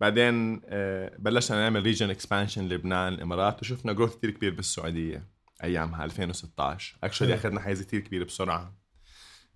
بعدين 0.02 0.62
آه، 0.66 1.16
بلشنا 1.20 1.58
نعمل 1.58 1.84
region 1.84 2.10
expansion 2.10 2.68
لبنان 2.68 3.14
الإمارات 3.14 3.62
وشفنا 3.62 3.94
growth 3.94 4.16
كثير 4.18 4.30
كبير 4.32 4.54
بالسعودية 4.56 5.28
ايامها 5.64 6.06
2016 6.06 6.98
actually. 7.04 7.36
أخذنا 7.36 7.60
حيز 7.60 7.82
كثير 7.82 8.00
كبير 8.00 8.24
بسرعة. 8.24 8.78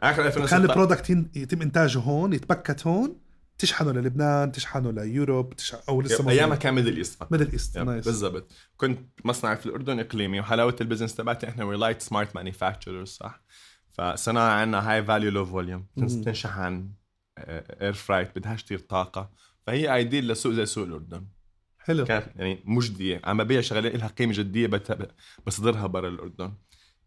آخر 0.02 0.18
كان 0.18 0.26
2016 0.28 0.62
ال 0.64 0.69
product 0.70 1.10
ين- 1.10 1.32
يتم 1.36 1.62
إنتاجه 1.62 2.00
هون 2.00 2.34
يتبكت 2.34 2.88
هون؟ 2.88 3.20
تشحنه 3.58 3.92
للبنان 3.92 4.52
تشحنه 4.52 4.92
ل 4.92 5.01
Europe 5.01 5.56
تشحن 5.56 5.80
أو 5.90 6.02
لسه 6.02 6.30
أيامها 6.30 6.56
كان 6.56 6.74
Middle 6.74 6.98
East 6.98 7.32
Middle 7.32 7.52
East 7.52 7.78
nice. 7.78 8.06
بالضبط. 8.06 8.52
كنت 8.78 9.00
مصنع 9.26 9.56
في 9.56 9.66
الأردن 9.66 10.00
إقليمي 10.00 10.40
وحلاوة 10.40 10.76
ال 10.82 10.86
business 10.86 11.16
تبعتي 11.16 11.48
إحنا 11.48 11.64
we 11.64 11.78
like 11.78 12.02
smart 12.02 12.36
manufacturers 12.36 13.08
صح؟ 13.08 13.44
فصناعة 13.92 14.62
عندنا 14.62 14.92
high 14.92 15.04
value 15.04 15.32
low 15.32 15.46
volume. 15.46 15.88
تنشحن 15.98 16.90
air 17.38 17.94
freight 17.94 18.38
بدهاش 18.38 18.64
كثير 18.64 18.80
طاقة. 18.80 19.32
فهي 19.68 19.96
ideal 19.96 20.28
لسوق 20.28 20.54
زي 20.54 20.66
سوق 20.66 20.84
الأردن. 20.84 21.28
حلو. 21.80 22.06
كانت 22.06 22.26
يعني 22.36 22.64
مجدية. 22.66 23.22
عم 23.24 23.44
ببيع 23.44 23.62
شغلات 23.62 23.96
لها 23.96 24.08
قيمة 24.08 24.34
جدية 24.34 24.70
بصدرها 25.46 25.88
برا 25.88 26.10
الأردن. 26.10 26.54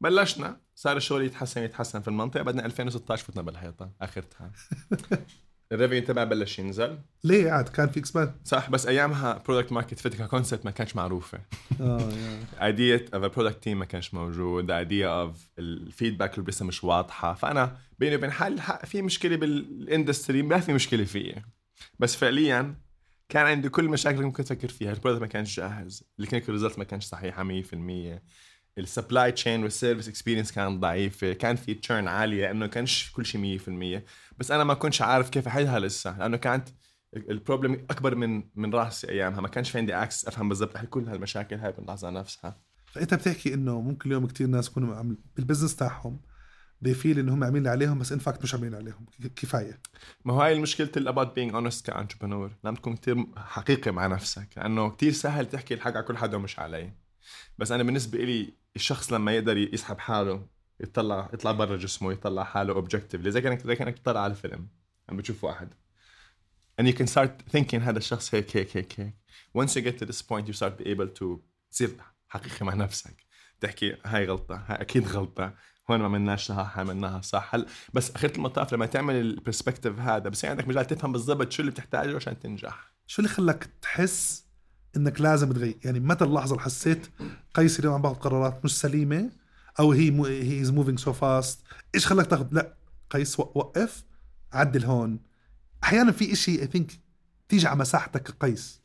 بلشنا 0.00 0.60
صار 0.74 0.96
الشغل 0.96 1.24
يتحسن 1.24 1.62
يتحسن 1.62 2.00
في 2.00 2.08
المنطقة 2.08 2.42
بعدين 2.42 2.64
2016 2.64 3.24
فتنا 3.24 3.42
بالحيطة 3.42 3.92
اخرتها 4.00 4.52
ال 5.72 5.76
revenue 5.76 6.02
تبع 6.02 6.24
بلش 6.24 6.58
ينزل. 6.58 6.98
ليه؟ 7.24 7.50
عاد 7.50 7.68
كان 7.68 7.88
في 7.88 8.00
expan- 8.00 8.34
صح 8.44 8.70
بس 8.70 8.86
أيامها 8.86 9.42
product 9.46 9.72
market 9.72 9.98
fit 9.98 10.22
concept 10.22 10.64
ما 10.64 10.70
كانش 10.70 10.96
معروفة. 10.96 11.38
آه 11.80 12.00
يا. 12.00 12.66
idea 12.66 13.04
of 13.14 13.24
product 13.36 13.62
team 13.62 13.78
ما 13.78 13.84
كانش 13.84 14.14
موجود. 14.14 14.70
idea 14.70 15.08
of 15.08 15.48
ال 15.58 15.67
feedback 15.67 16.38
اللي 16.38 16.50
لسه 16.50 16.64
مش 16.64 16.84
واضحة. 16.84 17.34
فأنا 17.34 17.76
بيني 17.98 18.16
وبين 18.16 18.30
حالي 18.30 18.62
في 18.84 19.02
مشكلة 19.02 19.36
بال 19.36 19.58
industry 19.58 20.42
ما 20.42 20.60
في 20.60 20.72
مشكلة 20.72 21.04
فيي. 21.04 21.42
بس 21.98 22.16
فعليا 22.16 22.74
كان 23.28 23.46
عندي 23.46 23.68
كل 23.68 23.84
المشاكل 23.84 24.16
اللي 24.16 24.26
ممكن 24.26 24.44
تفكر 24.44 24.68
فيها. 24.68 24.92
ال 24.92 24.96
product 24.96 25.20
ما 25.20 25.26
كانش 25.26 25.56
جاهز. 25.56 26.04
ال 26.20 26.24
clinical 26.24 26.54
result 26.54 26.78
ما 26.78 26.84
كانش 26.84 27.04
صحيحه 27.04 27.44
100% 27.44 28.20
ال 28.80 28.88
supply 28.88 29.32
chain 29.32 29.62
وال 29.62 29.73
service 29.73 30.08
experience 30.08 30.52
كانت 30.52 30.80
ضعيفه 30.80 31.32
كان 31.32 31.56
في 31.56 31.74
churn 31.74 32.08
عالية 32.08 32.46
لأنه 32.46 32.66
كانش 32.66 33.10
كل 33.12 33.26
شيء 33.26 33.58
100% 33.58 34.02
بس 34.38 34.50
أنا 34.50 34.64
ما 34.64 34.74
كنتش 34.74 35.02
عارف 35.02 35.30
كيف 35.30 35.46
أحلها 35.46 35.78
لسه 35.78 36.18
لأنه 36.18 36.36
كانت 36.36 36.68
ال 37.16 37.25
problem 37.25 37.86
أكبر 37.90 38.14
من 38.14 38.42
من 38.54 38.74
راسي 38.74 39.08
أيامها. 39.08 39.40
ما 39.40 39.48
كانش 39.48 39.70
في 39.70 39.78
عندي 39.78 39.94
access 39.94 40.28
أفهم 40.28 40.48
بالضبط 40.48 40.76
احل 40.76 40.86
كل 40.86 41.08
هالمشاكل 41.08 41.56
هاي 41.56 41.72
باللحظه 41.72 42.10
نفسها. 42.10 42.56
فأنت 42.86 43.14
بتحكي 43.14 43.54
إنه 43.54 43.80
ممكن 43.80 44.10
اليوم 44.10 44.26
كتير 44.26 44.46
ناس 44.46 44.68
يكونوا 44.68 45.14
بال 45.36 45.44
business 45.44 45.76
تاعهم 45.76 46.20
بي 46.80 46.93
feel 46.93 47.18
ان 47.18 47.28
هم 47.28 47.44
عاملين 47.44 47.66
عليهم 47.66 47.98
بس 47.98 48.12
in 48.12 48.22
fact 48.22 48.42
مش 48.42 48.54
عاملين 48.54 48.74
عليهم. 48.74 49.06
كفاية. 49.36 49.80
ما 50.24 50.34
هو 50.34 50.42
هاي 50.42 50.52
المشكلة 50.52 50.90
ال 50.96 51.08
about 51.08 51.28
being 51.28 51.52
honest 51.54 51.82
ك 51.82 51.88
entrepreneur 51.88 52.50
لازم 52.64 52.76
تكون 52.76 52.96
كتير 52.96 53.26
حقيقي 53.36 53.90
مع 53.90 54.06
نفسك 54.06 54.48
لأنه 54.56 54.90
كتير 54.90 55.12
سهل 55.12 55.46
تحكي 55.46 55.74
الحق 55.74 55.96
على 55.96 56.02
كل 56.02 56.16
حدا 56.16 56.36
ومش 56.36 56.58
علي 56.58 56.92
بس 57.58 57.72
أنا 57.72 57.82
بالنسبة 57.82 58.18
إلي 58.18 58.54
الشخص 58.76 59.12
لما 59.12 59.32
يقدر 59.32 59.56
يسحب 59.56 59.98
حاله 59.98 60.46
يطلع 60.80 61.30
يطلع 61.34 61.52
برا 61.52 61.76
جسمه 61.76 62.12
يطلع 62.12 62.44
حاله 62.44 62.72
objectively 62.72 63.30
زي 63.30 63.40
كانك 63.40 63.66
زي 63.66 63.76
كانك 63.76 63.98
تطلع 63.98 64.20
على 64.20 64.30
الفيلم 64.30 64.68
عم 65.08 65.16
بتشوف 65.16 65.44
واحد 65.44 65.74
and 66.80 66.86
you 66.86 66.92
can 66.92 67.06
start 67.06 67.32
thinking 67.52 67.82
هذا 67.82 67.98
الشخص 67.98 68.34
هيك 68.34 68.56
هيك 68.56 68.76
هيك 68.76 69.00
هيك. 69.00 69.14
Once 69.58 69.70
you 69.70 69.82
get 69.82 69.98
to 69.98 70.06
this 70.06 70.22
point 70.22 70.48
you 70.48 70.52
start 70.52 70.82
be 70.82 70.86
able 70.86 71.08
to 71.20 71.38
تصير 71.70 71.90
حقيقي 72.28 72.66
مع 72.66 72.74
نفسك. 72.74 73.26
تحكي 73.60 73.96
هاي 74.04 74.26
غلطة 74.26 74.64
هاي 74.66 74.80
أكيد 74.80 75.08
غلطة. 75.08 75.54
هون 75.90 75.98
ما 75.98 76.04
عملناش 76.04 76.46
صح 76.46 76.78
عملناها 76.78 77.20
صح. 77.20 77.54
هل 77.54 77.66
بس 77.92 78.10
اخرة 78.10 78.36
المطاف 78.36 78.72
لما 78.72 78.86
تعمل 78.86 79.14
ال 79.14 79.21
perspective 79.21 79.98
هذا 79.98 80.28
بس 80.28 80.44
عندك 80.44 80.68
مجال 80.68 80.86
تفهم 80.86 81.12
بالضبط 81.12 81.52
شو 81.52 81.60
اللي 81.60 81.72
بتحتاجه 81.72 82.16
عشان 82.16 82.40
تنجح. 82.40 82.92
شو 83.06 83.22
اللي 83.22 83.34
خلاك 83.34 83.64
تحس 83.82 84.49
إنك 84.96 85.20
لازم 85.20 85.52
تغير. 85.52 85.78
يعني 85.84 86.00
متى 86.00 86.24
اللحظة 86.24 86.52
اللي 86.52 86.64
حسيت 86.64 87.06
قيس 87.54 87.80
اليوم 87.80 87.94
عم 87.94 88.02
باخذ 88.02 88.14
قرارات 88.14 88.64
مش 88.64 88.78
سليمة 88.80 89.30
أو 89.80 89.92
هي 89.92 90.10
مو 90.10 90.24
هي 90.24 90.60
is 90.60 90.70
moving 90.70 90.98
so 90.98 91.12
fast 91.12 91.60
إيش 91.94 92.06
خلاك 92.06 92.26
تاخذ؟ 92.26 92.46
لا 92.52 92.74
قيس 93.10 93.40
وقف 93.40 94.04
عدل 94.52 94.84
هون. 94.84 95.20
أحيانا 95.84 96.12
في 96.12 96.32
إشي 96.32 96.62
I 96.62 96.66
think 96.66 96.92
تيجي 97.48 97.66
على 97.66 97.78
مساحتك 97.78 98.22
كقيس. 98.22 98.80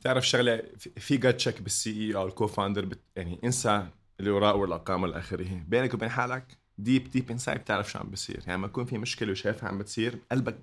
تعرف 0.00 0.28
شغلة 0.28 0.62
في- 0.98 1.16
gut 1.16 1.36
check 1.36 1.62
بال 1.62 1.90
CEO 1.90 2.14
أو 2.14 2.26
ال 2.26 2.46
co-founder 2.46 2.84
بت... 2.84 3.00
يعني 3.16 3.40
انسى 3.44 3.86
اللي 4.20 4.30
وراء 4.30 4.56
والأرقام 4.56 5.02
والى 5.02 5.18
اخره 5.18 5.62
بينك 5.68 5.94
وبين 5.94 6.08
حالك 6.08 6.58
deep 6.78 7.10
deep 7.10 7.30
inside 7.30 7.58
بتعرف 7.60 7.90
شو 7.90 7.98
عم 7.98 8.10
بصير. 8.10 8.40
يعني 8.46 8.54
لما 8.58 8.66
يكون 8.66 8.84
في 8.84 8.98
مشكلة 8.98 9.30
وشايفها 9.32 9.68
عم 9.68 9.78
بتصير 9.78 10.18
قلبك 10.32 10.58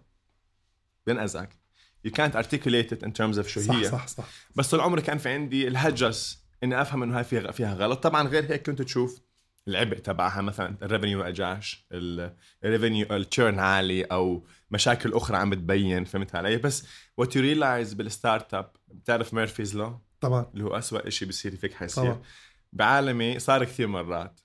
بينأذك 1.07 1.49
you 2.07 2.11
can't 2.11 2.35
articulate 2.35 2.91
it 2.91 3.07
in 3.07 3.11
terms 3.11 3.37
of 3.37 3.47
شو 3.47 3.61
صح 3.61 3.75
هي. 3.75 3.89
صح 3.89 4.07
صح. 4.07 4.25
بس 4.55 4.69
طول 4.71 4.79
عمري 4.79 5.01
كان 5.01 5.17
في 5.17 5.29
عندي 5.29 5.67
الهجس 5.67 6.43
إني 6.63 6.81
أفهم 6.81 7.03
إنه 7.03 7.17
هاي 7.17 7.23
فيها 7.23 7.51
فيها 7.51 7.73
غلط. 7.73 8.03
طبعا 8.03 8.27
غير 8.27 8.51
هيك 8.51 8.65
كنت 8.65 8.81
تشوف 8.81 9.21
العبء 9.67 9.97
تبعها 9.97 10.41
مثلا 10.41 10.77
ال 10.81 10.86
revenue 10.86 11.19
ما 11.19 11.27
اجاش 11.27 11.85
ال 12.63 12.70
revenue 12.70 13.15
ال 13.15 13.23
churn 13.23 13.59
عالي 13.59 14.03
أو 14.03 14.47
مشاكل 14.71 15.13
أخرى 15.13 15.37
عم 15.37 15.49
بتبين 15.49 16.03
فهمت 16.03 16.35
علي؟ 16.35 16.57
بس 16.57 16.87
what 17.17 17.35
you 17.35 17.41
realize 17.41 17.93
بال 17.93 18.53
startup 18.53 18.71
بتعرف 18.87 19.33
Murphy's 19.33 19.75
law 19.75 19.99
طبعا. 20.21 20.51
اللي 20.53 20.63
هو 20.63 20.77
أسوأ 20.77 21.09
شيء 21.09 21.27
بيصير 21.27 21.55
فيك 21.55 21.73
حيصير. 21.73 22.03
طبعا. 22.03 22.21
بعالمي 22.73 23.39
صار 23.39 23.63
كثير 23.63 23.87
مرات. 23.87 24.39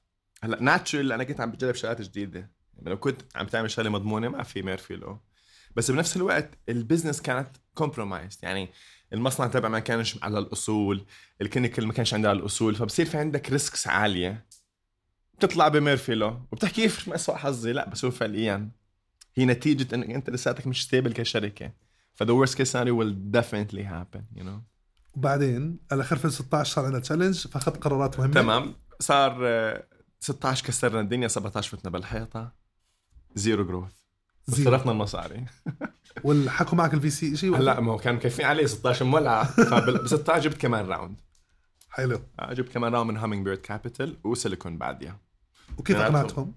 هلأ 0.45 0.63
natural 0.63 1.13
أنا 1.13 1.25
كنت 1.25 1.41
عم 1.41 1.51
بجرب 1.51 1.75
شغلات 1.75 2.03
جديدة. 2.03 2.51
يعني 2.75 2.91
لو 2.91 2.97
كنت 2.97 3.23
عم 3.35 3.47
تعمل 3.47 3.71
شغلة 3.71 3.91
مضمونة 3.91 4.29
ما 4.29 4.43
في 4.43 4.63
Murphy 4.63 4.97
law 4.97 5.19
بس 5.77 5.91
بنفس 5.91 6.17
الوقت 6.17 6.59
ال 6.69 6.75
business 6.75 7.23
كانت 7.23 7.49
compromised 7.75 8.39
يعني 8.43 8.69
المصنع 9.13 9.47
تبع 9.47 9.69
ما 9.69 9.79
كانش 9.79 10.19
على 10.23 10.39
الأصول 10.39 11.05
ال 11.41 11.46
clinical 11.46 11.87
ما 11.87 11.93
كانش 11.93 12.15
عندها 12.15 12.33
الأصول 12.33 12.75
فبصير 12.75 13.07
في 13.07 13.19
عندك 13.19 13.51
risks 13.51 13.87
عالية. 13.89 14.47
بتطلع 15.35 15.69
ب 15.69 15.75
Murphy 15.75 16.15
law 16.15 16.29
وبتحكي 16.53 16.83
كيف 16.83 17.09
ما 17.09 17.15
اسوء 17.15 17.35
حظي؟ 17.35 17.73
لا 17.73 17.89
بس 17.89 18.05
هو 18.05 18.11
فعليا 18.11 18.71
هي 19.35 19.45
نتيجة 19.45 19.95
انك 19.95 20.11
أنت 20.11 20.31
لساتك 20.31 20.67
مش 20.67 20.85
stable 20.85 21.13
كشركة. 21.13 21.73
ف 22.15 22.23
the 22.23 22.27
worst 22.27 22.55
case 22.55 22.71
scenario 22.73 22.95
will 22.95 23.15
definitely 23.37 23.85
happen 23.85 24.41
you 24.41 24.43
know. 24.45 24.61
وبعدين 25.15 25.79
على 25.93 26.03
اخر 26.03 26.17
2016 26.17 26.75
صار 26.75 26.85
عندنا 26.85 27.01
challenge 27.01 27.47
فأخذت 27.47 27.77
قرارات 27.85 28.19
مهمة. 28.19 28.35
تمام. 28.35 28.75
صار 29.01 29.39
آه، 29.43 29.87
16 30.21 30.67
كسرنا 30.67 31.01
الدنيا 31.01 31.29
17 31.29 31.77
فتنا 31.77 31.91
بالحيطة. 31.91 32.53
zero 33.35 33.65
growth. 33.67 34.02
صرفنا 34.51 34.93
المصاري 34.93 35.45
والحكوا 36.25 36.79
معك 36.79 36.95
ال 36.95 37.11
VC 37.11 37.37
شيء 37.37 37.57
هلا 37.57 37.81
ما 37.81 37.93
هو 37.93 37.97
كانوا 37.97 38.19
مكفين 38.19 38.45
عليه 38.47 38.67
16 38.67 39.05
مولعه 39.05 39.45
فبال 39.45 40.09
16 40.09 40.43
جبت 40.51 40.61
كمان 40.61 40.87
round. 40.87 41.21
حلو. 41.91 42.21
آه، 42.41 42.53
جبت 42.53 42.73
كمان 42.73 42.95
round 42.95 43.11
من 43.11 43.17
Hummingbird 43.17 43.59
Capital 43.59 44.17
وسيليكون 44.25 44.79
بعديها 44.79 45.19
وكيف 45.79 45.97
أقنعتهم؟ 45.97 46.55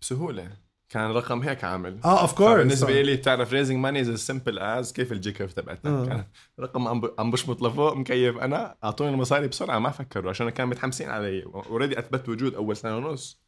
بسهولة. 0.00 0.50
كان 0.88 1.10
رقم 1.10 1.40
هيك 1.42 1.64
عامل. 1.64 2.00
آه 2.04 2.20
of 2.20 2.32
course 2.32 2.58
بالنسبة 2.58 3.02
لي 3.02 3.16
بتعرف 3.16 3.52
raising 3.52 3.78
money 3.78 4.00
is 4.00 4.10
simple 4.14 4.58
as 4.58 4.92
كيف 4.92 5.12
ال 5.12 5.22
J 5.22 5.32
curve 5.32 5.52
تبعتنا 5.52 5.90
آه. 6.02 6.06
كان 6.06 6.24
رقم 6.60 6.88
عم 6.88 7.00
ب- 7.00 7.14
عم 7.18 7.30
بشمط 7.30 7.62
لفوق 7.62 7.96
مكيف. 7.96 8.36
أنا 8.38 8.76
أعطوني 8.84 9.10
المصاري 9.10 9.48
بسرعة 9.48 9.78
ما 9.78 9.90
فكروا 9.90 10.30
عشان 10.30 10.50
كانوا 10.50 10.70
متحمسين 10.70 11.08
علي. 11.10 11.42
already 11.44 11.98
أثبت 11.98 12.28
وجود 12.28 12.54
أول 12.54 12.76
سنة 12.76 12.96
ونص. 12.96 13.40
آه 13.42 13.47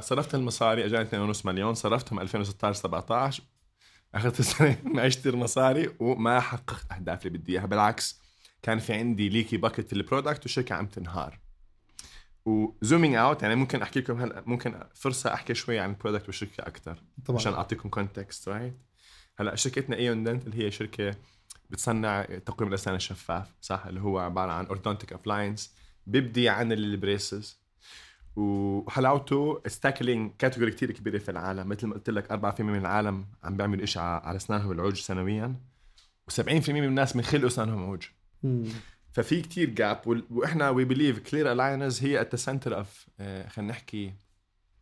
صرفت 0.00 0.34
المصاري 0.34 0.86
أجاني 0.86 1.32
2.5 1.32 1.46
مليون 1.46 1.74
صرفتهم 1.74 2.20
2016 2.20 2.80
17 2.80 3.42
اخذت 4.14 4.40
السنة 4.40 4.78
ما 4.84 5.06
اشتري 5.06 5.36
مصاري 5.36 5.94
وما 6.00 6.40
حققت 6.40 6.92
أهدافي 6.92 7.26
اللي 7.26 7.38
بدي 7.38 7.52
إياها. 7.52 7.66
بالعكس 7.66 8.20
كان 8.62 8.78
في 8.78 8.92
عندي 8.92 9.28
leaky 9.28 9.56
bucket 9.56 9.86
في 9.86 9.92
ال 9.92 9.98
product 9.98 10.42
والشركة 10.42 10.74
عم 10.74 10.86
تنهار. 10.86 11.38
و 12.44 12.53
zooming 12.53 13.14
out 13.14 13.42
يعني 13.42 13.54
ممكن 13.54 13.82
أحكي 13.82 14.00
لكم 14.00 14.20
هلا 14.20 14.42
ممكن 14.46 14.80
فرصة 14.94 15.34
أحكي 15.34 15.54
شوي 15.54 15.78
عن 15.78 15.90
ال 15.90 15.95
product 15.95 16.26
والشركة 16.26 16.60
أكثر 16.60 17.02
طبعا. 17.24 17.40
عشان 17.40 17.52
أعطيكم 17.52 17.88
context 17.88 18.48
right 18.48 18.74
هلا 19.38 19.54
شركتنا 19.54 19.96
Eon 19.96 20.24
Dental 20.24 20.52
هي 20.52 20.70
شركة 20.70 21.14
بتصنع 21.70 22.22
تقويم 22.22 22.68
الأسنان 22.68 22.96
الشفاف 22.96 23.48
صح؟ 23.60 23.86
اللي 23.86 24.00
هو 24.00 24.18
عبارة 24.18 24.52
عن 24.52 24.66
orthodontic 24.66 25.12
appliance 25.12 25.74
بيبدي 26.06 26.48
عن 26.48 26.72
ال 26.72 26.84
braces 26.84 27.59
وحلاوته 28.40 29.60
its 29.66 29.84
tackling 29.84 30.32
category 30.38 30.70
كتير 30.70 30.90
كبيرة 30.90 31.18
في 31.18 31.30
العالم. 31.30 31.68
مثل 31.68 31.86
ما 31.86 31.94
قلت 31.94 32.10
لك 32.10 32.32
4% 32.32 32.60
من 32.60 32.78
العالم 32.78 33.26
عم 33.44 33.56
بيعملوا 33.56 33.86
شيء 33.86 34.02
على 34.02 34.36
أسنانهم 34.36 34.72
العوج 34.72 34.94
سنويا 34.94 35.54
و70% 36.30 36.68
من 36.68 36.84
الناس 36.84 37.12
بنخلقوا 37.12 37.46
أسنانهم 37.46 37.84
عوج. 37.84 38.02
ففي 39.12 39.40
كتير 39.40 39.70
gap 39.70 40.24
وإحنا 40.30 40.70
we 40.70 40.84
believe 40.84 41.18
clear 41.18 41.52
aligners 41.52 42.02
هي 42.02 42.20
at 42.20 42.36
center 42.36 42.76
of 42.78 43.06
خلينا 43.48 43.72
نحكي 43.72 44.14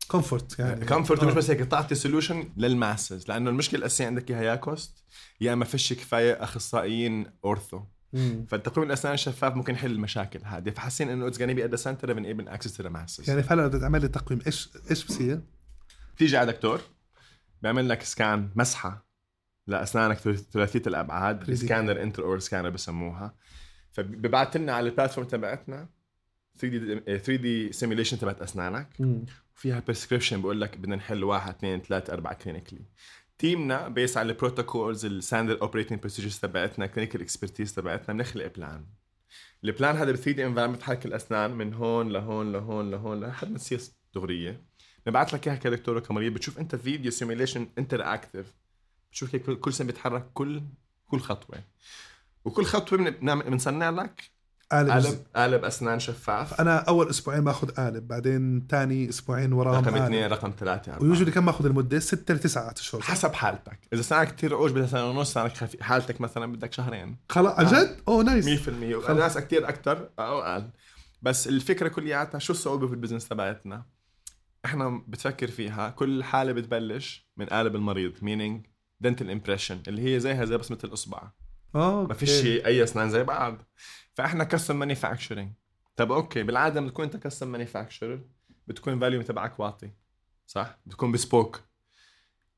comfort 0.09 0.59
يعني. 0.59 0.85
comfort 0.85 1.25
مش 1.25 1.33
آه. 1.33 1.37
بس 1.37 1.51
هيك 1.51 1.61
تعطي 1.61 1.95
solution 1.95 2.53
لل 2.57 2.75
masses 2.75 3.29
لأنه 3.29 3.51
المشكلة 3.51 3.79
الأساسية 3.79 4.07
عندك 4.07 4.31
يا 4.31 4.55
cost 4.55 5.05
يا 5.41 5.55
ما 5.55 5.65
فيش 5.65 5.93
كفاية 5.93 6.33
أخصائيين 6.33 7.27
ortho 7.45 7.81
مم. 8.13 8.47
فالتقويم 8.49 8.87
الأسنان 8.89 9.15
الشفاف 9.15 9.55
ممكن 9.57 9.75
يحل 9.75 9.91
المشاكل 9.91 10.41
هذه 10.45 10.71
فحاسين 10.71 11.11
إنه 11.11 11.29
it's 11.29 11.43
be 11.43 11.65
at 11.65 11.71
the 11.71 11.77
center 11.77 12.11
of 12.11 12.19
enable 12.19 12.49
access 12.49 12.77
to 12.77 12.89
masses 12.89 13.31
يعني 13.31 13.43
فعلا 13.43 13.67
بدك 13.67 13.81
تعمل 13.81 14.01
لي 14.01 14.09
تقويم 14.09 14.41
إيش 14.47 14.71
إيش 14.91 15.05
بصير؟ 15.05 15.41
بتيجي 16.15 16.37
على 16.37 16.53
دكتور 16.53 16.81
بيعمل 17.63 17.89
لك 17.89 18.03
scan 18.03 18.51
مسحة 18.57 19.09
لأسنانك 19.67 20.17
ثلاثية 20.53 20.83
الأبعاد 20.87 21.45
3D. 21.45 21.53
scanner 21.53 22.03
intraoral 22.03 22.39
scanner 22.39 22.71
بسموها 22.71 23.35
فببعث 23.91 24.57
لنا 24.57 24.73
على 24.73 24.89
ال 24.89 24.93
platform 24.93 25.27
تبعتنا 25.27 25.89
3D 26.59 27.01
3D 27.19 27.73
simulation 27.73 28.19
تبعت 28.19 28.43
أسنانك 28.43 28.89
مم. 28.99 29.27
فيها 29.55 29.81
prescription 29.81 30.43
بقول 30.43 30.61
لك 30.61 30.77
بدنا 30.79 30.97
نحل 30.97 31.25
واحد 31.25 31.55
اثنين 31.55 31.81
ثلاثة 31.81 32.13
أربعة 32.13 32.35
clinically 32.35 32.83
تيمنا 33.39 33.89
based 33.89 34.17
على 34.17 34.33
ال 34.33 34.40
protocols 34.40 35.05
ال 35.05 35.11
standard 35.11 35.59
operating 35.59 35.99
procedures 36.01 36.39
تبعتنا 36.39 36.87
clinical 36.87 37.21
expertise 37.21 37.75
تبعتنا 37.75 38.15
بنخلق 38.15 38.47
plan 38.57 38.87
ال 39.65 39.71
plan 39.71 39.97
هذا 39.97 40.13
ب 40.13 40.17
3D 40.17 40.47
environment 40.47 40.83
حرك 40.83 41.07
الأسنان 41.07 41.51
من 41.51 41.75
هون 41.75 42.09
لهون 42.09 42.53
لهون 42.53 42.91
لهون 42.91 43.21
لحد 43.25 43.51
ما 43.51 43.59
تصير 43.59 43.81
دغرية. 44.15 44.63
ببعث 45.07 45.35
لك 45.35 45.49
إياها 45.49 45.57
كدكتور 45.59 45.97
وكمريض 45.97 46.35
بتشوف 46.35 46.59
أنت 46.59 46.77
فيديو 46.77 47.11
simulation 47.11 47.69
interactive 47.79 48.55
بتشوف 49.11 49.31
كيف 49.31 49.51
كل- 49.51 49.73
سنة 49.73 49.87
بيتحرك 49.87 50.31
كل 50.35 50.63
كل 51.07 51.21
خطوة. 51.21 51.59
وكل 52.45 52.65
خطوة 52.65 52.99
بنصنع 53.11 53.91
لك 53.91 54.31
قالب 54.73 54.91
قالب 54.91 55.19
قالب 55.37 55.65
أسنان 55.65 56.01
شفاف. 56.01 56.61
أنا 56.61 56.79
أول 56.79 57.09
أسبوعين 57.11 57.45
باخذ 57.45 57.71
قالب 57.71 58.09
بعدين 58.09 58.67
ثاني 58.71 59.09
أسبوعين 59.09 59.53
وراهم 59.53 59.85
رقم 59.85 59.95
اثنين 59.97 60.27
رقم 60.27 60.53
ثلاثة 60.59 60.93
أربعة. 60.93 61.03
و 61.03 61.06
usually 61.06 61.31
كم 61.31 61.47
باخذ 61.47 61.67
المده؟ 61.67 61.99
ستة 61.99 62.35
لتسعة 62.35 62.75
أشهر. 62.79 63.01
حسب 63.01 63.33
حالتك. 63.33 63.79
إذا 63.93 64.03
سنك 64.03 64.35
كثير 64.35 64.55
عوج 64.55 64.71
بدها 64.73 64.87
سنة 64.87 65.11
ونص 65.11 65.33
سنك 65.33 65.57
خفيف 65.57 65.83
حالتك 65.83 66.21
مثلا 66.21 66.53
بدك 66.53 66.73
شهرين. 66.73 67.17
خلاص 67.29 67.59
عن 67.59 67.67
جد؟ 67.67 67.97
أوه 68.09 68.25
نايس 68.25 68.69
100% 68.69 68.69
وناس 69.11 69.39
كثير 69.39 69.69
أكثر 69.69 70.11
أو 70.19 70.39
أقل. 70.39 70.71
بس 71.23 71.49
الفكرة 71.49 71.89
كلياتها 71.89 72.39
شو 72.39 72.53
الصعوبة 72.53 72.87
في 72.87 72.93
ال 72.93 72.97
business 72.97 73.29
تبعتنا؟ 73.29 73.85
إحنا 74.65 75.03
بتفكر 75.09 75.49
فيها. 75.49 75.91
كل 75.91 76.25
حالة 76.25 76.53
بتبلش 76.53 77.29
من 77.37 77.47
قالب 77.47 77.77
المريض 77.77 78.13
meaning 78.23 78.67
dental 79.01 79.31
impression 79.31 79.83
اللي 79.89 80.15
هي 80.15 80.21
زيها 80.21 80.45
زي 80.45 80.57
بصمة 80.57 80.79
الإصبع. 80.85 81.23
آه 81.75 82.07
ما 82.07 82.15
فيش 82.15 82.45
أي 82.45 82.85
أسنان 82.85 83.11
زي 83.11 83.23
بعض. 83.23 83.63
فاحنا 84.19 84.45
custom 84.45 84.79
manufacturing 84.79 85.53
طب 85.97 86.13
okay 86.13 86.43
بالعادة 86.43 86.81
لما 86.81 86.91
تكون 86.91 87.05
أنت 87.05 87.17
custom 87.17 87.49
manufacture 87.53 88.21
بتكون 88.67 89.01
فاليوم 89.01 89.23
تبعك 89.23 89.61
واطي 89.61 89.91
صح؟ 90.47 90.79
بتكون 90.87 91.13
bespoke 91.13 91.61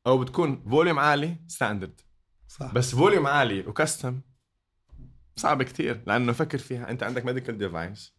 أو 0.07 0.19
بتكون 0.19 0.63
volume 0.71 0.99
عالي 0.99 1.37
standard 1.49 2.01
صح. 2.49 2.75
بس 2.75 2.95
volume 2.95 3.27
عالي 3.27 3.61
و 3.67 3.74
custom 3.74 4.21
صعب 5.37 5.63
كتير 5.63 6.03
لأنه 6.07 6.33
فكر 6.33 6.59
فيها. 6.59 6.91
أنت 6.91 7.03
عندك 7.03 7.25
medical 7.27 7.59
device 7.59 8.15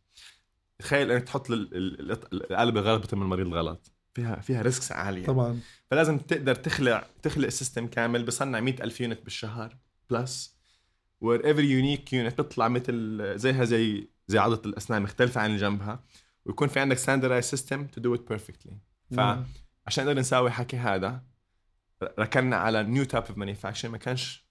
تخيل 0.79 1.11
إنك 1.11 1.23
تحط 1.23 1.51
ال- 1.51 1.75
ال- 1.77 2.11
ال- 2.11 2.51
القلب 2.51 2.77
الغلط 2.77 3.03
بتم 3.03 3.21
المريض 3.21 3.47
الغلط. 3.47 3.91
فيها 4.13 4.35
فيها 4.35 4.61
risks 4.61 4.91
عالية. 4.91 5.25
طبعا. 5.25 5.59
فلازم 5.91 6.17
تقدر 6.17 6.55
تخلق 6.55 7.07
تخلق 7.21 7.49
system 7.49 7.87
كامل 7.87 8.25
بصنع 8.25 8.59
100 8.59 8.83
ألف 8.83 9.01
unit 9.01 9.21
بالشهر 9.23 9.77
plus 10.09 10.60
where 11.21 11.45
every 11.45 11.71
unique 11.71 12.13
unit 12.13 12.41
بتطلع 12.41 12.67
مثل 12.67 13.21
زيها 13.37 13.63
زي 13.63 14.07
زي 14.27 14.37
عضلة 14.39 14.61
الأسنان 14.65 15.01
مختلفة 15.01 15.41
عن 15.41 15.49
اللي 15.49 15.57
جنبها 15.61 16.03
ويكون 16.45 16.67
في 16.67 16.79
عندك 16.79 16.97
standardized 16.97 17.45
system 17.45 17.87
to 17.87 18.01
do 18.01 18.15
it 18.15 18.29
perfectly. 18.29 18.77
فعشان 19.11 20.05
نقدر 20.05 20.19
نساوي 20.19 20.51
حكي 20.51 20.77
هذا 20.77 21.23
ركلنا 22.19 22.55
على 22.55 22.83
new 22.83 23.03
type 23.03 23.23
of 23.23 23.37
manufacture 23.37 23.89
ما 23.89 23.97
كانش 23.97 24.45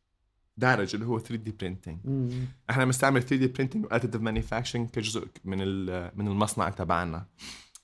دارج 0.56 0.94
اللي 0.94 1.06
هو 1.06 1.18
3D 1.18 1.51
printing 1.53 1.98
مم. 2.04 2.30
إحنا 2.70 2.84
بنستعمل 2.84 3.22
3D 3.22 3.36
printing 3.36 3.46
و 3.46 3.84
additive 3.84 4.20
manufacturing 4.20 4.90
كجزء 4.90 5.28
من 5.44 5.58
من 6.18 6.28
المصنع 6.28 6.68
تبعنا 6.68 7.26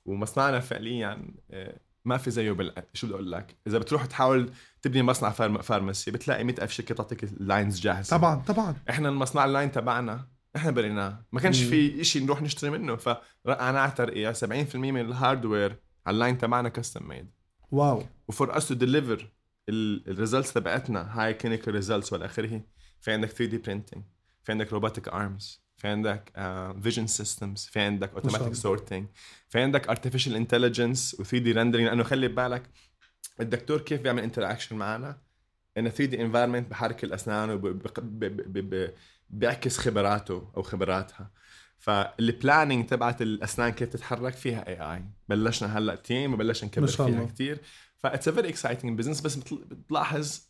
ومصنعنا 0.05 0.61
فعليا 0.61 1.35
آه، 1.51 1.79
ما 2.07 2.17
في 2.17 2.31
زيه 2.31 2.53
بال... 2.53 2.73
شو 2.95 3.07
بدي 3.07 3.15
أقول 3.15 3.33
لك؟ 3.33 3.57
إذا 3.67 3.79
بتروح 3.79 4.07
تحاول 4.07 4.51
تبني 4.83 5.03
مصنع 5.03 5.31
pharm... 5.31 5.63
pharmacy 5.63 6.11
بتلاقي 6.11 6.45
100000 6.45 6.73
شركة 6.73 6.95
تعطيك 6.95 7.25
ال 7.25 7.34
lines 7.34 7.81
جاهزة. 7.81 8.17
طبعا 8.17 8.43
طبعا. 8.43 8.77
إحنا 8.91 9.09
المصنع 9.09 9.45
ال 9.45 9.50
line 9.50 9.73
تبعنا 9.73 10.29
إحنا 10.57 10.71
بنيناه. 10.71 11.25
ما 11.33 11.41
كانش. 11.41 11.63
في 11.63 12.05
شيء 12.05 12.25
نروح 12.25 12.43
نشتري 12.43 12.71
منه. 12.71 12.97
فانا 12.97 13.79
اعتقد 13.79 14.33
70% 14.33 14.77
من 14.77 15.01
ال 15.01 15.09
hardware 15.09 15.77
على 16.07 16.15
ال 16.15 16.20
line 16.20 16.39
تبعنا 16.39 16.69
custom 16.69 17.09
made 17.09 17.31
wow. 17.71 18.03
و 18.29 18.36
for 18.36 18.57
us 18.57 18.69
to 18.69 18.75
deliver 18.75 19.33
ال 19.69 19.79
results 19.79 20.53
تبعتنا 20.53 21.21
هاي 21.21 21.35
clinical 21.35 21.75
results 21.75 22.13
والى 22.13 22.25
اخره 22.25 22.61
في 23.01 23.13
عندك 23.13 23.29
3D 23.29 23.59
printing 23.59 24.03
في 24.45 24.53
عندك 24.53 24.73
robotic 24.73 25.09
arms 25.09 25.66
في 25.77 25.89
عندك 25.89 26.33
vision 26.83 27.07
systems 27.07 27.65
في 27.73 27.81
عندك 27.81 28.13
automatic. 28.15 28.55
sorting 28.55 29.07
في 29.49 29.61
عندك 29.61 29.89
artificial 29.89 30.35
intelligence 30.37 31.15
و 31.21 31.23
3D 31.25 31.53
rendering 31.53 31.89
لأنه 31.89 32.03
خلي 32.03 32.29
بالك 32.29 32.63
الدكتور 33.41 33.81
كيف 33.81 34.01
بيعمل 34.01 34.23
interaction 34.23 34.77
معنا؟ 34.77 35.19
in 35.79 35.89
3D 35.89 36.23
environment 36.23 36.71
بحرك 36.71 37.05
الأسنان 37.05 37.51
وبيعكس 39.31 39.79
خبراته 39.79 40.51
أو 40.57 40.63
خبراتها. 40.63 41.31
فال 41.79 42.00
planning 42.00 42.87
تبعت 42.87 43.23
الأسنان 43.23 43.71
كيف 43.71 43.89
تتحرك؟ 43.89 44.35
فيها 44.35 44.69
AI 44.69 45.05
بلشنا 45.29 45.79
هلأ 45.79 45.95
team 45.95 46.35
وبلشنا 46.35 46.69
نكبر 46.69 46.87
فيها 46.87 47.07
الله. 47.07 47.27
كثير 47.27 47.59
ف 47.99 48.03
that's 48.03 48.29
very 48.29 48.49
exciting 48.49 48.99
business 48.99 49.21
بس 49.21 49.37
بتل- 49.37 49.65
بتلاحظ 49.71 50.41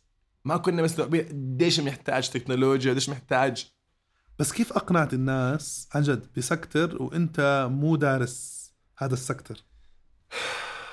ما 0.45 0.57
كنا 0.57 0.81
مستوعبين 0.81 1.25
قديش 1.27 1.79
محتاج 1.79 2.29
تكنولوجيا 2.29 2.91
قديش 2.91 3.09
محتاج 3.09 3.67
بس 4.39 4.51
كيف 4.51 4.73
أقنعت 4.73 5.13
الناس 5.13 5.89
عن 5.93 6.01
جد 6.01 6.27
ب 6.37 6.46
sector 6.46 7.03
وإنت 7.03 7.67
مو 7.71 7.95
دارس 7.95 8.57
هذا 8.97 9.13
ال 9.13 9.19
sector؟ 9.19 9.63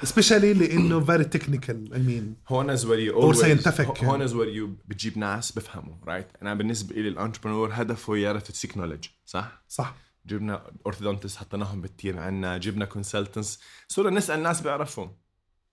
specially 0.03 0.55
لإنه 0.55 1.01
very 1.01 1.25
technical 1.25 1.95
I 1.95 1.99
mean 2.01 2.37
هون 2.49 2.71
is 2.71 2.85
where 2.85 2.99
you 2.99 3.33
Or 3.33 3.37
scientific. 3.37 4.05
هون 4.05 4.23
is 4.23 4.35
where 4.35 4.49
you 4.49 4.71
بتجيب 4.89 5.19
ناس 5.19 5.53
بفهموا 5.53 5.95
right 6.07 6.27
أنا 6.43 6.55
بالنسبة 6.55 6.95
لي 6.95 7.09
ال 7.09 7.14
entrepreneur 7.14 7.71
هدفه 7.73 8.17
يعرف 8.17 8.43
to 8.43 8.54
seek 8.54 8.77
knowledge 8.77 9.07
صح؟ 9.27 9.63
صح. 9.69 9.95
جبنا 10.27 10.63
orthodontist 10.87 11.37
حطيناهم 11.37 11.81
بال 11.81 11.93
team 11.93 12.19
عنا 12.19 12.59
جبنا 12.59 12.85
consultants 12.85 13.61
صرنا 13.89 14.17
نسأل 14.17 14.43
ناس 14.43 14.61
بيعرفوا 14.61 15.09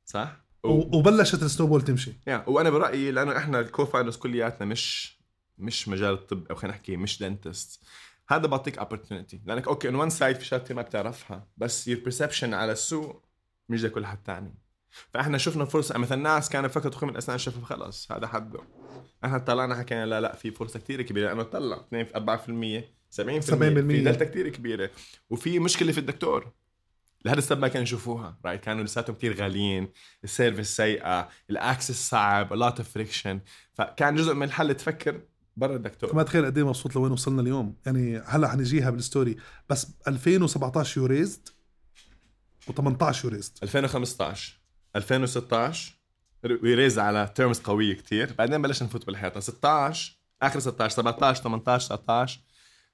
صح؟ 0.05 0.41
و... 0.63 0.97
وبلشت 0.97 1.43
ال 1.43 1.47
snowball 1.47 1.81
تمشي. 1.81 2.13
يعني 2.25 2.43
وأنا 2.47 2.69
برأيي 2.69 3.11
لأنه 3.11 3.37
إحنا 3.37 3.59
ال 3.59 3.85
co-founders 3.85 4.15
كلياتنا 4.17 4.65
مش 4.67 5.17
مش 5.61 5.87
مجال 5.87 6.13
الطب 6.13 6.47
أو 6.47 6.55
خلينا 6.55 6.77
نحكي 6.77 6.97
مش 6.97 7.19
dentist 7.19 7.83
هذا 8.29 8.47
بعطيك 8.47 8.79
opportunity. 8.79 9.35
لأنك 9.45 9.67
أوكي 9.67 9.87
on 9.87 9.95
one 9.95 10.09
side 10.09 10.35
في 10.35 10.45
شغلات 10.45 10.71
ما 10.71 10.81
بتعرفها 10.81 11.47
بس 11.57 11.89
your 11.89 11.97
perception 11.97 12.43
على 12.43 12.71
السوق 12.71 13.25
مش 13.69 13.79
زي 13.79 13.89
كل 13.89 14.05
حد 14.05 14.23
تاني. 14.23 14.53
فإحنا 15.13 15.37
شفنا 15.37 15.65
فرصة 15.65 15.97
مثلا 15.97 16.21
ناس 16.21 16.49
كانوا 16.49 16.69
فكروا 16.69 16.91
تقويم 16.91 17.09
الأسنان 17.09 17.37
شافوا 17.37 17.65
خلص 17.65 18.11
هذا 18.11 18.27
حده. 18.27 18.59
إحنا 19.25 19.37
طلعنا 19.37 19.75
حكينا 19.75 20.05
لا 20.05 20.21
لا 20.21 20.35
في 20.35 20.51
فرصة 20.51 20.79
كثير 20.79 21.01
كبيرة 21.01 21.27
لأنه 21.27 21.43
طلع 21.43 21.85
2 21.93 22.05
4% 22.05 22.83
70% 23.41 23.45
70% 23.45 23.53
في 23.87 24.03
دلتا 24.03 24.25
كثير 24.25 24.49
كبيرة. 24.49 24.91
وفي 25.29 25.59
مشكلة 25.59 25.91
في 25.91 25.97
الدكتور. 25.97 26.51
لهذا 27.25 27.37
السبب 27.37 27.61
ما 27.61 27.67
كانوا 27.67 27.83
يشوفوها 27.83 28.37
right 28.45 28.61
كانوا 28.61 28.83
لساتهم 28.83 29.15
كثير 29.15 29.35
غاليين 29.35 29.91
ال 30.23 30.30
service 30.30 30.75
سيئة 30.75 31.29
ال 31.49 31.58
access 31.58 32.09
صعب 32.09 32.53
lot 32.53 32.77
of 32.77 32.89
friction 32.89 33.39
فكان 33.73 34.15
جزء 34.15 34.33
من 34.33 34.43
الحل 34.43 34.73
تفكر 34.73 35.21
برا 35.61 35.75
الدكتور 35.75 36.15
ما 36.15 36.23
تخيل 36.23 36.45
قد 36.45 36.57
إيه 36.57 36.67
مبسوط 36.67 36.95
لوين 36.95 37.11
وصلنا 37.11 37.41
اليوم. 37.41 37.75
يعني 37.85 38.17
هلأ 38.25 38.47
حنجيها 38.47 38.89
بال 38.89 39.01
story. 39.01 39.35
بس 39.69 39.87
2017 40.07 41.01
you 41.01 41.05
raised 41.05 41.49
و18 42.69 43.23
you 43.23 43.29
raised 43.29 43.51
2015 43.63 44.59
2016 44.95 45.93
we 46.63 46.72
raised 46.72 46.99
على 46.99 47.31
terms 47.35 47.59
قوية 47.59 47.93
كتير. 47.93 48.33
بعدين 48.37 48.61
بلشنا 48.61 48.87
نفوت 48.87 49.05
بالحيطه 49.05 49.39
16 49.39 50.17
آخر 50.41 50.59
16 50.59 50.95
17 50.95 51.43
18 51.43 51.95
19 51.95 52.39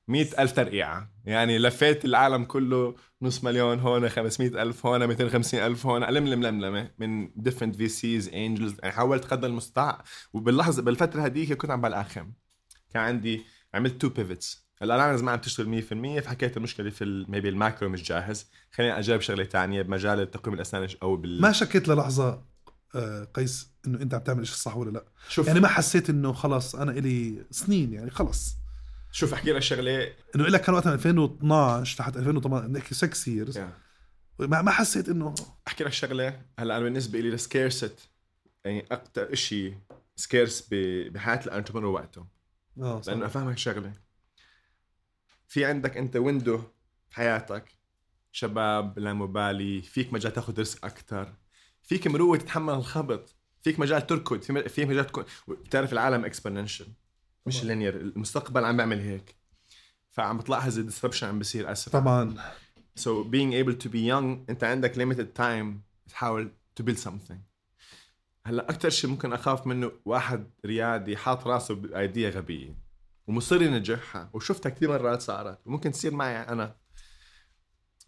مئة 0.07 0.41
ألف 0.41 0.51
ترقيعة. 0.51 1.11
يعني 1.25 1.57
لفيت 1.57 2.05
العالم 2.05 2.43
كله 2.43 2.95
نص 3.21 3.43
مليون. 3.43 3.79
هون 3.79 4.09
500 4.09 4.61
ألف. 4.63 4.85
هون 4.85 5.07
250 5.07 5.59
ألف. 5.59 5.85
هون 5.85 6.03
لملم 6.03 6.43
لملمة 6.43 6.91
من 6.99 7.27
different 7.27 7.75
VCs 7.75 8.27
angels. 8.27 8.73
يعني 8.79 8.91
حاولت 8.91 9.25
قدر 9.25 9.47
المستطاع. 9.47 10.03
وباللحظة 10.33 10.81
بالفترة 10.81 11.21
هذيك 11.25 11.53
كنت 11.53 11.71
عم 11.71 11.81
بلقاخم 11.81 12.31
كان 12.93 13.03
عندي 13.03 13.45
عملت 13.73 14.01
تو 14.01 14.09
بيفيتس 14.09 14.67
الالاينرز 14.81 15.23
ما 15.23 15.31
عم 15.31 15.39
تشتغل 15.39 15.83
100% 16.19 16.23
فحكيت 16.23 16.57
المشكلة 16.57 16.89
في 16.89 17.25
ميبي 17.29 17.49
الماكرو 17.49 17.89
مش 17.89 18.03
جاهز. 18.03 18.45
خليني 18.71 18.99
اجرب 18.99 19.21
شغلة 19.21 19.43
تانية 19.43 19.81
بمجال 19.81 20.31
تقويم 20.31 20.55
الأسنان 20.55 20.87
أو 21.03 21.15
بال 21.15 21.41
ما 21.41 21.51
شكيت 21.51 21.87
للحظة 21.87 22.43
آه، 22.95 23.23
قيس 23.23 23.71
إنه 23.87 24.01
أنت 24.01 24.13
عم 24.13 24.21
تعمل 24.21 24.47
شيء 24.47 24.55
صح 24.55 24.77
ولا 24.77 24.91
لا؟ 24.91 25.05
شوف. 25.29 25.47
يعني 25.47 25.59
ما 25.59 25.67
حسيت 25.67 26.09
إنه 26.09 26.33
خلص 26.33 26.75
أنا 26.75 26.91
إلي 26.91 27.45
سنين 27.51 27.93
يعني 27.93 28.11
خلص. 28.11 28.55
شوف 29.11 29.33
أحكي 29.33 29.51
لك 29.51 29.61
شغلة. 29.61 30.13
إنه 30.35 30.47
لك 30.47 30.61
كان 30.61 30.75
وقتها 30.75 30.93
2012 30.93 31.97
تحت 31.97 32.17
2018 32.17 32.67
نحكي 32.67 32.95
6 32.95 33.29
ييرز 33.31 33.59
ما 34.39 34.61
ما 34.61 34.71
حسيت 34.71 35.09
إنه 35.09 35.35
أحكي 35.67 35.83
لك 35.83 35.93
شغلة. 35.93 36.41
هلأ 36.59 36.77
أنا 36.77 36.83
بالنسبة 36.83 37.19
لي 37.19 37.29
ال 37.29 37.38
scarcest 37.38 38.09
يعني 38.65 38.85
أكثر 38.91 39.35
شيء 39.35 39.77
scarce 40.15 40.67
بحياة 40.71 41.39
ال 41.45 41.49
entrepreneur 41.49 41.91
وقته. 41.91 42.36
آه. 42.81 43.01
لأنه 43.07 43.25
أفهمك 43.25 43.57
شغلة. 43.57 43.93
في 45.47 45.65
عندك 45.65 45.97
أنت 45.97 46.15
window 46.15 46.61
حياتك 47.11 47.77
شباب 48.31 48.99
لا 48.99 49.13
مبالي 49.13 49.81
فيك 49.81 50.13
مجال 50.13 50.33
تاخذ 50.33 50.57
risk 50.57 50.83
أكثر 50.83 51.33
فيك 51.83 52.07
مروة 52.07 52.37
تتحمل 52.37 52.73
الخبط 52.73 53.35
فيك 53.61 53.79
مجال 53.79 54.07
تركض 54.07 54.41
في 54.67 54.85
مجال 54.85 55.07
تكون 55.07 55.23
بتعرف 55.47 55.93
العالم 55.93 56.25
exponential 56.25 56.87
مش. 57.45 57.63
linear 57.63 57.97
المستقبل 57.97 58.65
عم 58.65 58.77
بيعمل 58.77 58.99
هيك. 58.99 59.35
فعم 60.11 60.37
بتلاحظ 60.37 60.79
ال 60.79 60.84
disruption 60.84 61.27
عم 61.27 61.37
بيصير 61.37 61.71
أسرع. 61.71 61.99
طبعا. 61.99 62.35
So 62.99 63.23
being 63.23 63.53
able 63.53 63.83
to 63.83 63.89
be 63.89 64.01
young 64.11 64.49
أنت 64.49 64.63
عندك 64.63 64.93
limited 64.93 65.41
time 65.41 65.81
تحاول 66.09 66.51
to 66.79 66.83
build 66.83 66.97
something. 66.97 67.46
هلا 68.47 68.69
أكثر 68.69 68.89
شيء 68.89 69.09
ممكن 69.09 69.33
أخاف 69.33 69.67
منه 69.67 69.91
واحد 70.05 70.49
ريادي 70.65 71.17
حاط 71.17 71.47
راسه 71.47 71.75
ب 71.75 71.86
idea 71.86 72.29
غبية 72.29 72.77
ومصر 73.27 73.61
ينجحها. 73.61 74.29
وشفتها 74.33 74.69
كثير 74.69 74.89
مرات 74.89 75.21
صارت. 75.21 75.59
وممكن 75.65 75.91
تصير 75.91 76.13
معي 76.13 76.35
أنا. 76.35 76.75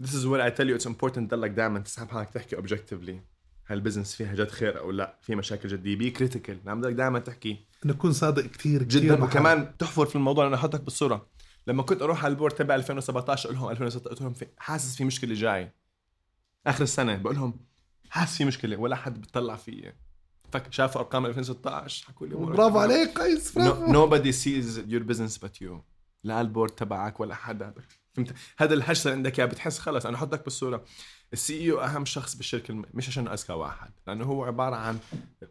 This 0.03 0.09
is 0.09 0.25
what 0.25 0.39
I 0.39 0.57
tell 0.57 0.67
you 0.69 0.79
it's 0.79 0.89
important 0.91 1.29
تضلك 1.29 1.51
دائما 1.51 1.79
تسحب 1.79 2.09
حالك 2.09 2.29
تحكي 2.29 2.55
objectively. 2.55 3.13
هال 3.67 3.77
business 3.77 4.15
فيها 4.15 4.35
جد 4.35 4.51
خير 4.51 4.79
أو 4.79 4.91
لا؟ 4.91 5.19
في 5.21 5.35
مشاكل 5.35 5.69
جديه 5.69 5.95
be 5.95 6.11
critical 6.11 6.59
عم 6.67 6.81
بدك 6.81 6.93
دائما 6.93 7.19
تحكي. 7.19 7.65
إنه 7.85 7.93
تكون 7.93 8.13
صادق 8.13 8.45
كثير 8.45 8.83
جدا. 8.83 9.23
وكمان 9.23 9.77
تحفر 9.77 10.05
في 10.05 10.15
الموضوع 10.15 10.47
أنا 10.47 10.55
احطك 10.55 10.81
بالصورة. 10.81 11.27
لما 11.67 11.83
كنت 11.83 12.01
أروح 12.01 12.25
على 12.25 12.31
ال 12.31 12.35
board 12.35 12.53
تبع 12.53 12.75
2017 12.75 13.45
أقول 13.45 13.57
لهم 13.57 13.69
2016 13.69 14.09
قلت 14.09 14.21
لهم 14.21 14.33
في 14.33 14.47
حاسس 14.57 14.95
في 14.95 15.03
مشكلة 15.03 15.33
جاي 15.33 15.73
آخر 16.67 16.83
السنة 16.83 17.15
بقول 17.15 17.35
لهم 17.35 17.59
حاسس 18.09 18.37
في 18.37 18.45
مشكلة 18.45 18.77
ولا 18.77 18.95
حد 18.95 19.21
بيطلع 19.21 19.55
فيي. 19.55 19.93
شافوا 20.69 21.01
أرقام 21.01 21.25
2016 21.25 22.05
حكوا 22.07 22.27
لي 22.27 22.35
برافو. 22.35 22.79
عليك 22.79 23.19
قيس 23.19 23.51
برافو. 23.57 23.85
No, 23.85 23.89
nobody 23.95 24.31
sees 24.31 24.77
your 24.91 25.03
business 25.13 25.37
but 25.47 25.61
you. 25.67 25.71
لا 26.23 26.41
ال 26.41 26.46
board 26.46 26.71
تبعك 26.71 27.19
ولا 27.19 27.35
حدا 27.35 27.73
فهمت؟ 28.13 28.33
هذا 28.57 28.73
الهش 28.73 29.05
اللي 29.07 29.17
عندك 29.17 29.39
اياه 29.39 29.47
بتحس 29.47 29.79
خلص. 29.79 30.05
أنا 30.05 30.15
احطك 30.17 30.43
بالصورة. 30.43 30.83
ال 31.33 31.71
CEO 31.71 31.79
أهم 31.81 32.05
شخص 32.05 32.35
بالشركة 32.35 32.71
الم- 32.71 32.85
مش 32.93 33.07
عشان 33.07 33.27
أذكى 33.27 33.53
واحد 33.53 33.91
لأنه 34.07 34.25
هو 34.25 34.43
عبارة 34.43 34.75
عن 34.75 34.99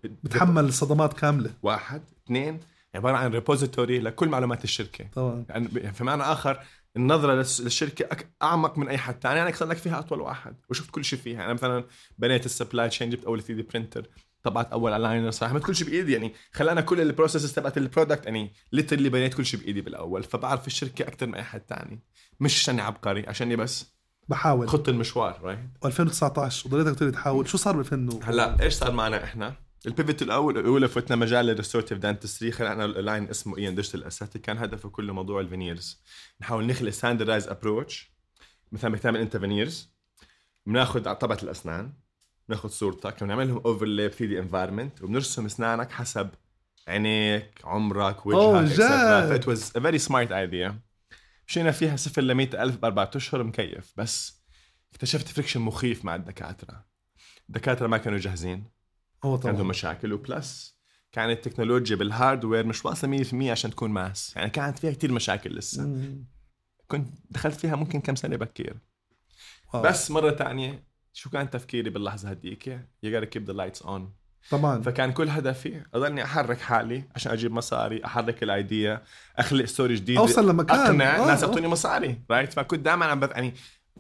بتحمل 0.05 0.65
الصدمات 0.65 1.13
كاملة. 1.13 1.51
واحد 1.63 2.03
اثنين 2.27 2.61
عبارة 2.95 3.17
عن 3.17 3.31
repository 3.31 3.99
لكل 3.99 4.29
معلومات 4.29 4.65
الشركة. 4.65 5.09
طبعا. 5.15 5.45
يعني 5.49 5.93
في 5.93 6.05
معنى 6.05 6.23
آخر 6.23 6.61
النظرة 6.97 7.33
للشركة 7.35 8.17
أك- 8.17 8.25
أعمق 8.43 8.79
من 8.79 8.89
أي 8.89 8.99
حد. 8.99 9.17
ثاني 9.23 9.39
يعني 9.39 9.53
صار 9.53 9.69
لك 9.69 9.77
فيها 9.77 9.99
أطول 9.99 10.21
واحد 10.21 10.57
وشفت 10.71 10.91
كل 10.91 11.05
شيء 11.05 11.19
فيها. 11.19 11.45
أنا 11.45 11.53
مثلا 11.53 11.85
بنيت 12.19 12.47
ال 12.47 12.53
supply 12.53 12.89
chain 12.89 13.11
جبت 13.11 13.25
أول 13.25 13.43
3D 13.43 13.63
printer 13.63 14.07
طبعت 14.43 14.73
أول 14.73 14.93
aligner 14.93 15.31
صح. 15.31 15.49
عملت 15.49 15.65
كل 15.65 15.75
شيء 15.75 15.89
بإيدي 15.89 16.13
يعني. 16.13 16.35
خلاني 16.53 16.83
كل 16.83 17.01
ال 17.01 17.07
process 17.07 17.53
تبعت 17.53 17.79
ال 17.79 17.85
product 17.85 18.25
يعني 18.25 18.53
literally 18.73 19.09
بنيت 19.09 19.35
كل 19.35 19.47
شيء 19.47 19.61
بإيدي 19.61 19.81
بالأول. 19.81 20.23
فبعرف 20.23 20.67
الشركة 20.67 21.03
أكثر 21.03 21.27
من 21.27 21.35
أي 21.35 21.43
حد 21.43 21.63
ثاني 21.69 22.03
مش 22.41 22.63
عشاني 22.63 22.83
عبقري 22.83 23.27
عشاني 23.29 23.57
بس؟ 23.57 23.87
بحاول. 24.29 24.69
خط 24.69 24.89
المشوار 24.89 25.41
right 25.43 25.59
2019 25.85 26.69
وضليتك 26.69 26.99
تقول 26.99 27.13
تحاول. 27.13 27.49
شو 27.49 27.59
صار 27.59 27.77
ب 27.77 27.81
2000 27.81 28.21
هلا 28.23 28.63
إيش 28.63 28.75
صار 28.75 28.93
معنا 28.93 29.25
إحنا؟ 29.25 29.55
ال 29.87 29.93
pivot 29.93 30.23
الأول 30.23 30.59
الأولى 30.59 30.89
فتنا 30.89 31.17
مجال 31.17 31.51
ال 31.51 31.55
restorative 31.55 31.99
dentistry 31.99 32.53
خلقنا 32.53 32.85
ال 32.85 32.94
line 32.94 33.29
اسمه 33.29 33.59
ايان 33.59 33.75
digital 33.75 34.05
aesthetic 34.05 34.43
كان 34.43 34.59
هدفه 34.59 34.89
كله 34.89 35.13
موضوع 35.13 35.41
ال 35.41 35.49
veneers 35.49 36.03
نحاول 36.41 36.67
نخلق 36.67 36.91
standardized 36.91 37.49
approach 37.49 38.13
مثلا 38.73 38.93
بتعمل 38.93 39.21
انت 39.21 39.37
veneers 39.37 39.91
بناخذ 40.67 41.09
على 41.09 41.17
طبقة 41.17 41.43
الأسنان. 41.43 41.93
بناخذ 42.49 42.69
صورتك 42.69 43.23
ونعمل 43.23 43.49
لهم 43.49 43.63
overlay 43.67 44.09
3D 44.09 44.39
environment 44.39 45.03
وبنرسم 45.03 45.45
اسنانك 45.47 45.93
حسب 45.93 46.31
عينيك 46.89 47.61
عمرك 47.65 48.27
وجهك 48.27 48.73
جد؟ 48.73 48.81
it 48.81 49.49
was 49.49 49.73
a 49.77 49.81
very 49.81 49.99
smart 49.99 50.33
idea 50.33 50.81
مشينا 51.49 51.71
فيها 51.71 51.97
صفر 51.97 52.23
ل 52.23 52.35
100000 52.35 52.77
باربع 52.77 53.11
أشهر 53.15 53.43
مكيف 53.43 53.93
بس 53.97 54.43
اكتشفت 54.93 55.29
friction 55.29 55.61
مخيف 55.61 56.05
مع 56.05 56.15
الدكاترة. 56.15 56.87
الدكاترة 57.49 57.87
ما 57.87 57.99
كانوا 57.99 58.19
جاهزين. 58.19 58.65
هو 59.25 59.39
كان 59.39 59.49
عندهم 59.49 59.63
طبعا 59.63 59.71
مشاكل 59.71 60.13
و 60.13 60.26
plus 60.26 60.79
كانت 61.13 61.47
التكنولوجيا 61.47 61.97
بال 61.97 62.11
hardware 62.11 62.67
مش 62.67 62.85
واصلة 62.85 63.25
100% 63.25 63.51
عشان 63.51 63.71
تكون 63.71 63.91
mass. 63.91 64.37
يعني 64.37 64.51
كانت 64.51 64.79
فيها 64.79 64.93
كتير 64.93 65.13
مشاكل 65.13 65.51
لسه. 65.51 65.87
مم. 65.87 66.25
كنت 66.89 67.09
دخلت 67.31 67.61
فيها 67.61 67.77
ممكن 67.77 68.01
كم 68.01 68.15
سنة 68.15 68.37
بكير. 68.37 68.79
واو. 69.75 69.83
بس 69.83 70.11
مرة 70.11 70.31
تانية 70.31 70.88
شو 71.19 71.31
كان 71.31 71.51
تفكيري 71.51 71.91
باللحظة 71.91 72.31
هديك 72.31 72.67
you 73.03 73.21
gotta 73.21 73.25
keep 73.25 73.43
the 73.51 73.55
lights 73.55 73.87
on 73.87 74.01
طبعا 74.51 74.83
فكان 74.83 75.13
كل 75.13 75.29
هدفي 75.29 75.83
أضلني 75.95 76.25
أحرك 76.25 76.61
حالي 76.61 77.05
عشان 77.15 77.33
أجيب 77.33 77.53
مصاري 77.53 78.05
أحرك 78.05 78.43
ال 78.43 78.55
idea 78.55 79.03
أخلق 79.37 79.65
story 79.65 79.95
جديده 79.95 80.21
أوصل 80.21 80.49
لمكان 80.51 80.79
أقنع 80.79 81.17
آه، 81.17 81.27
ناس. 81.27 81.43
يعطوني 81.43 81.69
مصاري 81.69 82.21
right 82.31 82.53
فكنت 82.53 82.81
دائما 82.81 83.05
عم 83.07 83.21
بف... 83.21 83.31
يعني 83.31 83.55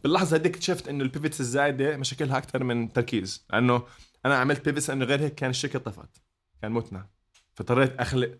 باللحظة 0.04 0.36
هذيك 0.36 0.54
اكتشفت 0.54 0.88
إنه 0.88 1.04
ال 1.04 1.10
pivots 1.10 1.40
الزايدة 1.40 1.96
مشاكلها 1.96 2.38
أكثر 2.38 2.64
من 2.64 2.92
تركيز 2.92 3.46
لأنه 3.50 3.82
أنا 4.26 4.36
عملت 4.36 4.64
pivots 4.64 4.90
إنه 4.90 5.04
غير 5.04 5.20
هيك 5.20 5.34
كان 5.34 5.50
الشركة 5.50 5.78
طفت 5.78 6.22
كان 6.62 6.72
متنا 6.72 7.06
فاضطريت 7.54 7.96
أخلق 8.00 8.38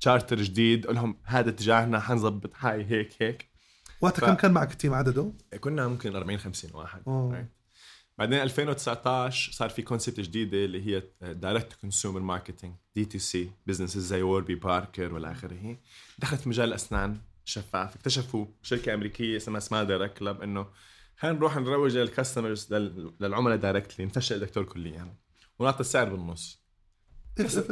تشارتر 0.00 0.36
جديد 0.42 0.84
أقول 0.84 0.96
لهم 0.96 1.20
هذا 1.24 1.48
اتجاهنا 1.50 2.00
حنظبط 2.00 2.50
هاي 2.58 2.84
هيك 2.90 3.22
هيك 3.22 3.48
وقتها 4.00 4.20
ف- 4.26 4.30
كم 4.30 4.34
كان 4.34 4.52
معك 4.52 4.72
ال 4.72 4.76
team 4.76 4.94
عدده؟ 4.94 5.32
كنا 5.60 5.88
ممكن 5.88 6.16
40 6.16 6.38
50 6.38 6.70
واحد 6.74 7.02
أوه. 7.06 7.32
right. 7.42 7.63
بعدين 8.18 8.38
2019 8.38 9.52
صار 9.52 9.68
في 9.68 9.82
concept 9.82 10.20
جديدة 10.20 10.64
اللي 10.64 10.86
هي 10.86 11.02
direct 11.22 11.72
consumer 11.72 12.20
marketing 12.20 12.74
DTC 12.94 13.50
businesses 13.66 14.06
زي 14.06 14.22
Warby 14.22 14.54
Parker 14.54 15.14
والى 15.14 15.30
اخره 15.30 15.78
دخلت 16.18 16.46
مجال 16.46 16.68
الاسنان 16.68 17.18
شفاف. 17.44 17.96
اكتشفوا 17.96 18.46
شركة 18.62 18.94
أمريكية 18.94 19.36
اسمها 19.36 19.60
سمال 19.60 19.86
دايركت 19.86 20.18
كلب 20.18 20.40
إنه 20.42 20.66
خلينا 21.16 21.38
نروح 21.38 21.56
نروج 21.56 21.96
للكاستمرز 21.96 22.74
للعملاء 23.20 23.56
دايركتلي 23.56 24.06
نفشل 24.06 24.36
الدكتور 24.36 24.64
كليا. 24.64 25.14
ونعطي 25.58 25.80
السعر 25.80 26.08
بالنص. 26.08 26.60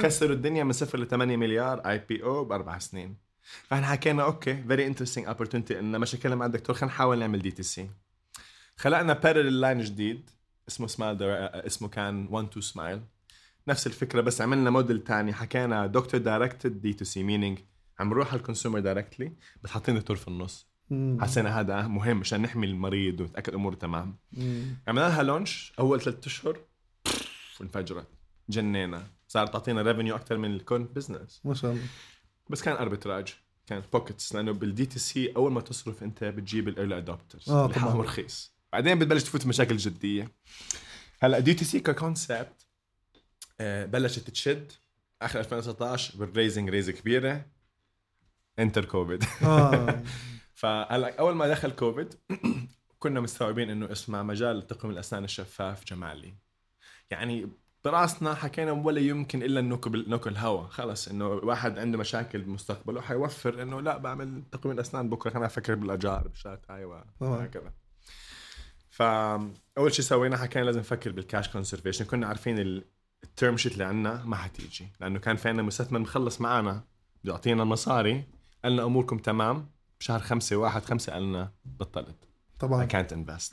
كسروا 0.02 0.36
الدنيا 0.36 0.64
من 0.64 0.72
صفر 0.72 0.98
ل 0.98 1.08
8 1.08 1.36
مليار 1.36 1.78
اي 1.78 1.98
بي 1.98 2.22
أو 2.22 2.44
بأربع 2.44 2.78
سنين. 2.78 3.16
فإحنا 3.42 3.86
حكينا 3.86 4.22
أوكي 4.22 4.62
فيري 4.68 4.86
انترستنج 4.86 5.26
opportunity 5.26 5.72
إن 5.72 6.00
مشاكلنا 6.00 6.34
مع 6.34 6.46
الدكتور 6.46 6.76
خلينا 6.76 6.94
نحاول 6.94 7.18
نعمل 7.18 7.38
دي 7.38 7.50
تي 7.50 7.62
سي 7.62 7.90
خلقنا 8.82 9.12
بارل 9.12 9.60
لاين 9.60 9.80
جديد 9.80 10.30
اسمه 10.68 10.86
سمايل 10.86 11.22
اسمه 11.22 11.88
كان 11.88 12.26
1 12.30 12.46
2 12.48 12.62
سمايل 12.62 13.00
نفس 13.68 13.86
الفكرة 13.86 14.20
بس 14.20 14.40
عملنا 14.40 14.70
موديل 14.70 15.04
تاني 15.04 15.32
حكينا 15.32 15.86
doctor 15.86 16.20
directed 16.20 16.80
D 16.80 16.92
to 16.92 17.04
C 17.04 17.22
meaning 17.22 17.58
عم 17.98 18.08
نروح 18.08 18.28
على 18.28 18.40
ال 18.40 18.45
consumer 18.45 18.80
directly 18.80 19.32
بس 19.62 19.70
حاطين 19.70 19.94
دكتور 19.98 20.16
في 20.16 20.28
النص. 20.28 20.68
حسينا 21.20 21.60
هذا 21.60 21.86
مهم 21.86 22.20
عشان 22.20 22.42
نحمي 22.42 22.66
المريض 22.66 23.20
ونتأكد 23.20 23.48
الأمور 23.48 23.74
تمام. 23.74 24.18
عملنا 24.88 25.08
لها 25.08 25.22
launch 25.22 25.72
أول 25.78 26.00
ثلاث 26.00 26.26
أشهر 26.26 26.60
انفجرت. 27.60 28.08
جنينا. 28.48 29.06
صار 29.28 29.46
تعطينا 29.46 29.82
revenue 29.82 30.16
أكثر 30.16 30.38
من 30.38 30.54
ال 30.54 30.60
core 30.60 30.84
business 30.84 31.40
ما 31.44 31.54
شاء 31.54 31.72
الله. 31.72 31.84
بس 32.50 32.62
كان 32.62 32.76
arbitrage 32.76 33.34
كانت 33.66 33.84
pockets 33.92 34.34
لأنه 34.34 34.52
بال 34.52 34.86
DTC 34.86 35.32
أول 35.36 35.52
ما 35.52 35.60
تصرف 35.60 36.02
أنت 36.02 36.24
بتجيب 36.24 36.68
ال 36.68 36.73
early 36.73 36.98
adopters 36.98 37.50
آه، 37.50 37.66
اللي 37.66 38.02
رخيص. 38.02 38.52
بعدين 38.72 38.98
بتبلش 38.98 39.22
تفوت 39.22 39.46
مشاكل 39.46 39.76
جدية. 39.76 40.32
هلا 41.20 41.38
DTC 41.38 41.80
ك 41.80 41.91
concept 41.91 42.66
آه، 43.60 43.86
بلشت 43.86 44.30
تشد. 44.30 44.72
آخر 45.22 45.40
2019 45.40 46.18
بال 46.18 46.30
raising 46.30 46.70
raise 46.70 46.92
كبيرة. 46.92 47.46
enter 48.58 48.84
كوفيد 48.84 49.24
آه. 49.42 50.02
فهلا 50.54 51.18
أول 51.18 51.34
ما 51.34 51.48
دخل 51.48 51.70
كوفيد 51.70 52.14
كنا 52.98 53.20
مستوعبين 53.20 53.70
إنه 53.70 53.92
اسمع 53.92 54.22
مجال 54.22 54.66
تقويم 54.66 54.94
الأسنان 54.94 55.24
الشفاف 55.24 55.84
جمالي. 55.84 56.34
يعني 57.10 57.50
براسنا 57.84 58.34
حكينا 58.34 58.72
ولا 58.72 59.00
يمكن 59.00 59.42
إلا 59.42 59.60
ناكل 59.60 60.10
ناكل 60.10 60.36
هوا. 60.36 60.66
خلص 60.66 61.08
إنه 61.08 61.26
واحد 61.26 61.78
عنده 61.78 61.98
مشاكل 61.98 62.42
بمستقبله 62.42 63.00
حيوفر 63.00 63.62
إنه 63.62 63.80
لا 63.80 63.96
بعمل 63.96 64.42
تقويم 64.52 64.74
الأسنان 64.74 65.08
بكرة. 65.10 65.30
خلينا 65.30 65.46
أفكر 65.46 65.74
بالأجار 65.74 66.28
بالشغلات 66.28 66.70
هاي. 66.70 66.84
وهكذا 67.20 67.72
فأول 69.02 69.92
شيء 69.94 70.04
سوينا 70.04 70.36
حكينا 70.36 70.64
لازم 70.64 70.80
نفكر 70.80 71.12
بال 71.12 71.24
cash 71.24 71.48
conservation 71.48 72.04
كنا 72.04 72.26
عارفين 72.26 72.58
ال- 72.58 72.84
ال 73.24 73.31
term 73.31 73.56
sheet 73.56 73.72
اللي 73.72 73.84
عندنا 73.84 74.24
ما 74.24 74.36
حتيجي. 74.36 74.88
لأنه 75.00 75.18
كان 75.18 75.36
في 75.36 75.48
عندنا 75.48 75.62
مستثمر 75.66 75.98
مخلص 75.98 76.40
معنا 76.40 76.84
بده 77.24 77.32
يعطينا 77.32 77.62
المصاري. 77.62 78.24
قال 78.64 78.72
لنا 78.72 78.84
أموركم 78.84 79.18
تمام. 79.18 79.70
بشهر 80.00 80.20
خمسة 80.20 80.56
واحد 80.56 80.84
خمسة 80.84 81.12
قال 81.12 81.22
لنا 81.22 81.52
بطلت 81.64 82.16
I 82.24 82.58
طبعا 82.58 82.88
can't 82.88 83.12
invest. 83.14 83.52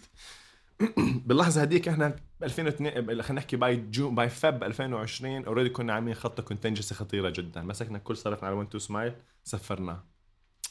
باللحظة 1.28 1.62
هذيك 1.62 1.88
إحنا 1.88 2.16
ب 2.40 2.44
2002 2.44 3.22
خلينا 3.22 3.34
نحكي 3.34 3.56
باي 3.56 3.76
جو 3.78 4.10
باي 4.12 4.30
ف 4.30 4.47
ب 4.47 4.64
2020 4.64 5.46
already 5.46 5.70
كنا 5.70 5.94
عاملين 5.94 6.16
خطة 6.16 6.44
contingency 6.44 6.96
خطيرة 6.96 7.30
جدا. 7.30 7.62
مسكنا 7.62 7.98
كل 7.98 8.18
صرفنا 8.18 8.48
على 8.48 8.56
1 8.58 8.68
2 8.68 8.80
سمايل 8.80 9.14
سفرناه 9.44 10.04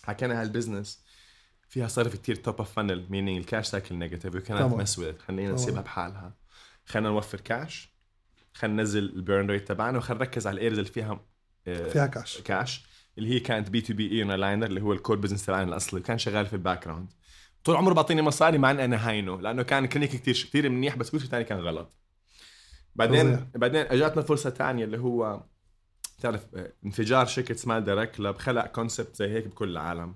حكينا 0.05 0.41
هال 0.43 0.55
business 0.55 1.05
فيها 1.69 1.89
صرف 1.89 2.17
كتير 2.17 2.35
top 2.37 2.57
of 2.59 2.73
funnel 2.73 3.07
meaning 3.11 3.39
ال 3.39 3.44
cash 3.44 3.67
cycle 3.67 3.95
negative 3.95 4.35
يو 4.35 4.41
كانت. 4.41 4.75
مس 4.75 4.99
وذ 4.99 5.19
خلينا. 5.19 5.53
نسيبها 5.53 5.81
بحالها. 5.81 6.37
خلينا 6.87 7.09
نوفر 7.09 7.41
كاش 7.41 7.93
خلينا 8.55 8.77
ننزل 8.77 9.05
ال 9.05 9.14
burn 9.14 9.51
rate 9.51 9.69
تبعنا 9.69 9.99
وخلينا 9.99 10.25
نركز 10.25 10.47
على 10.47 10.55
ال 10.55 10.59
areas 10.59 10.79
اللي 10.79 10.91
فيها 10.91 11.21
آه، 11.67 11.89
فيها 11.89 12.07
cash 12.07 12.41
cash 12.41 12.87
اللي 13.19 13.35
هي 13.35 13.41
كانت 13.41 13.71
B2B 13.71 13.81
aligner 13.81 14.67
اللي 14.67 14.83
هو 14.83 14.93
ال 14.93 14.98
core 14.98 15.17
business 15.17 15.47
تبعنا 15.47 15.69
الأصلي 15.69 16.01
كان 16.01 16.19
شغال 16.19 16.47
في 16.47 16.53
ال 16.53 16.85
background 16.85 17.13
طول 17.65 17.77
عمره 17.77 17.95
بعطيني 17.95 18.23
مصاري 18.23 18.59
مع 18.59 18.71
إني 18.71 18.85
أنا 18.85 19.09
هاينه 19.09 19.41
لأنه 19.41 19.63
كان 19.63 19.87
clinic 19.87 20.11
كثير 20.11 20.35
كثير 20.49 20.69
منيح 20.69 20.97
بس 20.97 21.11
كل 21.11 21.21
شيء 21.21 21.29
ثاني 21.29 21.45
كان 21.45 21.59
غلط؟ 21.59 21.93
بعدين 22.95 23.37
فظيع. 23.37 23.47
بعدين 23.55 23.81
اجتنا 23.81 24.23
فرصة 24.23 24.51
ثانية 24.51 24.85
اللي 24.85 24.99
هو 24.99 25.43
تعرف 26.21 26.47
آه، 26.55 26.73
انفجار 26.87 27.27
شركة 27.27 27.55
سمايل 27.55 27.85
دايركت 27.85 28.17
كلوب 28.17 28.37
خلق 28.37 28.67
concept 28.67 29.17
زي 29.17 29.29
هيك 29.29 29.47
بكل 29.47 29.69
العالم. 29.69 30.15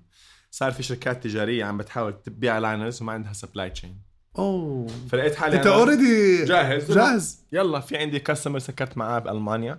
صار 0.54 0.72
في 0.72 0.82
شركات 0.82 1.24
تجارية 1.24 1.64
عم 1.64 1.78
بتحاول 1.78 2.22
تبيع 2.22 2.58
aligners 2.58 3.02
وما 3.02 3.12
عندها 3.12 3.32
supply 3.32 3.70
chain 3.70 4.02
أوه. 4.38 4.86
فلقيت 5.10 5.34
حالي 5.34 5.56
أنت 5.56 5.66
already 5.66 6.44
جاهز. 6.44 6.92
جاهز؟ 6.92 7.44
يلا 7.52 7.80
في 7.80 7.96
عندي 7.96 8.18
customer 8.18 8.58
سكرت 8.58 8.96
معاه 8.98 9.18
بألمانيا. 9.18 9.78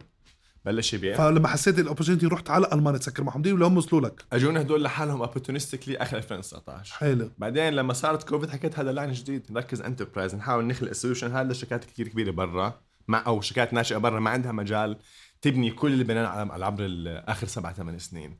بلش 0.65 0.93
يبيع. 0.93 1.17
فلما 1.17 1.47
حسيت 1.47 1.79
ال 1.79 1.83
opportunity 1.83 2.25
رحت 2.25 2.49
على 2.49 2.67
ألمانيا 2.73 2.99
تسكر 2.99 3.23
معهم 3.23 3.41
deal 3.41 3.53
ولا 3.53 3.67
هم 3.67 3.77
وصلوا 3.77 4.01
لك. 4.01 4.25
اجونا 4.33 4.61
هدول 4.61 4.83
لحالهم 4.83 5.21
opportunistically 5.21 5.97
آخر 5.97 6.17
2019 6.17 6.93
حلو. 6.93 7.31
بعدين 7.37 7.73
لما 7.73 7.93
صارت 7.93 8.29
كوفيد 8.29 8.49
حكيت 8.49 8.79
هذا 8.79 8.91
line 8.91 9.11
جديد. 9.11 9.45
نركز 9.49 9.81
enterprise 9.81 10.35
نحاول 10.35 10.67
نخلق 10.67 10.91
solution 10.91 11.31
هذا 11.31 11.51
لشركات 11.51 11.85
كثير 11.85 12.07
كبيرة 12.07 12.31
برا 12.31 12.79
مع 13.07 13.23
أو 13.27 13.41
شركات 13.41 13.73
ناشئة 13.73 13.97
برا 13.97 14.19
ما 14.19 14.29
عندها 14.29 14.51
مجال 14.51 14.97
تبني 15.41 15.71
كل 15.71 15.93
اللي 15.93 16.03
بنيناه 16.03 16.27
على 16.27 16.65
عبر 16.65 16.87
آخر 17.07 17.47
سبع 17.47 17.73
ثمان 17.73 17.99
سنين. 17.99 18.37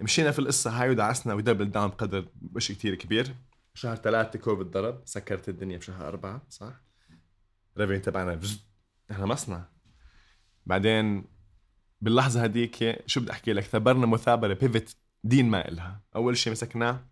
مشينا 0.00 0.30
في 0.30 0.38
القصة 0.38 0.70
هاي 0.70 0.90
ودعسنا 0.90 1.34
و 1.34 1.39
double 1.39 1.70
down 1.70 1.88
بقدر 1.88 2.28
شيء 2.58 2.76
كثير 2.76 2.94
كبير 2.94 3.34
شهر 3.74 3.96
ثلاثة 3.96 4.38
كوفيد 4.38 4.66
ضرب 4.66 5.02
سكرت 5.04 5.48
الدنيا 5.48 5.78
بشهر 5.78 6.08
أربعة 6.08 6.42
صح؟ 6.48 6.72
revenue 7.78 8.02
تبعنا. 8.02 8.40
إحنا 9.10 9.26
مصنع 9.26 9.64
بعدين 10.66 11.24
باللحظة 12.00 12.44
هذيك 12.44 13.02
شو 13.06 13.20
بدي 13.20 13.32
أحكي 13.32 13.52
لك 13.52 13.64
ثبرنا 13.64 14.06
مثابرة 14.06 14.54
pivotين 14.54 15.50
ما 15.50 15.68
إلها 15.68 16.00
أول 16.16 16.36
شيء 16.36 16.52
مسكناه 16.52 17.06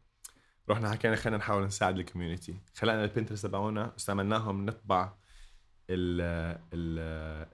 رحنا 0.71 0.91
حكينا 0.91 1.17
خلينا 1.17 1.37
نحاول 1.37 1.65
نساعد 1.65 1.99
ال 1.99 2.05
community 2.05 2.57
خلقنا 2.75 3.05
ال 3.05 3.09
printers 3.09 3.47
تبعونا 3.47 3.93
استعملناهم 3.97 4.67
نطبع 4.67 5.15
ال 5.91 6.21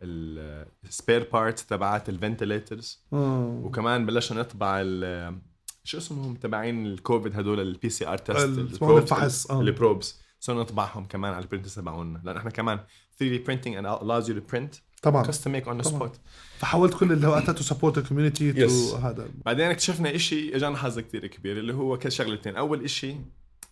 ال 0.02 0.66
ال 0.84 0.92
spare 0.92 1.28
parts 1.32 1.66
تبعات 1.66 2.08
ال 2.08 2.16
ventilators 2.16 3.04
وكمان 3.12 4.06
بلشنا 4.06 4.40
نطبع 4.40 4.80
ال 4.80 5.40
شو 5.84 5.98
اسمهم 5.98 6.34
تبعين 6.34 6.86
الكوفيد 6.86 7.38
هدول 7.38 7.60
ال 7.60 7.88
PCR 7.88 8.18
test 8.18 8.58
الفحص، 8.82 9.50
آه. 9.50 9.60
ال 9.60 9.69
probes 9.69 10.20
صرنا 10.40 10.60
نطبعهم 10.60 11.04
كمان 11.04 11.32
على 11.32 11.42
ال 11.42 11.46
printers 11.46 11.74
تبعونا. 11.74 12.20
لأن 12.24 12.36
إحنا 12.36 12.50
كمان 12.50 12.80
3D 13.18 13.44
printing 13.44 13.76
and 13.82 14.00
allows 14.00 14.28
you 14.28 14.34
to 14.40 14.54
print 14.56 14.80
طبعا 15.02 15.24
on 15.24 15.26
the 15.26 15.60
طبعاً. 15.62 16.08
spot. 16.08 16.12
فحاولت 16.58 16.94
كل 16.94 17.12
اللي 17.12 17.26
وقتها 17.26 17.52
to 17.52 17.62
support 17.62 17.98
ال 17.98 18.04
community 18.04 18.52
to. 18.52 18.96
هذا. 18.96 19.28
بعدين 19.46 19.66
اكتشفنا 19.66 20.14
إشي 20.14 20.56
اجانا 20.56 20.76
حظ 20.76 20.98
كتير 20.98 21.26
كبير 21.26 21.58
اللي 21.58 21.74
هو 21.74 21.98
كل 21.98 22.12
شغلتين 22.12 22.56
أول 22.56 22.84
إشي 22.84 23.16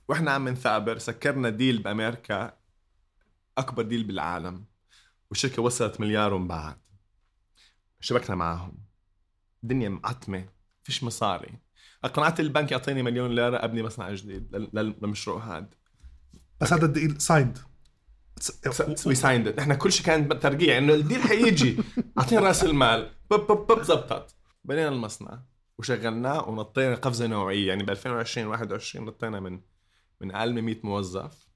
وإحنا 0.09 0.31
عم 0.31 0.49
نثابر 0.49 0.99
سكرنا 0.99 1.49
deal 1.51 1.79
بأمريكا 1.79 2.58
أكبر 3.59 3.83
deal 3.83 4.05
بالعالم 4.05 4.65
والشركة 5.31 5.63
وصلت 5.63 6.01
مليار 6.01 6.35
ومبعد 6.35 6.77
شبكنا 8.01 8.37
معاهم. 8.37 8.79
الدنيا 9.63 9.89
معتمة 9.89 10.49
فيش 10.83 11.05
مصاري. 11.05 11.59
أقنعت 12.05 12.41
البنك 12.41 12.73
يعطيني 12.73 13.03
مليون 13.03 13.35
ليرة 13.35 13.65
أبني 13.65 13.83
مصنع 13.83 14.15
جديد 14.15 14.57
لل- 14.57 14.71
لل- 14.73 14.95
للمشروع 15.03 15.57
هذا. 15.59 15.69
بس 16.61 16.73
هذا 16.73 16.85
ال 16.87 16.94
deal 16.94 17.21
signed 17.21 17.59
we 19.07 19.15
signed 19.15 19.49
نحن 19.49 19.75
كل 19.75 19.93
شيء 19.93 20.07
كان 20.07 20.41
ترقيع 20.41 20.79
إنه 20.79 20.95
ال 20.95 21.00
deal 21.00 21.23
حيجي 21.23 21.77
اعطينا 22.19 22.41
رأس 22.41 22.65
المال. 22.65 23.11
بب 23.31 23.41
بب 23.53 23.67
بب 23.73 23.83
زبطت. 23.83 24.35
بنينا 24.65 24.89
المصنع 24.89 25.43
وشغلناه 25.79 26.49
ونطينا 26.49 26.95
قفزة 26.95 27.27
نوعية. 27.27 27.69
يعني 27.69 27.83
ب 27.83 27.91
2020 27.91 28.47
21 28.47 29.05
نطينا 29.07 29.41
من 29.41 29.61
من 30.21 30.35
أقل 30.35 30.53
من 30.55 30.63
100 30.65 30.81
موظف. 30.85 31.48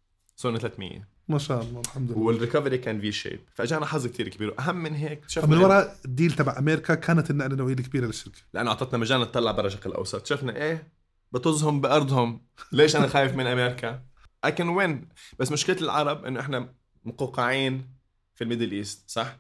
صرنا 0.43 0.59
300 0.59 1.09
ما 1.29 1.39
شاء 1.39 1.63
الله 1.63 1.81
الحمد 1.81 2.11
لله. 2.11 2.21
وال 2.21 2.32
recovery 2.32 2.79
كان 2.79 3.01
في 3.01 3.13
shape 3.13 3.41
فاجانا 3.55 3.87
حظ 3.87 4.07
كثير 4.07 4.29
كبير. 4.29 4.51
وأهم 4.51 4.77
من 4.77 4.95
هيك 4.95 5.23
شفنا 5.29 5.61
وراء 5.61 5.97
ال 6.05 6.10
deal 6.10 6.33
تبع 6.33 6.59
أمريكا 6.59 6.95
كانت 6.95 7.31
النقلة 7.31 7.53
النوعيه 7.53 7.75
الكبيرة 7.75 8.07
للشركة. 8.07 8.39
لأنه 8.55 8.71
أعطتنا 8.71 8.99
مجال 8.99 9.21
نطلع 9.21 9.53
برا 9.53 9.67
الشرق 9.67 9.87
الأوسط. 9.87 10.27
شفنا 10.27 10.57
إيه 10.57 10.93
beat 11.33 11.57
them 11.57 11.81
بأرضهم. 11.81 12.47
ليش 12.73 12.97
أنا 12.97 13.07
خايف 13.07 13.35
من 13.35 13.47
أمريكا؟ 13.47 14.03
I 14.45 14.53
can 14.53 14.69
win 14.69 15.09
بس 15.39 15.53
مشكلة 15.53 15.77
العرب 15.81 16.25
إنه 16.25 16.41
إحنا 16.41 16.75
مقوقعين 17.05 17.89
في 18.35 18.45
ال 18.45 18.49
Middle 18.49 18.73
East 18.73 19.11
صح؟ 19.11 19.37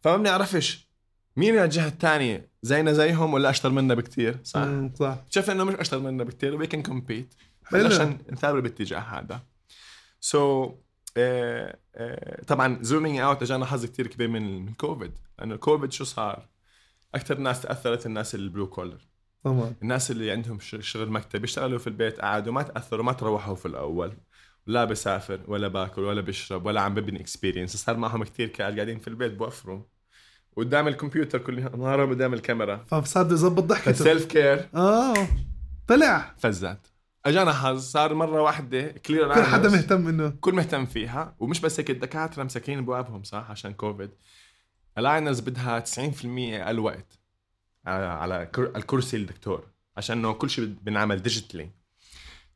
فما 0.00 0.16
بنعرفش 0.16 0.88
مين 1.36 1.58
الجهة 1.58 1.88
الثانية 1.88 2.50
زينا 2.62 2.92
زيهم 2.92 3.34
ولا 3.34 3.50
أشطر 3.50 3.70
منا 3.70 3.94
بكتير 3.94 4.38
صح؟ 4.42 4.68
صح. 4.94 5.18
شفنا 5.30 5.54
إنه 5.54 5.64
مش 5.64 5.74
أشطر 5.74 5.98
منا 5.98 6.24
بكتير 6.24 6.54
we 6.54 6.66
can 6.66 6.82
compete. 6.82 7.34
عشان 7.72 8.18
نثابر 8.32 8.60
بالاتجاه 8.60 8.98
هذا. 8.98 9.40
so 10.26 10.68
so, 10.68 10.72
طبعا 12.46 12.78
zooming 12.82 13.18
out 13.18 13.42
أجانا 13.42 13.66
حظ 13.66 13.84
كتير 13.84 14.06
كبير 14.06 14.28
من 14.28 14.66
من 14.66 14.72
كوفيد 14.72 15.12
لأنه 15.38 15.54
الكوفيد 15.54 15.92
شو 15.92 16.04
صار؟ 16.04 16.48
أكثر 17.14 17.38
ناس 17.38 17.62
تأثرت 17.62 18.06
الناس 18.06 18.34
ال 18.34 18.40
blue 18.40 18.66
collar 18.66 19.00
طبعا. 19.44 19.74
الناس 19.82 20.10
اللي 20.10 20.30
عندهم 20.30 20.58
شغل 20.60 21.10
مكتب 21.10 21.40
بيشتغلوا 21.40 21.78
في 21.78 21.86
البيت 21.86 22.20
قعدوا 22.20 22.52
ما 22.52 22.62
تأثروا 22.62 23.04
ما 23.04 23.12
تروحوا 23.12 23.54
في 23.54 23.66
الأول. 23.66 24.12
لا 24.66 24.84
بسافر 24.84 25.40
ولا 25.48 25.68
باكل 25.68 26.02
ولا 26.02 26.20
بشرب 26.20 26.66
ولا 26.66 26.80
عم 26.80 26.94
ببني 26.94 27.20
experience 27.20 27.76
صار 27.76 27.96
معهم 27.96 28.24
كاد 28.24 28.60
قاعدين 28.60 28.98
في 28.98 29.08
البيت 29.08 29.32
بوفروا 29.32 29.82
قدام 30.56 30.88
الكمبيوتر 30.88 31.38
كل 31.38 31.60
نهارهم 31.60 32.10
قدام 32.10 32.34
الكاميرا. 32.34 32.76
فصار 32.76 33.24
بده 33.24 33.34
يظبط 33.34 33.62
ضحكته. 33.62 33.92
فالسيلف 33.92 34.24
كير 34.24 34.68
آه 34.74 35.28
طلع. 35.88 36.34
فزت 36.38 36.92
أجانا 37.26 37.52
حظ 37.52 37.80
صار 37.80 38.14
مرة 38.14 38.42
واحدى 38.42 38.82
clear 38.92 39.34
كل 39.34 39.42
حدا 39.42 39.68
مهتم 39.68 40.08
إنه. 40.08 40.28
كل 40.40 40.54
مهتم 40.54 40.86
فيها 40.86 41.36
ومش 41.38 41.60
بس 41.60 41.80
هيك 41.80 41.90
الدكاترة 41.90 42.42
مسكرين 42.42 42.78
ابوابهم 42.78 43.22
صح 43.22 43.50
عشان 43.50 43.72
كوفيد 43.72 44.10
ال 44.98 45.03
aligners 45.03 45.40
بدها 45.40 45.80
90% 45.80 45.88
أقل 46.24 46.78
وقت 46.78 47.18
على 47.86 48.04
على 48.04 48.46
كر- 48.46 48.68
على 48.68 48.76
الكرسي 48.76 49.16
الدكتور 49.16 49.66
عشان 49.96 50.18
إنه 50.18 50.32
كل 50.32 50.50
شيء 50.50 50.64
بنعمل 50.82 51.22
digitally 51.22 51.70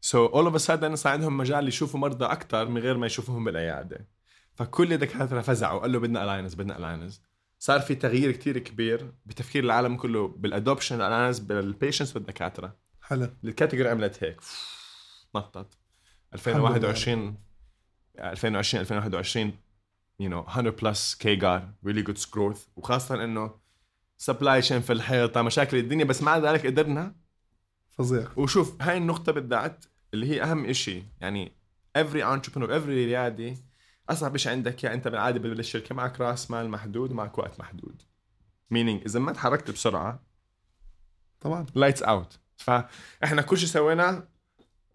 so 0.00 0.26
all 0.26 0.44
of 0.44 0.60
a 0.60 0.65
sudden 0.65 0.96
صار 0.96 1.12
عندهم 1.12 1.36
مجال 1.36 1.68
يشوفوا 1.68 2.00
مرضى 2.00 2.24
أكثر 2.24 2.68
من 2.68 2.80
غير 2.80 2.96
ما 2.96 3.06
يشوفوهم 3.06 3.44
بالعيادة. 3.44 4.08
فكل 4.54 4.92
الدكاترة 4.92 5.40
فزعوا 5.40 5.80
قالوا 5.80 6.00
بدنا 6.00 6.24
ال 6.24 6.28
aligners 6.28 6.54
بدنا 6.54 6.78
ال 6.78 6.83
aligners 6.83 7.22
صار 7.58 7.80
في 7.80 7.94
تغيير 7.94 8.32
كتير 8.32 8.58
كبير 8.58 9.12
بتفكير 9.26 9.64
العالم 9.64 9.96
كله 9.96 10.28
بال 10.28 10.42
adoption 10.42 10.96
ال 10.96 11.01
aligners 11.01 11.38
بال 11.38 11.54
patients 11.54 12.16
والدكاترة. 12.16 12.76
حلو. 13.10 13.28
ال 13.44 13.49
category 13.49 13.88
عملت 13.88 14.24
هيك. 14.24 14.40
نطت. 15.34 15.78
2021 16.34 17.36
2020 18.18 18.80
2021 18.80 19.52
you 20.22 20.26
know 20.26 20.56
100 20.56 20.70
plus 20.70 21.14
CAGR 21.14 21.72
really 21.86 22.04
good 22.06 22.20
growth. 22.20 22.58
وخاصة 22.76 23.24
إنه 23.24 23.60
supply 24.18 24.60
chain 24.60 24.80
في 24.80 24.92
الحيطة 24.92 25.42
مشاكل 25.42 25.76
الدنيا 25.76 26.04
بس 26.04 26.22
مع 26.22 26.38
ذلك 26.38 26.66
قدرنا. 26.66 27.14
فظيع. 27.90 28.28
وشوف 28.36 28.82
هاي 28.82 28.96
النقطة 28.96 29.32
بالذات 29.32 29.84
اللي 30.14 30.26
هي 30.26 30.42
أهم 30.42 30.64
إشي. 30.64 31.02
يعني 31.20 31.52
every 31.98 32.22
entrepreneur 32.22 32.68
every 32.68 32.88
ريادي 32.88 33.56
أصعب 34.08 34.34
إشي 34.34 34.48
عندك 34.48 34.84
يا 34.84 34.94
أنت 34.94 35.08
بالعادة 35.08 35.38
بالشركة 35.38 35.94
معك 35.94 36.20
رأس 36.20 36.50
مال 36.50 36.70
محدود 36.70 37.10
ومعك 37.10 37.38
وقت 37.38 37.60
محدود. 37.60 38.02
Meaning 38.74 39.04
إذا 39.06 39.20
ما 39.20 39.32
تحركت 39.32 39.70
بسرعة 39.70 40.22
طبعا. 41.40 41.66
lights 41.74 42.02
out 42.02 42.38
فاحنا 42.60 43.42
كل 43.42 43.58
شيء 43.58 43.68
سويناه 43.68 44.28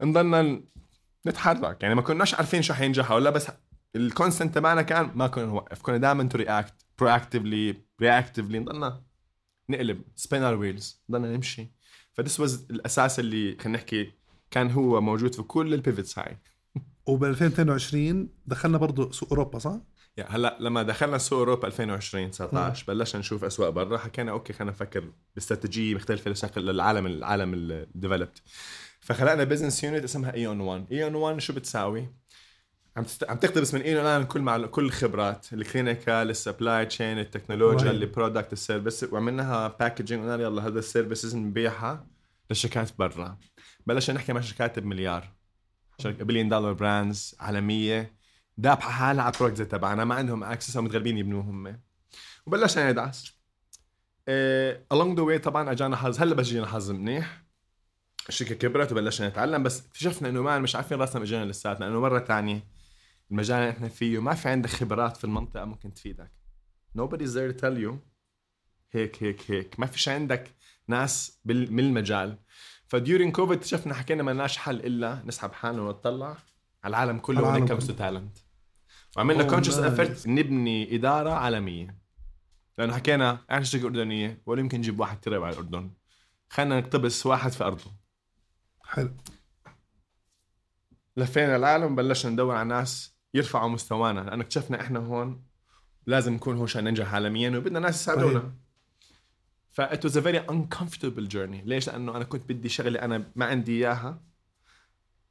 نضلنا 0.01 0.63
نتحرك. 1.28 1.84
يعني 1.84 1.95
ما 1.95 2.01
كناش 2.01 2.36
عارفين 2.36 2.61
شو 2.61 2.74
حينجح 2.74 3.11
ولا 3.11 3.30
بس 3.30 3.47
ال 3.95 4.02
constant 4.02 4.55
تبعنا 4.55 4.82
كان 4.82 5.11
ما 5.16 5.28
كنا 5.28 5.45
نوقف. 5.45 5.82
كنا 5.82 5.97
دائما 5.97 6.24
to 6.24 6.38
react 6.38 6.74
proactively 6.99 7.78
reactively 8.01 8.59
نضلنا 8.59 9.03
نقلب 9.70 10.01
spin 10.16 10.43
our 10.43 10.53
wheels 10.53 11.03
نضلنا 11.09 11.36
نمشي. 11.36 11.72
ف 12.13 12.19
this 12.19 12.39
was 12.39 12.68
الأساس 12.72 13.20
اللي 13.20 13.57
خلينا 13.59 13.78
نحكي 13.78 14.13
كان 14.51 14.72
هو 14.72 15.01
موجود 15.01 15.36
في 15.36 15.41
كل 15.43 15.74
ال 15.74 15.80
pivots 15.80 16.20
هاي. 16.20 16.38
وب 17.05 17.24
2022 17.24 18.30
دخلنا 18.45 18.78
برضه 18.78 19.11
سوق 19.11 19.30
أوروبا 19.30 19.59
صح؟ 19.59 19.78
يا 20.18 20.26
هلا 20.30 20.57
لما 20.59 20.84
دخلنا 20.84 21.18
سوق 21.18 21.39
أوروبا 21.39 21.68
2020 21.68 22.32
19 22.32 22.86
بلشنا 22.88 23.20
نشوف 23.20 23.43
أسواق 23.43 23.70
برا 23.70 23.97
حكينا 23.97 24.32
okay 24.32 24.53
خلينا 24.53 24.72
نفكر 24.72 25.11
باستراتيجية 25.36 25.95
مختلفة 25.95 26.32
لشكل 26.32 26.61
للعالم 26.61 27.05
العالم 27.05 27.53
ال 27.53 27.62
developed 27.62 28.38
فخلقنا 28.99 29.43
business 29.43 29.84
unit 29.84 30.03
اسمها 30.03 30.34
ايون 30.34 30.59
1 30.59 30.86
ايون 30.91 31.16
1 31.16 31.39
شو 31.39 31.53
بتساوي؟ 31.53 32.09
عم 32.97 33.03
تست... 33.03 33.24
عم 33.24 33.38
تقتبس 33.38 33.74
من 33.74 33.82
ايون 33.82 34.01
الان 34.01 34.24
كل 34.24 34.41
مع 34.41 34.66
كل 34.66 34.86
الخبرات 34.86 35.53
ال 35.53 35.62
clinical 35.62 36.30
ال 36.30 36.38
supply 36.38 36.86
chain 36.86 37.20
التكنولوجيا. 37.20 37.91
ال 37.91 37.99
product 37.99 38.53
ال 38.53 38.60
service 38.60 39.03
وعملناها 39.03 39.68
packaging 39.68 40.22
قلنا 40.22 40.43
يلا 40.43 40.68
هذا 40.68 40.80
ال 40.80 40.86
services 40.86 41.36
نبيعها 41.36 42.07
للشركات 42.49 42.89
برا. 42.99 43.38
بلشنا 43.86 44.16
نحكي 44.16 44.34
مع 44.34 44.41
شركات 44.41 44.80
بمليار. 44.80 45.32
شركه 45.99 46.26
billion 46.26 46.49
dollar 46.49 46.74
brands 46.74 47.36
عالمية. 47.39 48.14
دابحه 48.58 48.91
حالها 48.91 49.24
على 49.24 49.34
ال 49.34 49.37
project 49.37 49.61
تبعنا 49.72 50.06
ما 50.06 50.16
عندهم 50.16 50.43
access 50.43 50.78
متغلبين 50.78 51.18
يبنوه 51.18 51.41
هم 51.43 51.80
وبلشنا 52.45 52.91
ندعس 52.91 53.34
إيه 54.28 54.86
along 54.93 55.18
the 55.18 55.22
way 55.22 55.43
طبعا 55.43 55.72
أجانا 55.72 55.95
حظ. 55.95 56.20
هلأ 56.22 56.36
بس 56.36 56.45
جينا 56.45 56.68
حظ 56.68 56.91
منيح. 56.91 57.43
الشركة 58.30 58.56
كبرت 58.56 58.91
وبلشنا 58.91 59.30
نتعلم 59.30 59.64
بس 59.64 59.86
اكتشفنا 59.86 60.30
إنه 60.30 60.41
ما 60.41 60.60
مش 60.60 60.76
عارفين 60.76 60.97
راسنا 60.99 61.24
اجانا 61.24 61.45
لساتنا 61.51 61.86
لأنه 61.86 61.99
مرة 61.99 62.20
تانية 62.20 62.68
المجال 63.32 63.58
اللي 63.58 63.70
إحنا 63.70 63.88
فيه 63.88 64.20
ما 64.20 64.34
في 64.34 64.49
عندك 64.49 64.70
خبرات 64.70 65.18
في 65.18 65.24
المنطقة 65.24 65.66
ممكن 65.66 65.93
تفيدك. 65.93 66.32
Nobody's 66.97 67.32
there 67.34 67.53
to 67.53 67.62
tell 67.62 67.78
you. 67.86 67.93
هيك 68.91 69.24
هيك 69.24 69.51
هيك. 69.51 69.80
ما 69.80 69.86
فيش 69.86 70.10
عندك 70.10 70.56
ناس 70.88 71.39
بال- 71.45 71.74
من 71.74 71.80
المجال. 71.84 72.38
ف 72.88 72.94
during 72.94 73.32
كوفيد 73.32 73.58
اكتشفنا 73.58 73.93
حكينا 73.93 74.24
ما 74.24 74.32
لناش 74.32 74.58
حل 74.58 74.76
إلا 74.76 75.22
نسحب 75.26 75.51
حالنا 75.53 75.82
ونطلع 75.82 76.28
على 76.84 76.89
العالم 76.89 77.20
كله 77.20 77.38
على 77.38 77.45
when 77.47 77.49
العالم 77.49 77.68
it 77.68 77.82
comes 77.82 77.88
to 77.88 77.91
كله. 77.91 77.97
talent. 78.20 78.45
وعملنا 79.16 79.43
conscious. 79.43 79.78
effort 79.78 80.28
نبني 80.28 80.95
إدارة 80.95 81.30
عالمية. 81.30 81.97
لأنه 82.78 82.93
حكينا 82.93 83.39
إحنا 83.51 83.63
شركه 83.63 83.86
أردنية؟ 83.86 84.41
ولا 84.45 84.59
يمكن 84.59 84.78
نجيب 84.78 84.99
واحد 84.99 85.22
تربع 85.22 85.45
على 85.45 85.53
الأردن. 85.53 85.91
خلينا 86.49 86.80
نقتبس 86.80 87.26
واحد 87.26 87.51
في 87.51 87.63
أرضه. 87.63 87.91
حلو. 88.84 89.11
لفينا 91.18 91.55
العالم 91.55 91.93
وبلشنا 91.93 92.32
ندور 92.32 92.55
على 92.55 92.70
ناس 92.70 93.16
يرفعوا 93.34 93.70
مستوانا. 93.70 94.20
لأنه 94.20 94.43
اكتشفنا 94.43 94.82
إحنا 94.82 94.99
هون 94.99 95.43
لازم 96.05 96.34
نكون 96.34 96.55
هون 96.55 96.63
عشان 96.63 96.84
ننجح 96.84 97.13
عالميا 97.13 97.49
وبدنا 97.49 97.80
ناس 97.80 98.01
يساعدونا. 98.01 98.53
ف 99.72 99.82
it 99.82 99.99
was 100.07 100.13
a 100.13 100.22
very 100.22 100.51
uncomfortable 100.51 101.28
journey. 101.34 101.61
ليش؟ 101.66 101.88
لأنه 101.88 102.16
أنا 102.16 102.24
كنت 102.24 102.49
بدي 102.49 102.70
شغلة 102.70 102.99
أنا 102.99 103.32
ما 103.36 103.45
عندي 103.45 103.72
إياها. 103.72 104.22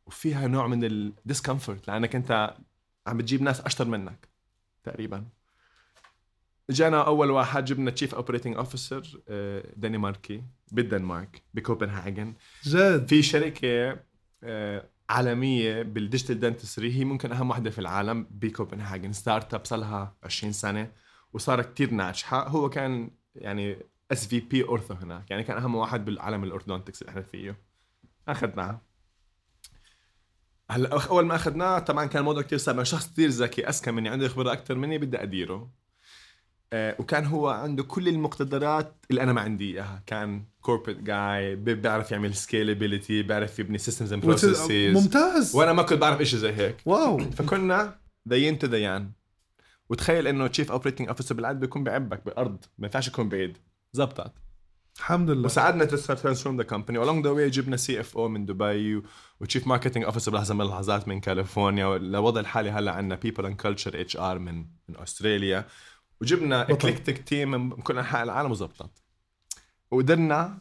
وفيها 0.06 0.46
نوع 0.46 0.66
من 0.66 0.84
ال 0.84 0.94
discomfort 0.94 1.88
لأنك 1.88 2.16
أنت 2.16 2.54
عم 3.06 3.18
بتجيب 3.18 3.42
ناس 3.42 3.60
أشطر 3.60 3.84
منك 3.84 4.28
تقريبا. 4.84 5.24
جانا 6.70 7.06
أول 7.06 7.30
واحد 7.30 7.64
جبنا 7.64 7.90
chief 7.90 8.14
operating 8.14 8.56
officer 8.56 9.20
دنماركي 9.76 10.42
بالدنمارك 10.72 11.42
بكوبنهاجن. 11.54 12.34
جد؟ 12.64 13.08
في 13.08 13.22
شركة 13.22 13.98
آه، 14.42 14.88
عالمية 15.10 15.82
بال 15.82 15.95
digital 15.95 16.40
dentistry 16.40 16.92
هي 16.94 17.04
ممكن 17.04 17.32
أهم 17.32 17.50
وحده 17.50 17.70
في 17.70 17.78
العالم 17.78 18.26
بكوبنهاجن. 18.30 19.12
startup 19.12 19.64
صار 19.64 19.78
لها 19.78 20.16
20 20.22 20.52
سنة 20.52 20.92
وصارت 21.32 21.72
كتير 21.74 21.90
ناجحة. 21.90 22.48
هو 22.48 22.70
كان 22.70 23.10
يعني 23.34 23.76
SVP 24.12 24.64
ortho 24.64 24.94
هناك 24.94 25.30
يعني 25.30 25.42
كان 25.42 25.56
أهم 25.56 25.74
واحد 25.74 26.04
بالعالم 26.04 26.44
ال 26.44 26.49
orthodontics 26.49 27.02
اللي 27.02 27.10
إحنا 27.10 27.22
فيه. 27.22 27.56
اخذناه 28.28 28.80
هلا 30.70 31.02
أول 31.10 31.26
ما 31.26 31.34
أخذناه 31.34 31.78
طبعا 31.78 32.06
كان 32.06 32.20
الموضوع 32.20 32.42
كتير 32.42 32.58
صعب 32.58 32.82
شخص 32.82 33.06
كتير 33.06 33.28
ذكي 33.28 33.68
أذكى 33.68 33.90
مني 33.90 34.08
عنده 34.08 34.28
خبرة 34.28 34.52
أكثر 34.52 34.74
مني 34.74 34.98
بدي 34.98 35.22
أديره. 35.22 35.70
آه، 36.72 36.96
وكان 36.98 37.24
هو 37.24 37.48
عنده 37.48 37.82
كل 37.82 38.08
المقتدرات 38.08 38.94
اللي 39.10 39.22
أنا 39.22 39.32
ما 39.32 39.40
عندي 39.40 39.74
إياها. 39.74 40.02
كان 40.06 40.44
corporate 40.60 40.98
جاي 40.98 41.56
بيعرف 41.56 42.12
يعمل 42.12 42.34
scalability 42.34 43.22
بيعرف 43.22 43.58
يبني 43.58 43.78
systems 43.78 44.12
and 44.12 44.26
processes 44.26 44.72
ممتاز. 44.72 45.56
وأنا 45.56 45.72
ما 45.72 45.82
كنت 45.82 45.98
بعرف 45.98 46.22
شيء 46.22 46.38
زي 46.38 46.52
هيك. 46.52 46.76
واو. 46.86 47.18
فكنا 47.18 47.96
the 48.26 48.42
yin 48.42 48.58
to 48.58 48.66
the 48.66 48.83
yang. 48.83 49.10
وتخيل 49.90 50.26
إنه 50.26 50.46
chief 50.46 50.72
operating 50.72 51.08
officer 51.08 51.34
بالعاده 51.34 51.58
بيكون 51.58 51.84
بعبك 51.84 52.24
بالأرض. 52.24 52.64
ما 52.78 52.86
ينفعش 52.86 53.08
يكون 53.08 53.28
بعيد. 53.28 53.58
زبطت. 53.92 54.32
الحمد 54.98 55.30
لله. 55.30 55.44
وساعدنا 55.44 55.84
transform 55.84 56.56
the 56.56 56.62
company 56.62 57.04
along 57.04 57.24
the 57.24 57.30
way 57.30 57.50
جبنا 57.50 57.76
CFO 57.76 58.28
من 58.28 58.46
دبي 58.46 59.02
و 59.40 59.45
chief 59.45 59.66
marketing 59.66 60.04
officer 60.04 60.32
بلحظة 60.32 60.54
من 60.54 60.60
اللحظات 60.60 61.08
من 61.08 61.20
كاليفورنيا 61.20 61.98
لوضع 61.98 62.40
الحالي 62.40 62.70
هلا 62.70 62.92
عندنا 62.92 63.14
people 63.14 63.46
and 63.46 63.56
culture 63.56 64.00
HR 64.00 64.38
من 64.38 64.66
من 64.88 64.96
استراليا 64.96 65.66
وجبنا. 66.20 66.62
eclectic 66.62 67.18
team 67.18 67.50
من 67.50 67.70
كل 67.70 67.98
أنحاء 67.98 68.22
العالم 68.22 68.50
وزبطت. 68.50 69.02
وقدرنا 69.90 70.58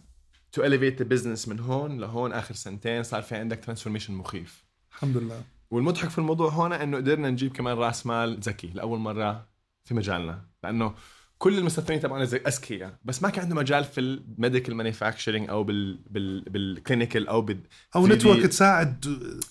to 0.52 0.62
the 0.70 1.04
business 1.04 1.48
من 1.48 1.60
هون 1.60 1.98
لهون 1.98 2.34
آخر 2.34 2.56
سنتين 2.56 3.04
صار 3.04 3.22
في 3.22 3.36
عندك 3.36 3.64
transformation 3.64 4.14
مخيف. 4.14 4.66
الحمد 4.92 5.18
لله. 5.18 5.44
والمضحك 5.72 6.10
في 6.10 6.18
الموضوع 6.18 6.50
هون 6.50 6.74
إنه 6.74 6.98
قدرنا 6.98 7.30
نجيب 7.30 7.52
كمان 7.52 7.78
رأس 7.78 8.06
مال 8.06 8.40
ذكي 8.40 8.68
لأول 8.68 9.00
مرة 9.00 9.48
في 9.86 9.94
مجالنا. 9.94 10.46
لأنه 10.64 10.96
كل 11.44 11.58
المستثمرين 11.58 12.02
تبعنا 12.02 12.26
زي 12.26 12.38
اذكياء 12.48 13.00
بس 13.04 13.24
ما 13.24 13.30
كان 13.30 13.42
عندهم 13.44 13.58
مجال 13.58 13.84
في 13.84 14.00
ال 14.00 14.09
medical 14.09 14.76
manufacturing 14.76 15.50
أو 15.50 15.64
بال 15.64 16.00
بال 16.10 16.42
بال 16.42 16.59
clinical 16.59 17.28
أو 17.28 17.42
بال 17.42 17.60
أو 17.96 18.08
3D. 18.08 18.12
network 18.12 18.46
تساعد 18.46 19.06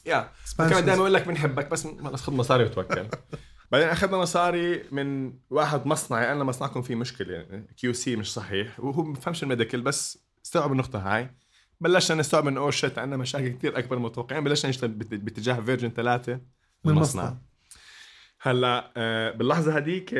يا. 0.07 0.31
كمان 0.59 0.85
دائما 0.85 1.01
أقول 1.01 1.15
لك 1.15 1.29
بنحبك 1.29 1.71
بس 1.71 1.87
خلص 1.87 2.23
خذ 2.23 2.33
مصاري 2.33 2.65
وتوكل. 2.65 3.07
بعدين 3.73 3.89
أخذنا 3.89 4.17
مصاري 4.17 4.83
من 4.93 5.33
واحد 5.51 5.87
مصنعي 5.87 6.27
قال 6.27 6.37
لنا 6.37 6.45
مصنعكم 6.45 6.83
فيه 6.83 6.95
مشكلة 6.95 7.65
QC 7.77 8.17
مش 8.17 8.33
صحيح. 8.33 8.81
وهو 8.81 9.03
ما 9.03 9.13
بفهمش 9.13 9.43
ال 9.43 9.48
medical 9.48 9.81
بس 9.81 10.19
استوعب 10.45 10.73
النقطة 10.73 10.99
هاي. 10.99 11.35
بلشنا 11.81 12.17
نستوعب 12.17 12.49
إنه 12.49 12.61
oh 12.61 12.71
shit 12.71 12.99
عندنا 12.99 13.17
مشاكل 13.17 13.49
كثير 13.49 13.79
أكبر 13.79 13.97
من 13.97 14.05
المتوقعين 14.05 14.45
بلشنا 14.45 14.71
نشتغل 14.71 14.91
باتجاه 14.91 15.61
version 15.61 15.91
ثلاثة 15.91 16.41
من 16.85 16.93
المصنع. 16.93 17.23
مصنع. 17.23 17.37
هلأ 18.41 18.93
آه، 18.97 19.31
باللحظة 19.31 19.77
هذيك 19.77 20.15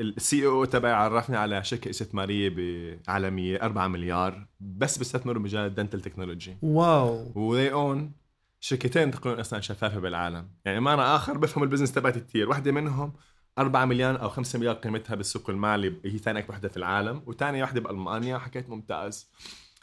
ال 0.00 0.46
COO 0.46 0.64
تبعي 0.64 0.92
عرفني 0.92 1.36
على 1.36 1.64
شركة 1.64 1.90
استثماريه 1.90 3.00
عالمية 3.08 3.62
4 3.62 3.88
مليار 3.88 4.46
بس 4.60 4.98
بيستثمروا 4.98 5.42
بمجال 5.42 5.66
ال 5.66 5.71
dental 5.71 6.00
technology. 6.00 6.56
واو. 6.62 7.32
و 7.34 7.42
they 7.42 7.72
own 7.72 8.12
شركتين 8.60 9.10
تقويم 9.10 9.40
اسنان 9.40 9.62
شفافة 9.62 10.00
بالعالم. 10.00 10.48
يعني 10.64 10.80
ما 10.80 10.94
أنا 10.94 11.16
آخر 11.16 11.38
بفهم 11.38 11.64
ال 11.64 11.67
business 11.67 11.92
تبعتي 11.92 12.20
كثير 12.20 12.48
واحدة 12.48 12.72
منهم 12.72 13.12
4 13.58 13.84
مليون 13.84 14.16
أو 14.16 14.28
5 14.28 14.58
مليار 14.58 14.74
قيمتها 14.74 15.14
بالسوق 15.14 15.50
المالي 15.50 15.94
هي 16.04 16.18
ثاني 16.18 16.38
أكبر 16.38 16.54
وحده 16.54 16.68
في 16.68 16.76
العالم. 16.76 17.22
وثاني 17.26 17.62
واحدة 17.62 17.80
بألمانيا 17.80 18.38
حكيت 18.38 18.70
ممتاز. 18.70 19.30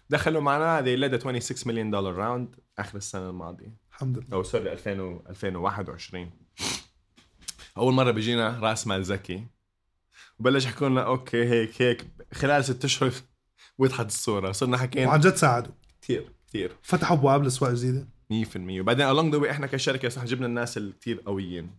دخلوا 0.10 0.42
معنا 0.42 0.82
they 0.82 1.00
led 1.00 1.14
a 1.14 1.20
26 1.20 1.74
مليون 1.74 1.92
دولار 1.92 2.14
round 2.14 2.56
آخر 2.80 2.98
السنة 2.98 3.30
الماضية. 3.30 3.78
الحمد 3.90 4.18
لله. 4.18 4.28
أو 4.34 4.44
sorry 4.44 4.72
2000 4.72 5.00
و 5.00 5.24
2021 5.30 6.32
أول 7.78 7.94
مرة 7.94 8.12
بيجينا 8.12 8.60
رأس 8.60 8.88
مال 8.88 9.04
ذكي. 9.04 9.48
وبلش 10.40 10.66
يحكوا 10.66 10.90
لنا 10.90 11.02
okay 11.02 11.46
هيك 11.46 11.82
هيك. 11.82 12.08
خلال 12.34 12.64
ست 12.64 12.86
أشهر 12.86 13.12
وضحت 13.78 14.06
الصورة. 14.06 14.52
صرنا 14.52 14.78
حكينا 14.78 15.08
وعن 15.08 15.20
جد 15.20 15.36
ساعدوا. 15.36 15.74
كثير 16.02 16.32
كثير 16.48 16.78
فتحوا 16.82 17.18
أبواب 17.18 17.44
لاسواق 17.44 17.74
جديده 17.74 18.08
100% 18.30 18.80
وبعدين 18.80 19.14
along 19.14 19.36
the 19.36 19.44
way 19.44 19.50
إحنا 19.50 19.68
كشركة 19.68 20.10
صح 20.10 20.24
جبنا 20.24 20.46
الناس 20.46 20.78
الكثير 20.78 21.22
قويين. 21.26 21.76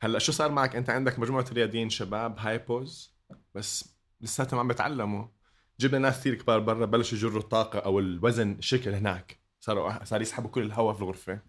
هلأ 0.00 0.18
شو 0.18 0.32
صار 0.32 0.50
معك؟ 0.52 0.76
أنت 0.76 0.90
عندك 0.90 1.18
مجموعة 1.18 1.46
رياضيين 1.52 1.90
شباب 1.90 2.38
HiPos 2.38 3.14
بس 3.54 3.94
لساتهم 4.20 4.60
عم 4.60 4.68
بيتعلموا 4.68 5.24
جبنا 5.80 5.98
ناس 5.98 6.20
كثير 6.20 6.34
كبار 6.34 6.60
برا 6.60 6.86
بلشوا 6.86 7.18
يجروا 7.18 7.40
الطاقة 7.40 7.78
أو 7.78 7.98
الوزن 7.98 8.52
الشكل 8.52 8.90
هناك. 8.90 9.40
صاروا 9.60 10.04
صار 10.04 10.22
يسحبوا 10.22 10.50
كل 10.50 10.62
الهواء 10.62 10.94
في 10.94 11.02
الغرفة. 11.02 11.40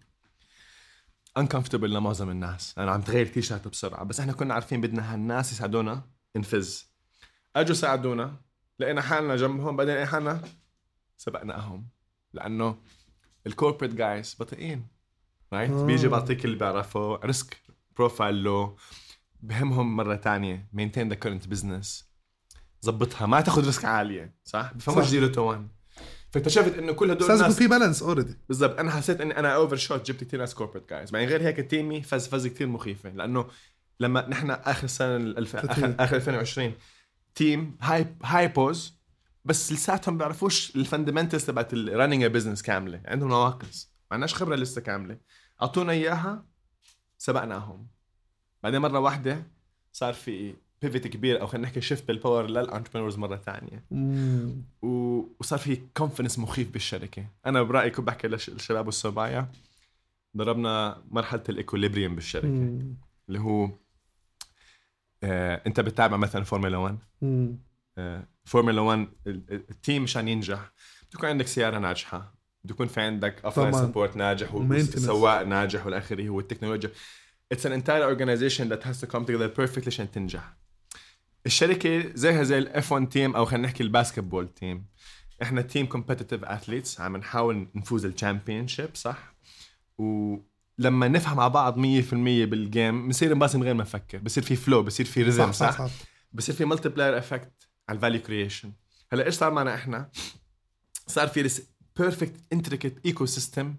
Uncomfortable 1.38 1.74
لمعظم 1.74 2.30
الناس. 2.30 2.74
أنا 2.78 2.90
عم 2.90 3.00
تغير 3.00 3.26
تي 3.26 3.42
شيرت 3.42 3.68
بسرعة. 3.68 4.04
بس 4.04 4.20
إحنا 4.20 4.32
كنا 4.32 4.54
عارفين 4.54 4.80
بدنا 4.80 5.14
هالناس 5.14 5.52
يساعدونا 5.52 6.02
نفز. 6.36 6.90
أجوا 7.56 7.74
ساعدونا 7.74 8.36
لقينا 8.78 9.02
حالنا 9.02 9.36
جنبهم 9.36 9.76
بعدين 9.76 9.94
لقينا 9.94 10.10
حالنا؟ 10.10 10.42
سبقناهم. 11.16 11.88
لأنه 12.32 12.76
ال 13.46 13.51
corporate 13.51 13.94
guys 13.94 14.36
بطيئين 14.40 14.86
Right 15.52 15.70
آه. 15.70 15.86
بيجي 15.86 16.08
بعطيك 16.08 16.44
اللي 16.44 16.56
بيعرفه 16.56 17.16
risk 17.16 17.62
profile 17.96 18.42
لو 18.42 18.76
بهمهم 19.40 19.96
مرة 19.96 20.16
تانية 20.16 20.68
maintain 20.72 21.08
the 21.08 21.14
current 21.14 21.48
business 21.48 22.12
ظبطها. 22.84 23.26
ما 23.26 23.40
تاخذ 23.40 23.66
risk 23.66 23.84
عالية 23.84 24.34
صح. 24.44 24.72
zero 25.00 25.26
to 25.26 25.42
1 25.42 25.68
فاكتشفت 26.32 26.78
إنه 26.78 26.92
كل 26.92 27.10
هدول 27.10 27.30
الناس 27.30 27.58
في 27.58 27.68
balance 27.68 28.02
already 28.02 28.38
بالضبط. 28.48 28.78
أنا 28.78 28.90
حسيت 28.90 29.20
إني 29.20 29.38
أنا 29.38 29.54
overshoot 29.54 30.06
جبت 30.06 30.24
كثير 30.24 30.40
ناس 30.40 30.54
corporate 30.54 30.90
guys 30.90 31.10
بعدين 31.10 31.28
غير 31.28 31.42
هيك 31.42 31.70
team 31.70 31.96
ي 31.96 32.02
فز 32.02 32.28
فز 32.28 32.46
كثير 32.46 32.66
مخيفة. 32.66 33.10
لأنه 33.10 33.48
لما 34.00 34.28
نحن 34.28 34.50
آخر 34.50 34.86
سنة 34.86 35.16
الف... 35.16 35.56
اخر. 35.56 35.94
آخر 35.98 36.16
2020 36.16 36.74
team 37.34 37.76
هاي 37.80 38.16
HiPos 38.24 38.94
بس 39.44 39.72
لساتهم 39.72 40.18
بيعرفوش 40.18 40.76
ال 40.76 40.81
fundamentals 40.81 41.44
تبعت 41.44 41.72
ال 41.72 41.78
running 41.78 42.24
business 42.24 42.62
كاملة. 42.62 43.00
عندهم 43.04 43.28
نواقص. 43.28 43.92
ما 44.10 44.14
عندناش 44.14 44.34
خبرة 44.34 44.56
لسه 44.56 44.80
كاملة. 44.80 45.18
أعطونا 45.62 45.92
إياها 45.92 46.44
سبقناهم. 47.18 47.86
بعدين 48.62 48.80
مرة 48.80 48.98
واحدة 48.98 49.46
صار 49.92 50.14
في 50.14 50.54
pivot 50.82 51.06
كبير 51.06 51.40
أو 51.40 51.46
خلينا 51.46 51.66
نحكي 51.66 51.80
shift 51.80 52.08
بال 52.08 52.19
power 52.19 52.46
لل 52.46 52.55
entrepreneurs 52.55 53.16
مرة 53.18 53.36
ثانية. 53.36 53.84
و- 54.82 55.22
وصار 55.40 55.58
في 55.58 55.80
confidence 55.96 56.38
مخيف 56.38 56.70
بالشركة 56.72 57.24
أنا 57.46 57.62
برأيي 57.62 57.90
كنت 57.90 58.06
بحكي 58.06 58.28
للش- 58.28 58.48
للشباب 58.48 58.86
والصبايا 58.86 59.48
ضربنا 60.36 61.02
مرحلة 61.10 61.42
ال 61.48 61.53
equilibrium 61.53 62.14
بالشركة 62.14 62.48
مم. 62.48 62.94
اللي 63.28 63.40
هو 63.40 63.70
آه، 65.22 65.62
أنت 65.66 65.80
بتتابع 65.80 66.16
مثلا 66.16 66.44
فورمولا 66.44 66.76
1 66.76 66.98
مم. 67.22 67.58
آه، 67.98 68.26
فورمولا 68.44 68.80
1 68.80 68.98
ال- 69.26 69.42
ال- 69.50 69.64
ال 69.70 69.76
team 69.76 70.02
مشان 70.02 70.28
ينجح 70.28 70.58
بده 71.02 71.10
يكون 71.14 71.28
عندك 71.28 71.46
سيارة 71.46 71.78
ناجحة 71.78 72.34
بده 72.64 72.74
يكون 72.74 72.86
في 72.86 73.00
عندك 73.00 73.44
offline. 73.44 73.72
support 73.72 74.16
ناجح. 74.16 74.54
وسواق 74.54 75.42
ناجح 75.42 75.86
والى 75.86 75.98
اخره 75.98 76.30
والتكنولوجيا 76.30 76.90
It's 77.54 77.64
an 77.68 77.72
entire 77.82 78.04
organization 78.14 78.64
that 78.72 78.82
has 78.88 78.96
to 79.02 79.06
come 79.12 79.24
together 79.26 79.48
perfectly 79.60 79.86
عشان 79.86 80.10
تنجح 80.10 80.52
الشركة 81.46 82.12
زيها 82.14 82.42
زي 82.42 82.58
ال 82.58 82.92
F1 82.92 83.08
team 83.08 83.36
أو 83.36 83.44
خلينا 83.44 83.66
نحكي 83.66 83.82
ال 83.82 83.88
basketball 83.88 84.48
team 84.48 84.86
إحنا 85.42 85.62
team 85.62 85.86
competitive 85.86 86.44
athletes 86.44 87.00
عم 87.00 87.16
نحاول 87.16 87.68
نفوز 87.74 88.04
ال 88.04 88.68
championship 88.68 88.90
صح؟ 88.94 89.34
ولما 89.98 91.08
نفهم 91.08 91.36
مع 91.36 91.48
بعض 91.48 91.74
100% 91.74 91.80
بال 92.14 92.45
game 92.45 93.06
بنصير 93.06 93.34
نباصي 93.34 93.58
من 93.58 93.64
غير 93.64 93.74
ما 93.74 93.82
نفكر 93.82 94.18
بصير 94.18 94.42
في 94.42 94.56
flow 94.56 94.82
بصير 94.82 95.06
في 95.06 95.22
rhythm 95.22 95.52
صح 95.52 95.70
صح, 95.70 95.86
صح؟ 95.86 95.90
بصير 96.32 96.54
في 96.54 96.64
multiplier 96.64 97.18
effect 97.18 97.68
على 97.88 97.96
ال 97.96 98.00
value 98.00 98.22
creation 98.22 98.72
هلأ 99.12 99.26
إيش 99.26 99.34
صار 99.34 99.52
معنا 99.52 99.74
إحنا؟ 99.74 100.10
صار 101.06 101.28
في 101.28 101.50
perfect 101.98 102.34
intricate 102.52 103.06
ecosystem 103.06 103.76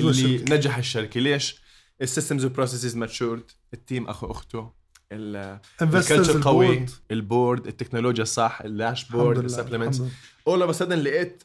اللي 0.00 0.10
الشركة. 0.10 0.54
نجح 0.54 0.76
الشركة. 0.76 1.20
ليش؟ 1.20 1.62
ال 2.02 2.07
systems 2.07 2.44
وال 2.44 2.54
processes 2.54 2.96
matured 2.96 3.50
ال 3.74 3.81
team 3.81 4.08
أخو 4.08 4.30
أخته. 4.30 4.72
ال 5.12 5.28
culture 5.28 6.42
قوي 6.42 6.86
ال 7.10 7.19
board 7.19 7.66
التكنولوجيا 7.66 8.22
الصح 8.22 8.60
ال 8.60 8.68
dashboard 8.68 9.44
ال 9.44 9.49
supplements 9.49 10.02
all 10.46 10.62
of 10.62 10.76
a 10.76 10.79
sudden 10.79 10.98
لقيت 10.98 11.42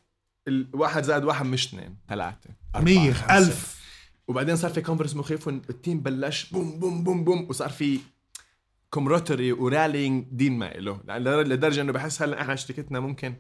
الواحد 0.47 1.03
زائد 1.03 1.23
واحد 1.23 1.45
مش 1.45 1.67
اثنين 1.67 1.97
ثلاثة 2.09 2.49
لله. 2.75 2.83
مية 2.83 3.13
خمسة. 3.13 3.37
ألف. 3.37 3.79
وبعدين 4.27 4.55
صار 4.55 4.71
في 4.71 4.81
confidence 4.81 5.15
مخيف 5.15 5.47
وال 5.47 5.65
team 5.65 5.99
بلش 5.99 6.51
boom 6.51 6.79
boom 6.79 7.03
boom 7.03 7.23
boom 7.23 7.49
وصار 7.49 7.69
في 7.69 7.99
camaraderie 8.89 9.51
و 9.51 9.60
rallying 9.60 10.25
دين 10.31 10.57
ما 10.57 10.65
له. 10.73 11.01
لدرجة 11.17 11.81
إنه 11.81 11.91
بحس 11.91 12.21
هلأ 12.21 12.41
إحنا 12.41 12.55
شركتنا 12.55 12.99
ممكن 12.99 13.35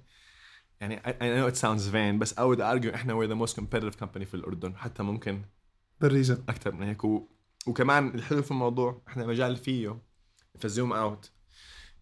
يعني 0.81 0.99
I 0.99 1.09
know 1.09 1.55
it 1.55 1.59
sounds 1.59 1.91
vain 1.91 2.19
بس 2.19 2.33
I 2.33 2.37
would 2.37 2.59
argue 2.59 2.93
إحنا 2.93 3.13
we're 3.13 3.29
the 3.29 3.47
most 3.47 3.53
competitive 3.55 3.99
company 4.03 4.23
في 4.23 4.33
الأردن 4.33 4.75
حتى 4.75 5.03
ممكن 5.03 5.41
بال 6.01 6.12
region 6.12 6.43
أكثر 6.49 6.71
من 6.71 6.87
هيك. 6.87 7.03
و... 7.03 7.27
وكمان 7.67 8.07
الحلو 8.07 8.41
في 8.41 8.51
الموضوع 8.51 9.01
إحنا 9.07 9.25
مجال 9.25 9.55
فيه. 9.55 10.08
في 10.57 10.65
ال 10.65 10.71
zoom 10.71 10.93
out 10.93 11.31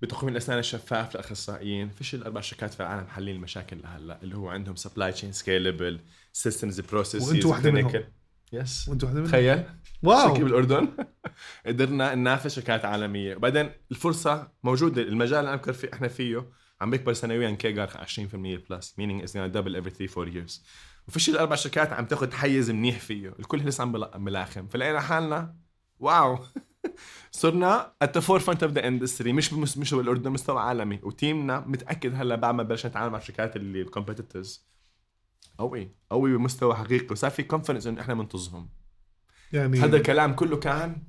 بتقويم 0.02 0.32
الأسنان 0.32 0.60
الشفاف 0.60 1.16
للاخصائيين 1.16 1.90
فيش 1.90 2.16
الأربع 2.16 2.42
شركات 2.42 2.74
في 2.74 2.80
العالم 2.80 3.08
حلين 3.08 3.36
المشاكل 3.36 3.82
لهلأ 3.82 4.24
اللي 4.24 4.38
هو 4.38 4.50
عندهم 4.50 4.76
supply 4.76 5.12
chain 5.12 5.32
scalable 5.32 6.00
systems 6.34 6.80
processes 6.80 7.30
وأنتوا 7.30 7.52
واحدة 7.52 7.72
منهم. 7.72 8.04
yes 8.54 8.90
وانتوا 8.90 9.08
واحدة 9.08 9.20
منهم. 9.22 9.32
تخيل. 9.32 9.58
شركة 9.58 9.76
wow 10.04 10.34
بالأردن. 10.34 10.90
قدرنا 11.68 12.16
ننافس 12.16 12.56
شركات 12.56 12.86
عالمية. 12.86 13.36
وبعدين 13.36 13.72
الفرصة 13.92 14.52
موجودة. 14.64 15.02
المجال 15.02 15.40
اللي 15.40 15.56
نفكر 15.56 15.74
فيه 15.74 15.90
أحنا 15.94 16.08
فيه 16.08 16.50
عم 16.82 16.92
بيكبر 16.92 17.14
سنويا 17.14 17.52
CAGR 17.52 17.88
20% 17.90 18.36
plus 18.70 18.96
meaning 19.02 19.26
it's 19.26 19.32
gonna 19.32 19.54
double 19.54 19.82
every 19.82 19.90
3 19.90 20.22
4 20.22 20.34
years. 20.34 20.62
وفيش 21.08 21.30
الأربع 21.30 21.56
شركات 21.56 21.94
عم 21.94 22.06
تاخذ 22.06 22.32
حيز 22.32 22.72
منيح 22.72 23.00
فيه. 23.00 23.36
الكل 23.40 23.58
لسه 23.58 23.82
عم 23.82 24.24
ملاخم. 24.24 24.68
فلقينا 24.68 25.00
حالنا 25.02 25.56
wow. 26.00 26.40
صرنا 27.32 27.94
at 28.04 28.08
the 28.08 28.22
forefront 28.22 28.68
of 28.68 28.72
the 28.74 28.82
industry 28.82 29.28
مش 29.28 29.54
بمس- 29.54 29.78
مش 29.78 29.94
بالاردن 29.94 30.32
مستوى 30.32 30.62
عالمي. 30.62 31.00
و 31.04 31.13
team 31.13 31.50
نا 31.50 31.60
متأكد 31.60 32.16
هلا 32.16 32.36
بعد 32.36 32.56
ما 32.56 32.64
بلشنا 32.64 32.92
نتعامل 32.92 33.12
مع 33.12 33.18
الشركات 33.18 33.56
اللي 33.56 33.82
ال 33.82 33.89
competitors 33.89 34.66
قوي 35.58 35.92
قوي 36.10 36.38
بمستوى 36.38 36.76
حقيقي. 36.76 37.08
وصار 37.12 37.32
في 37.32 37.44
كونفدنس 37.44 37.88
إنه 37.88 38.02
إحنا 38.02 38.14
منتظهم. 38.14 38.70
يعني 39.54 39.80
هذا 39.80 39.98
الكلام 39.98 40.34
كله 40.34 40.58
كان 40.58 41.04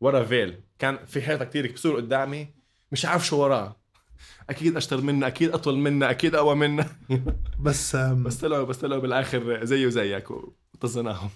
ورا 0.00 0.24
فيل. 0.24 0.60
كان 0.78 1.06
في 1.06 1.22
حيطة 1.22 1.44
كتير 1.44 1.66
كبسور 1.66 1.96
قدامي. 1.96 2.48
مش 2.92 3.04
عارف 3.06 3.26
شو 3.26 3.42
وراه. 3.42 3.76
أكيد 4.50 4.76
أشطر 4.76 5.00
منا 5.00 5.26
أكيد 5.26 5.50
أطول 5.50 5.78
منا 5.78 6.10
أكيد 6.10 6.34
أقوى 6.34 6.54
منا 6.54 6.86
بس 7.60 7.96
بس 7.96 8.36
طلعوا 8.36 8.64
بس 8.64 8.76
طلعوا 8.76 9.02
بالآخر 9.02 9.64
زيه 9.64 9.86
وزيك 9.86 10.28
وطزناهم. 10.74 11.30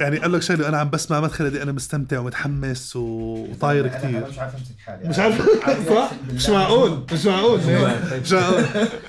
يعني 0.00 0.18
أقول 0.20 0.32
لك 0.32 0.42
شغله 0.42 0.68
أنا 0.68 0.78
عم 0.78 0.90
بسمع 0.90 1.20
مدخله 1.20 1.48
دي 1.48 1.62
أنا 1.62 1.72
مستمتع 1.72 2.18
ومتحمس 2.18 2.96
وطاير 2.96 3.88
كثير 3.88 4.28
مش 4.28 4.38
عارف 4.38 4.54
أمسك 4.54 4.78
حالي. 4.78 5.08
مش 5.08 5.18
عارف. 5.18 5.88
صح؟ 5.94 6.10
مش 6.32 6.48
معقول. 6.48 7.06
مش 7.12 7.24
معقول. 7.26 7.60
مش 8.22 8.32
معقول. 8.32 8.62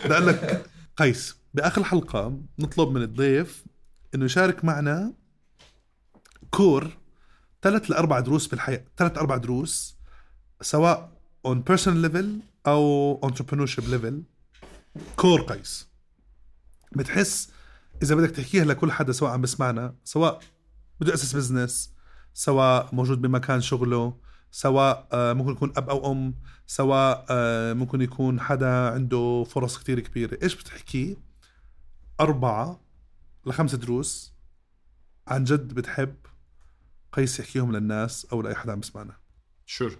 بدي 0.06 0.14
أقول 0.14 0.28
لك 0.28 0.66
قيس 0.98 1.36
بآخر 1.54 1.82
الحلقة 1.82 2.40
نطلب 2.60 2.90
من 2.90 3.02
الضيف 3.02 3.64
إنه 4.16 4.26
يشارك 4.26 4.66
معنا 4.66 5.14
core 6.52 6.98
ثلاث 7.62 7.92
لأربع 7.92 8.20
دروس 8.20 8.48
بالحياة 8.48 8.84
ثلاث 8.98 9.18
أربع 9.18 9.38
دروس 9.38 9.96
سواء 10.62 11.10
on 11.46 11.62
personal 11.62 12.02
level 12.02 12.40
أو 12.68 13.20
entrepreneurship 13.26 13.90
level 13.90 14.24
core 15.16 15.42
قيس. 15.42 15.88
بتحس 16.92 17.50
إذا 18.04 18.16
بدك 18.16 18.32
تحكيها 18.32 18.66
لكل 18.66 18.92
حدا 18.92 19.12
سواء 19.12 19.32
عم 19.32 19.42
بسمعنا 19.42 19.96
سواء 20.04 20.42
بده 21.00 21.12
ياسس 21.12 21.36
business 21.36 21.94
سواء 22.34 22.96
موجود 22.96 23.22
بمكان 23.22 23.62
شغله 23.62 24.18
سواء 24.52 25.08
آه، 25.12 25.34
ممكن 25.34 25.52
يكون 25.52 25.74
أب 25.78 25.90
أو 25.90 26.12
أم 26.12 26.36
سواء 26.68 27.26
آه، 27.30 27.74
ممكن 27.74 28.02
يكون 28.02 28.40
حدا 28.40 28.92
عنده 28.92 29.44
فرص 29.50 29.78
كتير 29.78 30.00
كبيرة. 30.00 30.44
إيش 30.44 30.56
بتحكي؟ 30.56 31.18
أربعة 32.20 32.82
لخمس 33.46 33.76
دروس 33.76 34.34
عن 35.28 35.44
جد 35.44 35.74
بتحب 35.74 36.16
قيس 37.12 37.40
يحكيهم 37.40 37.72
للناس 37.72 38.26
أو 38.26 38.42
لأي 38.42 38.56
حدا 38.56 38.72
عم 38.72 38.80
بسمعنا. 38.80 39.18
شور 39.66 39.98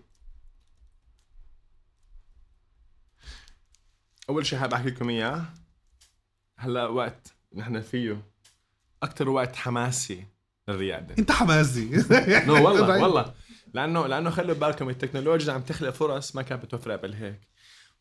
أول 4.30 4.46
شيء 4.46 4.60
حابب 4.60 4.74
احكي 4.74 4.90
لكم 4.90 5.10
إياه 5.10 5.46
هلا 6.58 6.86
وقت 6.86 7.35
نحن 7.56 7.82
فيه 7.82 8.26
أكثر 9.04 9.30
وقت 9.30 9.56
حماسي 9.56 10.26
للريادة. 10.68 11.16
أنت 11.20 11.32
حماسي. 11.32 11.90
نو 12.48 12.54
والله 12.54 13.02
والله. 13.04 13.34
لأنه 13.74 14.08
لأنه 14.08 14.30
خلوا 14.30 14.56
بالكم 14.56 14.90
التكنولوجيا 14.90 15.54
عم 15.54 15.62
تخلق 15.62 15.90
فرص 15.90 16.36
ما 16.36 16.42
كانت 16.42 16.66
بتوفر 16.66 16.92
قبل 16.92 17.14
هيك 17.14 17.42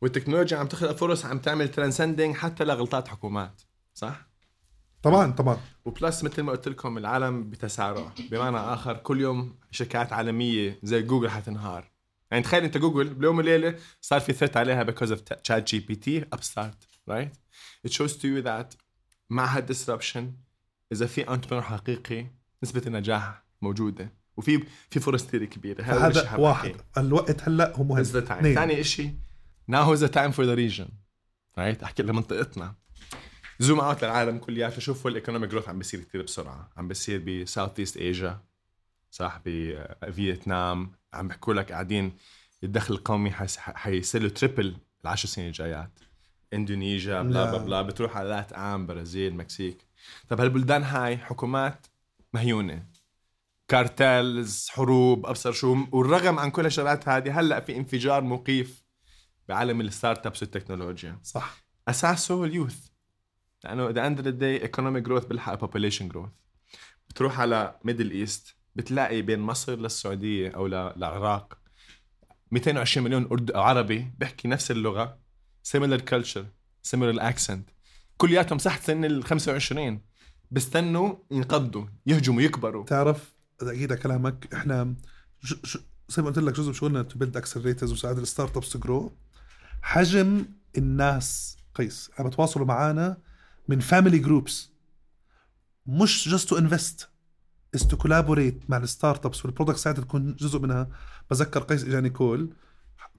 والتكنولوجيا 0.03 0.59
عم 0.59 0.67
تخلق 0.67 0.93
فرص 0.93 1.25
عم 1.25 1.39
تعمل 1.39 1.69
transcending 1.69 2.37
حتى 2.37 2.65
لغلطات 2.65 3.09
حكومات 3.09 3.63
صح؟ 3.95 4.29
طبعا 5.03 5.33
طبعا. 5.33 5.59
و 5.85 5.93
plus 5.93 6.25
مثل 6.25 6.43
ما 6.43 6.53
قلت 6.53 6.69
لكم 6.69 6.99
العالم 6.99 7.51
بتسارع. 7.51 8.13
بمعنى 8.31 8.57
آخر 8.57 8.97
كل 8.97 9.21
يوم 9.21 9.59
شركات 9.71 10.13
عالمية 10.13 10.79
زي 10.83 11.03
جوجل 11.03 11.31
حتنهار. 11.31 11.91
يعني 12.31 12.45
تخيل 12.45 12.65
أنت 12.65 12.79
جوجل 12.79 13.15
باليوم 13.15 13.39
وليلة 13.39 13.75
صار 14.01 14.21
في 14.21 14.33
threat 14.33 14.57
عليها 14.57 14.85
because 14.85 15.09
of 15.11 15.19
chat 15.49 15.53
جي 15.59 15.79
بي 15.79 15.95
تي 15.97 16.25
ابستارت 16.33 16.89
رايت 17.09 17.37
it 17.87 17.91
shows 17.91 18.11
to 18.13 18.25
you 18.25 18.45
that 18.47 18.77
مع 19.35 19.57
هال 19.57 19.69
disruption 19.69 20.33
إذا 20.93 21.07
في 21.07 21.29
entrepreneur 21.29 21.63
حقيقي 21.63 22.27
نسبة 22.63 22.83
النجاح 22.87 23.43
موجودة. 23.63 24.13
وفي 24.37 24.65
في 24.91 25.01
فرص 25.01 25.27
كثير 25.27 25.45
كبيرة. 25.45 25.83
هذا 25.83 26.37
واحد. 26.37 26.77
الوقت 26.99 27.49
هلأ 27.49 27.77
هو 27.77 27.85
مهم. 27.85 28.03
ثاني 28.03 28.85
شيء 28.85 29.15
is 29.71 29.99
the 29.99 30.09
time 30.09 30.33
for 30.33 30.45
the 30.45 30.57
region. 30.57 30.89
Right? 31.59 31.83
أحكي 31.83 32.03
لمنطقتنا 32.03 32.75
zoom 33.59 33.81
out 33.81 34.05
للعالم 34.05 34.39
كلياته. 34.39 34.81
شوفوا 34.81 35.11
ال 35.11 35.15
economic 35.15 35.51
growth 35.51 35.69
عم 35.69 35.79
بيصير 35.79 36.01
كثير 36.01 36.23
بسرعة. 36.23 36.71
عم 36.77 36.89
بيصير 36.89 37.43
ب 37.43 37.79
Southeast 37.79 37.97
Asia 37.97 38.41
صح؟ 39.11 39.41
بفيتنام 39.47 40.93
عم 41.13 41.29
بيحكوا 41.29 41.55
لك 41.55 41.73
قاعدين 41.73 42.17
الدخل 42.65 42.95
القومي 42.95 43.31
حيصير 43.59 44.23
له 44.23 44.29
triple 44.29 44.77
العشر 45.05 45.29
سنين 45.29 45.47
الجايات. 45.47 45.99
اندونيسيا 46.55 47.23
blah 47.23 47.45
blah 47.45 47.57
blah. 47.57 47.65
blah 47.65 47.83
بتروح 47.83 48.17
على 48.17 48.29
LatAm 48.29 48.87
برازيل 48.87 49.35
مكسيك. 49.35 49.87
طب 50.29 50.41
هالبلدان 50.41 50.83
هاي 50.83 51.17
حكومات 51.17 51.87
مهيونة. 52.33 52.87
كارتلز 53.69 54.69
حروب 54.69 55.27
أبصر 55.27 55.53
شو 55.53 55.77
والرغم 55.93 56.39
عن 56.39 56.51
كل 56.51 56.67
الشغلات 56.67 57.09
هذه 57.09 57.41
هلأ 57.41 57.61
في 57.61 57.77
انفجار 57.77 58.23
مخيف 58.23 58.85
بعالم 59.49 59.81
ال 59.81 60.27
startups 60.27 60.43
والتكنولوجيا. 60.43 61.19
صح. 61.23 61.65
أساسه 61.89 62.45
ال 62.45 62.51
youth. 62.51 62.87
لأنه 63.65 63.91
the 63.91 64.07
end 64.07 64.17
of 64.19 64.27
the 64.27 64.31
day 64.31 64.63
economic 64.63 65.03
growth 65.03 65.25
بيلحق 65.25 65.55
population 65.55 66.09
growth 66.09 66.31
بتروح 67.09 67.41
على 67.41 67.79
Middle 67.85 68.11
East 68.11 68.57
بتلاقي 68.75 69.23
بين 69.23 69.41
مصر 69.41 69.75
للسعودية 69.75 70.51
أو 70.51 70.67
للعراق 70.67 71.59
220 72.51 73.05
مليون. 73.05 73.47
عربي 73.55 74.13
بيحكي 74.19 74.49
نفس 74.49 74.71
اللغة. 74.71 75.24
Similar 75.69 76.01
culture 76.11 76.45
similar 76.91 77.21
accent. 77.21 77.61
كلياتهم 78.17 78.59
تحت 78.59 78.83
سن 78.83 79.05
ال 79.05 79.25
25 79.25 80.01
بيستنوا 80.51 81.15
ينقضوا 81.31 81.87
يهجموا 82.07 82.43
يكبروا. 82.43 82.85
تعرف 82.85 83.35
أكيد 83.63 83.93
كلامك 83.93 84.55
إحنا. 84.55 84.95
زي 86.09 86.23
ما 86.23 86.29
قلت 86.29 86.39
لك 86.39 86.55
جزء 86.55 86.67
من 86.67 86.75
شغلنا 86.75 87.03
to 87.03 87.19
build 87.19 87.37
accelerators 87.37 87.93
وساعد 87.93 88.19
ال 88.19 88.57
startups 88.57 88.77
grow 88.77 89.17
حجم 89.83 90.45
الناس 90.79 91.57
قيس. 91.75 92.11
عم 92.19 92.29
بتواصلوا 92.29 92.67
معنا 92.67 93.17
من 93.69 93.81
family 93.81 94.19
groups 94.19 94.71
مش 95.87 96.29
just 96.29 96.49
to 96.49 96.59
invest 96.59 97.09
as 97.75 97.87
to 97.87 97.97
collaborate 97.97 98.71
مع 98.71 98.77
ال 98.77 98.82
startups 98.82 99.27
وال 99.27 99.45
product 99.45 99.77
ساعتها 99.79 100.03
تكون 100.03 100.37
جزء 100.37 100.59
منها. 100.59 100.89
بذكر 101.31 101.61
قيس 101.61 101.85
إجاني 101.85 102.11
call. 102.11 102.55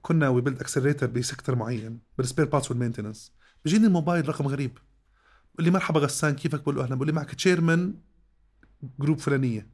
كنا 0.02 0.28
we 0.28 0.40
build 0.40 0.60
accelerator 0.60 1.06
ب 1.06 1.13
sector 1.13 1.54
معين 1.54 1.98
بال 2.18 2.26
spare 2.26 2.46
parts 2.46 2.70
وال 2.70 2.80
maintenance 2.80 3.32
بيجيني 3.64 3.86
الموبايل 3.86 4.28
رقم 4.28 4.46
غريب. 4.46 4.78
بقول 5.54 5.64
لي 5.64 5.70
مرحبا 5.70 6.00
غسان 6.00 6.34
كيفك؟ 6.34 6.60
بقول 6.60 6.76
له 6.76 6.84
أهلا. 6.84 6.94
بقول 6.94 7.06
لي 7.06 7.12
معك 7.12 7.34
chairman 7.34 7.94
group 8.98 9.18
فلانية. 9.18 9.66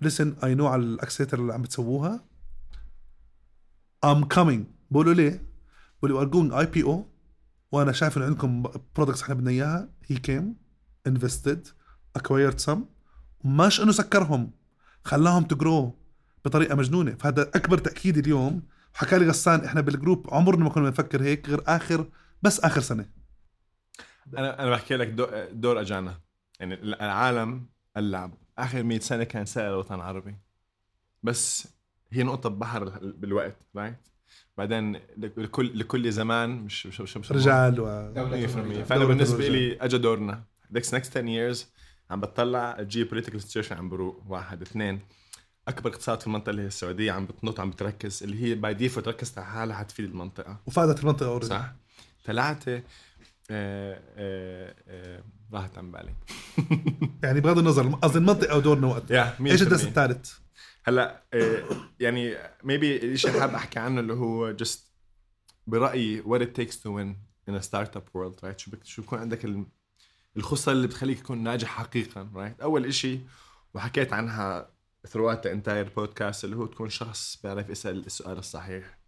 listen 0.00 0.34
I 0.44 0.54
know 0.54 0.66
على 0.66 0.82
ال 0.82 0.87
accelerator 0.87 1.40
اللي 1.40 1.54
عم 1.54 1.62
بتسووها. 1.62 2.24
I'm 4.04 4.24
coming 4.24 4.66
بقول 4.90 5.06
له 5.06 5.12
ليه؟ 5.12 5.42
بقول 5.98 6.12
له 6.12 6.20
ار 6.22 6.60
اي 6.60 6.66
بي 6.66 6.82
أو 6.82 7.06
وأنا 7.72 7.92
شايف 7.92 8.16
إنه 8.16 8.26
عندكم 8.26 8.62
products 8.96 9.22
إحنا 9.22 9.34
بدنا 9.34 9.50
إياها. 9.50 9.88
he 10.06 10.16
came 10.16 10.54
invested 11.06 11.68
acquired 12.16 12.60
some 12.60 12.84
مش 13.44 13.80
إنه 13.80 13.92
سكرهم. 13.92 14.50
خلاهم 15.04 15.44
ت 15.44 15.55
grow 15.55 15.98
بطريقة 16.44 16.74
مجنونة. 16.74 17.14
فهذا 17.14 17.42
أكبر 17.42 17.78
تأكيد 17.78 18.18
اليوم 18.18 18.62
حكى 18.94 19.18
لي 19.18 19.28
غسان 19.28 19.64
إحنا 19.64 19.80
بال 19.80 19.93
group 19.93 20.26
عمرنا 20.34 20.64
ما 20.64 20.70
كنا 20.70 20.84
بنفكر 20.84 21.22
هيك 21.22 21.48
غير 21.48 21.60
آخر 21.66 22.06
بس 22.42 22.60
آخر 22.60 22.80
سنة. 22.80 23.06
أنا 24.38 24.62
أنا 24.62 24.70
بحكي 24.70 24.96
لك 24.96 25.08
دو- 25.08 25.44
دور 25.52 25.80
أجانا. 25.80 26.20
يعني 26.60 26.74
العالم 26.74 27.66
اللعب. 27.96 28.34
آخر 28.58 28.82
100 28.82 28.98
سنة 29.00 29.24
كان 29.24 29.44
سائر 29.46 29.68
الوطن 29.70 29.94
العربي. 29.94 30.36
بس 31.22 31.68
هي 32.12 32.22
نقطة 32.22 32.48
ببحر 32.48 32.84
بالوقت 33.02 33.56
right 33.76 34.08
بعدين 34.58 35.00
لكل 35.16 35.78
لكل 35.78 36.12
زمان 36.12 36.50
مش 36.50 36.86
مش 36.86 37.00
مش, 37.00 37.16
مش 37.16 37.32
رجال 37.32 37.80
و 37.80 38.12
100% 38.14 38.84
فأنا 38.84 39.04
بالنسبة. 39.04 39.48
لي 39.48 39.76
اجى 39.80 39.98
دورنا. 39.98 40.44
Next 40.74 40.88
next 40.90 41.16
10 41.16 41.26
years 41.54 41.58
عم 42.10 42.20
بتطلع 42.20 42.78
ال 42.78 43.06
geopolitical 43.08 43.40
situation 43.42 43.76
عم 43.76 43.88
بروق. 43.88 44.22
واحد 44.28 44.62
اثنين. 44.62 45.00
أكبر 45.68 45.90
اقتصاد 45.90 46.20
في 46.20 46.26
المنطقة 46.26 46.50
اللي 46.50 46.62
هي 46.62 46.66
السعودية 46.66 47.12
عم 47.12 47.26
بتنط 47.26 47.60
عم 47.60 47.70
بتركز 47.70 48.22
اللي 48.22 48.42
هي 48.42 48.54
by 48.54 48.74
default 48.74 49.06
تركز 49.06 49.38
على 49.38 49.46
حالها 49.46 49.76
حتفيد 49.76 50.04
المنطقة. 50.04 50.60
وفادت 50.66 51.00
المنطقة 51.00 51.26
already 51.28 51.46
صح؟ 51.46 51.72
ثلاثة 52.24 52.82
آه 53.50 54.02
آه 54.16 54.74
آه 54.88 55.24
راحت 55.52 55.78
عن 55.78 55.92
بالي. 55.92 56.14
يعني 57.24 57.40
بغض 57.40 57.58
النظر 57.58 57.94
قصدي 57.94 58.18
المنطقة 58.18 58.56
ودورنا 58.56 58.86
وقت 58.86 59.10
يا 59.10 59.36
إيش 59.40 59.62
الدرس 59.62 59.84
الثالث؟ 59.84 60.32
هلا 60.84 61.22
يعني 62.00 62.36
maybe 62.64 62.96
الشيء 63.12 63.40
حابب 63.40 63.54
أحكي 63.54 63.78
عنه 63.78 64.00
اللي 64.00 64.12
هو 64.12 64.56
just 64.64 64.78
برأيي 65.66 66.22
what 66.22 66.40
it 66.40 66.60
takes 66.62 66.74
to 66.74 66.86
win 66.88 67.14
in 67.50 67.54
a 67.54 67.62
startup 67.62 68.04
world 68.16 68.40
right 68.44 68.56
شو 68.58 68.70
بك 68.70 68.84
شو 68.84 69.02
بكون 69.02 69.18
عندك 69.18 69.44
ال- 69.44 69.66
الخصله 70.36 70.74
اللي 70.74 70.86
بتخليك 70.86 71.20
تكون 71.20 71.42
ناجح 71.42 71.68
حقيقا 71.68 72.30
right 72.34 72.62
أول 72.62 72.94
شيء 72.94 73.20
وحكيت 73.74 74.12
عنها 74.12 74.70
throughout 75.08 75.42
the 75.42 75.50
entire 75.50 75.88
podcast 75.98 76.44
اللي 76.44 76.56
هو 76.56 76.66
تكون 76.66 76.88
شخص 76.90 77.40
بيعرف 77.42 77.70
يسأل 77.70 78.06
السؤال 78.06 78.38
الصحيح 78.38 78.98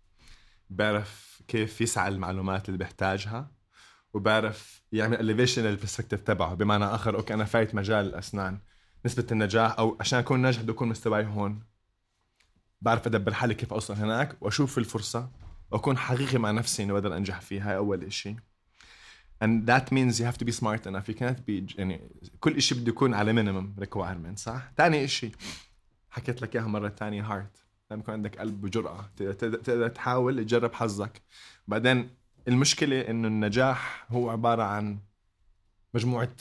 بيعرف 0.71 1.43
كيف 1.49 1.81
يسعى 1.81 2.09
المعلومات 2.09 2.69
اللي 2.69 2.79
بيحتاجها 2.79 3.51
وبعرف 4.15 4.83
يعمل 4.93 5.17
elevation 5.17 5.59
لل 5.59 5.68
perspective 5.68 6.21
تبعه. 6.21 6.55
بمعنى 6.55 6.85
آخر 6.85 7.17
okay 7.17 7.35
أنا 7.35 7.45
فايت 7.45 7.75
مجال 7.75 8.07
الأسنان. 8.07 8.59
نسبة 9.07 9.27
النجاح 9.33 9.79
أو 9.79 9.97
عشان 10.01 10.19
أكون 10.19 10.41
ناجح 10.41 10.63
بدي 10.63 10.73
اكون 10.73 10.89
مستواي 10.89 11.27
هون. 11.27 11.63
بعرف 12.81 13.07
أدبر 13.07 13.35
حالي 13.35 13.55
كيف 13.55 13.73
أوصل 13.73 13.95
هناك 13.95 14.37
وأشوف 14.41 14.79
الفرصة 14.79 15.31
وأكون 15.71 15.99
حقيقي 15.99 16.39
مع 16.39 16.51
نفسي 16.51 16.83
إني 16.83 16.93
بقدر 16.93 17.17
أنجح 17.17 17.41
فيها 17.41 17.71
هاي 17.71 17.77
أول 17.77 18.13
شيء 18.13 18.37
and 19.45 19.67
that 19.67 19.93
means 19.93 20.21
you 20.21 20.25
have 20.25 20.39
to 20.39 20.45
be 20.45 20.53
smart 20.53 20.87
enough. 20.87 21.09
You 21.09 21.15
cannot 21.15 21.41
be 21.47 21.79
يعني 21.79 22.11
كل 22.41 22.63
شيء 22.63 22.79
بده 22.79 22.89
يكون 22.89 23.15
على 23.15 23.33
minimum 23.33 23.85
requirement 23.85 24.37
صح؟ 24.37 24.73
ثاني 24.77 25.09
شيء 25.09 25.35
حكيت 26.15 26.43
لك 26.43 26.57
إياها 26.57 26.67
مرة 26.67 26.89
ثانية 26.89 27.23
heart. 27.23 27.59
لازم 27.91 28.01
يكون 28.03 28.15
عندك 28.15 28.39
قلب 28.39 28.65
وجرأة 28.65 29.11
تقدر- 29.17 29.89
تحاول 29.89 30.45
تجرب 30.45 30.75
حظك. 30.75 31.23
بعدين 31.69 32.11
المشكلة 32.49 33.01
إنه 33.01 33.29
النجاح 33.29 34.07
هو 34.11 34.31
عبارة 34.31 34.63
عن 34.63 34.99
مجموعة 35.95 36.37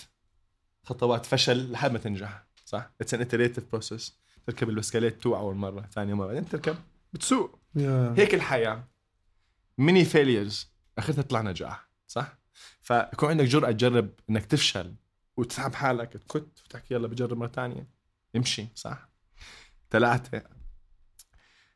خطوات 0.83 1.25
فشل 1.25 1.71
لحد 1.71 1.91
ما 1.91 1.99
تنجح 1.99 2.43
صح؟ 2.65 2.91
اتس 3.01 3.13
ان 3.13 3.25
iterative 3.25 3.75
process. 3.75 4.11
تركب 4.47 4.69
البسكليت 4.69 5.21
توقع 5.21 5.39
أول 5.39 5.55
مرة 5.55 5.81
ثاني 5.91 6.13
مرة 6.13 6.27
بعدين 6.27 6.45
تركب 6.49 6.75
بتسوق. 7.13 7.59
yeah 7.75 8.13
هيك 8.17 8.33
الحياة. 8.33 8.83
many 9.77 10.05
failures 10.05 10.67
آخرتها 10.97 11.21
تطلع 11.21 11.41
نجاح 11.41 11.89
صح؟ 12.07 12.37
فيكون 12.81 13.29
عندك 13.29 13.45
جرأة 13.45 13.71
تجرب 13.71 14.09
إنك 14.29 14.45
تفشل 14.45 14.95
وتسحب 15.37 15.73
حالك 15.73 16.13
تكت 16.13 16.63
وتحكي 16.65 16.93
يلا 16.93 17.07
بجرب 17.07 17.37
مرة 17.37 17.47
ثانية 17.47 17.87
امشي 18.35 18.67
صح؟ 18.75 19.09
ثلاثة 19.93 20.41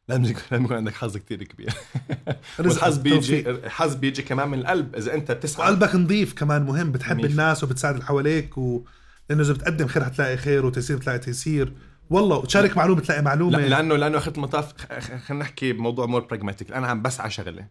لازم 0.08 0.24
يكون 0.24 0.42
لازم 0.52 0.64
يكون 0.64 0.78
عندك 0.78 0.94
حظ 0.94 1.18
كتير 1.18 1.44
كبير. 1.44 1.74
رزق، 2.60 2.84
والحظ 2.84 2.98
بيجي. 2.98 3.50
الحظ 3.50 3.96
بيجي 3.96 4.22
كمان 4.22 4.50
من 4.50 4.60
القلب. 4.60 4.96
إذا 4.96 5.14
أنت 5.14 5.32
بتسعى 5.32 5.66
وقلبك 5.66 5.96
نظيف 5.96 6.34
كمان 6.34 6.66
مهم. 6.66 6.92
بتحب 6.92 7.18
مية. 7.18 7.26
الناس 7.26 7.64
وبتساعد 7.64 7.94
اللي 7.94 8.06
حواليك 8.06 8.58
و... 8.58 8.84
لأنه 9.30 9.42
إذا 9.42 9.54
بتقدم 9.54 9.88
خير 9.88 10.04
حتلاقي 10.04 10.38
خير 10.38 10.66
وتيسير 10.66 10.98
بتلاقي 10.98 11.20
تيسير. 11.20 11.74
والله 12.10 12.38
وتشارك 12.38 12.78
معلومة 12.78 13.02
تلاقي 13.02 13.22
معلومة. 13.22 13.58
لا 13.58 13.68
لأنه 13.68 13.96
لأنه 13.96 14.18
اخر 14.18 14.32
المطاف 14.32 14.74
خلينا 15.02 15.44
نحكي 15.44 15.74
بموضوع 15.74 16.06
more 16.06 16.22
pragmatic 16.22 16.72
أنا 16.72 16.88
عم 16.88 17.02
بسعى 17.02 17.30
شغلة. 17.30 17.68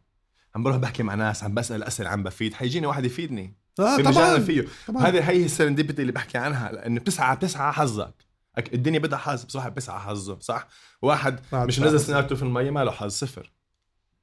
عم 0.56 0.62
بروح 0.62 0.76
بحكي 0.76 1.02
مع 1.02 1.14
ناس 1.14 1.44
عم 1.44 1.54
بسأل 1.54 1.82
أسئلة 1.82 2.08
عم 2.08 2.22
بفيد. 2.22 2.54
حيجيني 2.54 2.86
واحد 2.86 3.04
يفيدني. 3.04 3.54
آه 3.80 3.96
طبعا. 3.96 4.38
فيه. 4.38 4.64
هذه 4.98 5.30
هي 5.30 5.44
ال 5.44 5.49
serendipity 5.49 6.02
اللي 6.02 6.12
بحكي 6.12 6.38
عنها. 6.38 6.72
لأنه 6.72 7.00
بتسعى 7.00 7.36
بتسعى 7.36 7.72
حظك. 7.72 8.25
الدنيا 8.58 8.98
بدها 8.98 9.18
حظ 9.18 9.44
بس 9.44 9.56
واحد 9.56 9.74
بيسعى 9.74 10.00
حظه 10.00 10.38
صح؟ 10.40 10.68
واحد 11.02 11.40
مش. 11.52 11.80
نزل 11.80 12.00
سنارته 12.00 12.36
في 12.36 12.42
المي 12.42 12.70
ما 12.70 12.84
له 12.84 12.90
حظ 12.90 13.10
صفر. 13.10 13.52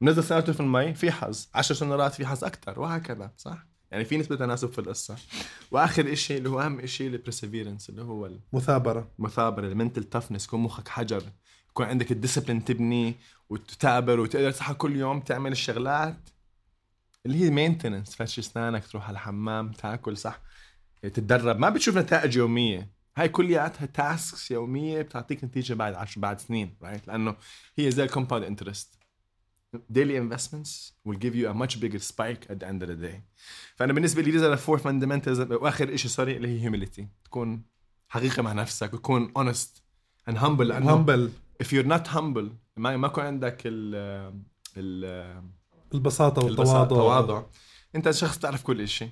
نزل 0.02 0.24
سنارته 0.24 0.54
في 0.54 0.60
المي 0.60 0.94
في 0.94 1.12
حظ. 1.12 1.48
عشر 1.54 1.76
سنوات 1.76 2.14
في 2.14 2.26
حظ 2.26 2.44
أكثر 2.44 2.80
وهكذا 2.80 3.32
صح؟ 3.38 3.66
يعني 3.92 4.06
في 4.06 4.18
نسبة 4.18 4.36
تناسب 4.36 4.72
في 4.72 4.80
القصة. 4.80 5.16
وآخر 5.72 6.16
شيء 6.16 6.38
اللي 6.38 6.50
هو 6.50 6.62
أهم 6.62 6.86
شيء 6.86 7.08
ال 7.08 7.14
perseverance 7.14 7.90
اللي 7.90 8.02
هو 8.02 8.30
مثابرة. 8.54 9.12
المثابره 9.20 9.68
ال 9.68 9.73
mental 9.73 10.04
toughness 10.04 10.46
يكون 10.46 10.60
مخك 10.60 10.88
حجر. 10.88 11.24
يكون 11.70 11.86
عندك 11.86 12.12
ال 12.12 12.17
discipline 12.17 12.66
تبني 12.66 13.16
وتتابر 13.50 14.20
وتقدر 14.20 14.52
تصحى 14.52 14.74
كل 14.74 14.96
يوم 14.96 15.20
تعمل 15.20 15.52
الشغلات 15.52 16.30
اللي 17.26 17.46
هي 17.46 17.50
maintenance 17.50 18.10
تفرش 18.10 18.40
اسنانك 18.40 18.88
تروح 18.88 19.08
على 19.08 19.16
الحمام 19.16 19.72
تاكل 19.72 20.18
صح؟ 20.18 20.40
تتدرب. 21.02 21.60
ما 21.60 21.70
بتشوف 21.70 21.98
نتائج 21.98 22.36
يومية. 22.36 22.90
هاي 23.18 23.30
كلياتها 23.30 23.86
tasks 23.86 24.52
يومية 24.52 25.02
بتعطيك 25.02 25.44
نتيجة 25.44 25.74
بعد 25.74 25.94
عشر 25.94 26.22
بعد 26.22 26.40
سنين 26.40 26.78
right 26.82 27.08
لأنه 27.08 27.36
هي 27.78 27.92
زي 27.92 28.04
ال 28.04 28.08
compound 28.08 28.46
interest 28.46 29.04
daily 29.74 30.16
investments 30.16 30.94
will 31.08 31.18
give 31.18 31.36
you 31.36 31.48
a 31.48 31.54
much 31.54 31.80
bigger 31.80 32.00
spike 32.00 32.44
at 32.50 32.60
the 32.60 32.68
end 32.68 32.84
of 32.84 32.88
the 32.88 33.08
day. 33.08 33.22
فأنا 33.76 33.94
بالنسبة 33.94 34.22
لي 34.22 34.56
the 34.56 34.60
four 34.60 34.80
fundamentals 34.80 35.52
واخر 35.52 35.96
شيء 35.96 36.12
سوري 36.12 36.38
اللي 36.38 36.62
هي 36.62 36.70
humility. 36.70 37.04
تكون 37.26 37.64
حقيقة 38.10 38.42
مع 38.42 38.54
نفسك 38.54 38.94
وتكون 38.94 39.34
honest 39.40 39.82
and 40.30 40.34
humble. 40.34 40.62
لأنه 40.62 40.94
همبل 40.94 41.32
if 41.64 41.66
you're 41.66 41.88
not 41.88 42.08
humble 42.08 42.50
ما 42.78 42.98
ما 42.98 43.08
يكون 43.08 43.24
عندك 43.24 43.62
ال 43.66 43.96
ال 44.78 45.44
البساطة 45.94 46.46
والتواضع. 46.46 46.84
التواضع. 46.84 47.44
أنت 47.96 48.12
شخص 48.12 48.38
تعرف 48.38 48.64
كل 48.64 48.88
شيء 48.88 49.10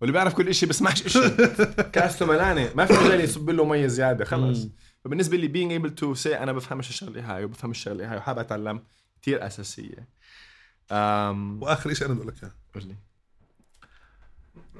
واللي 0.00 0.12
بيعرف 0.12 0.34
كل 0.34 0.54
شيء 0.54 0.68
بسمعش 0.68 1.06
شيء 1.08 1.28
كاسته 1.94 2.26
ملانه 2.26 2.70
ما 2.74 2.84
في 2.84 2.92
مجال 2.92 3.20
يصب 3.20 3.50
له 3.50 3.64
مية 3.64 3.86
زيادة 3.86 4.24
خلص. 4.24 4.68
فبالنسبة 5.04 5.36
لي 5.36 5.48
being 5.48 5.82
able 5.82 5.90
to 6.00 6.22
say 6.22 6.26
أنا 6.26 6.52
بفهمش 6.52 6.88
الشغلة 6.88 7.34
هاي 7.36 7.44
وبفهم 7.44 7.70
الشغلة 7.70 8.10
هاي 8.10 8.16
وحابب 8.16 8.38
أتعلم 8.38 8.82
كثير 9.22 9.46
أساسية. 9.46 10.08
أم... 10.92 11.62
وآخر 11.62 11.94
شيء 11.94 12.06
أنا 12.06 12.14
بدي 12.14 12.22
أقول 12.22 12.34
لك 12.36 12.42
إياه. 12.44 12.52
قول 12.74 12.84
لي. 12.88 12.96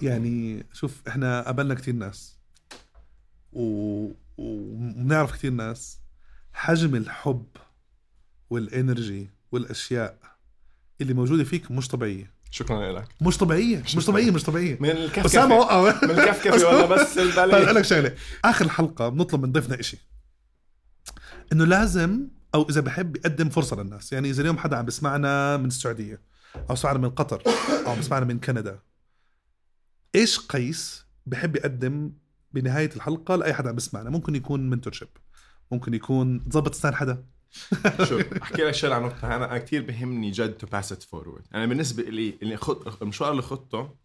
يعني 0.03 0.67
شوف 0.73 1.03
إحنا 1.09 1.43
قابلنا 1.43 1.75
كتير 1.75 1.95
ناس 1.95 2.39
و... 3.53 4.09
وبنعرف 4.39 5.33
كتير 5.33 5.51
ناس. 5.51 6.01
حجم 6.53 6.95
الحب 6.95 7.47
والإنرجي 8.51 9.31
والأشياء 9.53 10.19
اللي 11.01 11.15
موجودة 11.15 11.45
فيك 11.45 11.71
مش 11.71 11.89
طبيعية. 11.89 12.36
شكرا 12.51 12.93
لك. 12.93 13.09
مش 13.21 13.39
طبيعية 13.39 13.79
مش 13.79 14.07
طبيعية 14.07 14.31
مش 14.31 14.45
طبيعية. 14.45 14.79
من 14.81 14.91
اسامه 14.91 15.05
الكفكفه 15.05 15.55
وقع 15.59 16.07
من 16.07 16.11
الكفكفة 16.11 16.67
والله 16.67 16.87
بس 16.95 17.15
طيب 17.15 17.27
البالي 17.39 17.65
أقول 17.65 17.75
لك 17.75 17.83
شغلة. 17.85 18.15
آخر 18.45 18.65
الحلقة 18.65 19.09
بنطلب 19.09 19.43
من 19.43 19.53
ضيفنا 19.53 19.81
إشي. 19.81 19.99
إنه 21.53 21.65
لازم 21.65 22.29
أو 22.55 22.67
إذا 22.71 22.81
بحب 22.81 23.17
يقدم 23.17 23.49
فرصة 23.49 23.77
للناس. 23.77 24.13
يعني 24.13 24.31
إذا 24.31 24.41
اليوم 24.41 24.59
حدا 24.59 24.77
عم 24.77 24.85
بسمعنا 24.85 25.57
من 25.57 25.67
السعودية 25.67 26.21
أو 26.57 26.75
بسمعنا 26.75 26.99
من 26.99 27.11
قطر 27.11 27.43
أو 27.87 27.97
بسمعنا 27.97 28.25
من 28.25 28.41
كندا 28.41 28.79
إيش 30.15 30.39
قيس 30.39 31.07
بحب 31.27 31.57
يقدم 31.57 32.13
بنهاية 32.53 32.91
الحلقة 32.97 33.37
لأي 33.37 33.55
حدا 33.55 33.69
عم 33.69 33.77
بسمعنا؟ 33.77 34.11
ممكن 34.11 34.35
يكون 34.35 34.71
mentorship 34.71 35.09
ممكن 35.73 35.95
يكون 35.95 36.49
تظبط 36.49 36.75
اسنان 36.75 36.95
حدا. 36.95 37.25
شوف 38.09 38.43
أحكي 38.43 38.63
لك 38.63 38.75
شغلة 38.75 38.95
عن 38.95 39.03
نقطة 39.03 39.37
أنا 39.37 39.59
كثير 39.59 39.83
بهمني 39.83 40.31
جد 40.31 40.53
to 40.53 40.67
pass 40.67 40.93
it 40.93 41.03
forward 41.03 41.45
أنا 41.55 41.67
بالنسبة 41.67 42.03
لي 42.03 42.39
اللي 42.43 42.57
خط 42.57 43.03
المشوار 43.03 43.31
اللي 43.31 43.43
خطه 43.43 43.97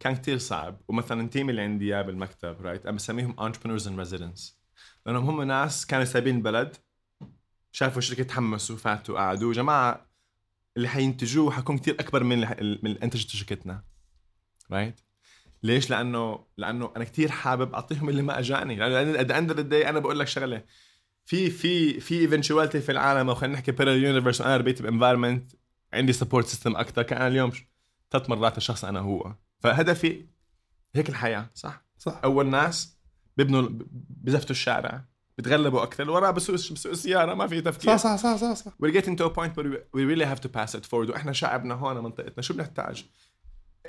كان 0.00 0.16
كتير 0.16 0.38
صعب. 0.38 0.80
ومثلا 0.88 1.20
ال 1.20 1.26
team 1.26 1.50
اللي 1.50 1.62
عندي 1.62 1.94
إياه 1.94 2.02
بالمكتب 2.02 2.56
right 2.60 2.86
أنا 2.86 2.96
بسميهم 2.96 3.36
entrepreneurs 3.36 3.82
in 3.82 4.06
residence 4.06 4.52
لأنهم 5.06 5.28
هم 5.28 5.42
ناس 5.42 5.86
كانوا 5.86 6.04
سايبين 6.04 6.36
البلد 6.36 6.76
شافوا 7.72 7.98
الشركة 7.98 8.22
تحمسوا 8.22 8.76
فاتوا 8.76 9.18
قعدوا. 9.18 9.52
جماعة 9.52 10.06
اللي 10.76 10.88
حينتجوه 10.88 11.50
حيكون 11.50 11.78
كتير 11.78 11.94
أكبر 12.00 12.24
من 12.24 12.44
اللي 12.44 12.78
من 12.82 12.98
انتجته 13.02 13.38
شركتنا 13.38 13.84
right 14.72 15.00
ليش؟ 15.62 15.90
لأنه 15.90 16.44
لأنه 16.56 16.92
أنا 16.96 17.04
كتير 17.04 17.30
حابب 17.30 17.74
أعطيهم 17.74 18.08
اللي 18.08 18.22
ما 18.22 18.38
أجاني. 18.38 18.76
لأنه 18.76 19.54
the 19.54 19.70
day 19.70 19.86
أنا 19.86 19.98
بقول 19.98 20.18
لك 20.18 20.26
شغلة 20.26 20.64
في 21.28 21.50
في 21.50 22.00
في 22.00 22.20
eventuality 22.20 22.80
في 22.80 22.92
العالم 22.92 23.28
أو 23.28 23.34
خلينا 23.34 23.54
نحكي 23.54 23.72
parallel 23.72 24.04
universe 24.04 24.40
وأنا 24.40 24.56
ربيت 24.56 24.82
ب 24.82 24.88
environment 24.88 25.52
عندي 25.92 26.12
support 26.12 26.46
system 26.46 26.76
أكثر 26.76 27.02
كان 27.02 27.26
اليوم 27.26 27.52
ثلاث 28.10 28.30
مرات 28.30 28.56
الشخص 28.56 28.84
أنا 28.84 29.00
هو. 29.00 29.34
فهدفي 29.60 30.26
هيك 30.94 31.08
الحياة. 31.08 31.50
صح 31.54 31.84
صح. 31.98 32.20
أول 32.24 32.46
ناس 32.46 32.96
بيبنوا 33.36 33.68
بزفتوا 34.10 34.50
الشارع 34.50 35.04
بتغلبوا 35.38 35.82
أكثر 35.82 36.10
وراه 36.10 36.30
بسوق 36.30 36.54
بسوق 36.54 36.92
السياره 36.92 37.34
ما 37.34 37.46
في 37.46 37.60
تفكير. 37.60 37.96
صح 37.96 38.16
صح 38.16 38.36
صح 38.36 38.36
صح, 38.36 38.54
صح. 38.54 38.72
we're 38.82 38.94
getting 39.00 39.16
to 39.18 39.24
a 39.24 39.34
point 39.38 39.52
where 39.56 39.66
we- 39.66 39.98
we 39.98 40.14
really 40.14 40.26
have 40.34 40.40
to 40.40 40.48
pass 40.58 40.78
it 40.80 40.84
forward. 40.84 41.10
وإحنا 41.10 41.32
شعبنا 41.32 41.74
هون 41.74 41.98
منطقتنا. 42.04 42.42
شو 42.42 42.54
بنحتاج؟ 42.54 43.04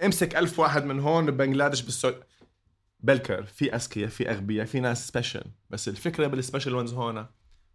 امسك 0.06 0.36
ألف 0.36 0.60
واحد 0.60 0.86
من 0.86 1.00
هون 1.00 1.26
ببنغلاديش 1.26 1.82
بالسعودية 1.82 2.16
بلكر 3.00 3.44
في 3.44 3.76
أذكياء 3.76 4.10
في 4.10 4.32
أغبياء 4.32 4.66
في 4.66 4.80
ناس 4.80 5.08
special 5.08 5.44
بس 5.70 5.88
الفكرة 5.88 6.28
بال 6.28 6.39
special 6.39 6.76
ones 6.76 6.94
هون 6.94 7.26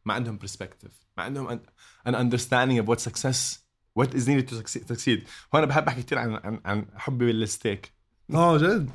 ما 0.04 0.14
عندهم 0.14 0.38
perspective 0.38 0.92
ما 1.16 1.22
عندهم 1.22 1.60
understanding 2.06 2.84
of 2.84 2.88
what 2.88 3.00
success 3.00 3.64
what 3.98 4.14
is 4.14 4.26
needed 4.28 4.48
to 4.48 4.54
succeed, 4.54 4.88
succeed. 4.88 5.20
هون 5.54 5.66
بحب 5.66 5.88
أحكي 5.88 6.02
كثير 6.02 6.18
عن 6.18 6.40
عن 6.44 6.60
عن 6.64 6.86
حبي 6.96 7.26
بالستيك. 7.26 7.92
آه 8.34 8.58
جد؟ 8.58 8.90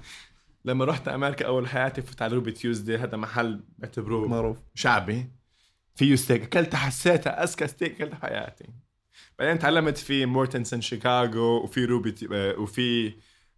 لما 0.65 0.85
رحت 0.85 1.07
أمريكا 1.07 1.45
أول 1.45 1.67
حياتي 1.67 2.01
فت 2.01 2.21
على 2.21 2.35
Ruby 2.35 2.51
Tuesday 2.51 2.97
هذا 2.97 3.17
محل 3.17 3.63
بعتبروه 3.77 4.27
معروف. 4.27 4.57
شعبي. 4.75 5.31
فيه 5.95 6.15
ستيك. 6.15 6.43
اكلتها 6.43 6.77
حسيتها 6.77 7.43
أذكى 7.43 7.67
ستيك 7.67 7.91
اكلتها 7.91 8.19
في 8.19 8.25
حياتي. 8.25 8.65
بعدين 9.39 9.59
تعلمت 9.59 9.97
في 9.97 10.25
Morton's 10.25 10.81
شيكاغو 10.81 11.63
وفي 11.63 11.85
Ruby 11.85 12.15
آه، 12.33 12.59
وفي 12.59 13.13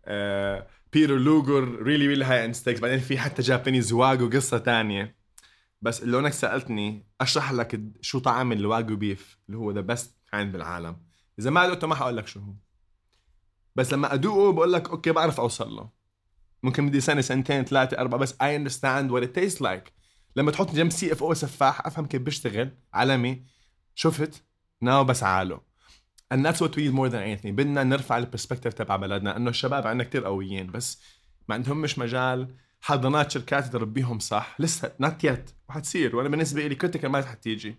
آه، 0.05 0.67
Peter 0.93 1.15
Luger 1.15 1.81
really 1.81 2.07
really 2.07 2.25
high-end 2.25 2.55
steaks 2.55 2.79
بعدين 2.79 2.99
في 2.99 3.17
حتى 3.17 3.41
Japanese 3.41 3.93
Wagyu 3.93 4.29
قصة 4.29 4.57
تانية. 4.57 5.15
بس 5.81 6.03
اللي 6.03 6.19
إنك 6.19 6.33
سألتني 6.33 7.07
أشرح 7.21 7.51
لك 7.51 7.81
شو 8.01 8.19
طعم 8.19 8.51
ال 8.51 8.58
Wagyu 8.58 8.95
beef 8.95 9.37
اللي 9.47 9.57
هو 9.57 9.71
the 9.71 9.81
best 9.81 10.15
kind 10.31 10.53
بالعالم. 10.53 10.97
إذا 11.39 11.49
ما 11.49 11.67
دقته 11.67 11.87
ما 11.87 11.95
حقول 11.95 12.17
لك 12.17 12.27
شو 12.27 12.39
هو. 12.39 12.53
بس 13.75 13.93
لما 13.93 14.13
أدوقه 14.13 14.51
بقول 14.51 14.73
لك 14.73 14.89
okay 14.89 15.11
بعرف 15.11 15.39
أوصل 15.39 15.75
له. 15.75 15.89
ممكن 16.63 16.89
بدي 16.89 17.01
سنة 17.01 17.21
سنتين 17.21 17.65
ثلاثة 17.65 17.97
أربعة 17.97 18.19
بس 18.19 18.35
I 18.41 18.55
understand 18.55 19.11
what 19.11 19.23
it 19.23 19.35
taste 19.35 19.61
like 19.61 19.93
لما 20.35 20.51
تحط 20.51 20.71
جنب 20.71 20.91
سي 20.91 21.11
اف 21.11 21.23
أو 21.23 21.33
سفاح 21.33 21.85
أفهم 21.85 22.05
كيف 22.05 22.21
بيشتغل 22.21 22.77
عالمي. 22.93 23.45
شفت؟ 23.95 24.43
now 24.81 25.03
بس 25.03 25.23
عاله 25.23 25.70
and 26.33 26.45
that's 26.45 26.59
what 26.59 26.75
we 26.75 26.81
need 26.81 26.93
more 26.93 27.09
than 27.09 27.21
anything. 27.21 27.51
بدنا 27.51 27.83
نرفع 27.83 28.17
ال 28.17 28.22
perspective 28.22 28.73
تبع 28.73 28.95
بلدنا 28.95 29.37
إنه 29.37 29.49
الشباب 29.49 29.87
عندنا 29.87 30.03
كتير 30.03 30.25
قويين 30.25 30.71
بس 30.71 31.01
ما 31.49 31.55
عندهم 31.55 31.81
مش 31.81 31.99
مجال. 31.99 32.55
حضانات 32.81 33.31
شركات 33.31 33.65
تربيهم 33.65 34.19
صح. 34.19 34.55
لسه 34.59 34.91
not 34.99 35.23
yet 35.23 35.49
وحتصير. 35.69 36.15
وأنا 36.15 36.29
بالنسبة 36.29 36.67
لي 36.67 36.75
critical 36.75 37.09
ما 37.09 37.19
رح 37.19 37.33
تيجي. 37.33 37.75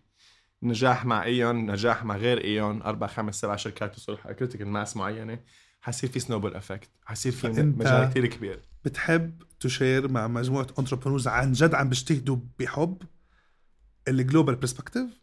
نجاح 0.62 1.04
مع 1.04 1.22
ايون 1.22 1.70
نجاح 1.70 2.04
مع 2.04 2.16
غير 2.16 2.44
ايون 2.44 2.82
أربع 2.82 3.06
خمس 3.06 3.40
سبع 3.40 3.56
شركات 3.56 3.94
توصل 3.94 4.16
critical 4.16 4.68
mass 4.68 4.96
معينة. 4.96 5.38
حيصير 5.80 6.10
في 6.10 6.20
snowball 6.20 6.54
effect 6.54 6.88
حيصير 7.04 7.32
في 7.32 7.48
مجال 7.48 8.10
كتير 8.10 8.26
كبير. 8.26 8.60
بتحب 8.84 9.42
ت 9.60 9.68
share 9.68 10.08
مع 10.08 10.28
مجموعة 10.28 10.66
entrepreneurs 10.78 11.28
عن 11.28 11.52
جد 11.52 11.74
عم 11.74 11.88
بيجتهدوا 11.88 12.36
بحب 12.58 13.02
ال 14.08 14.15
global 14.15 14.54
perspective 14.54 15.21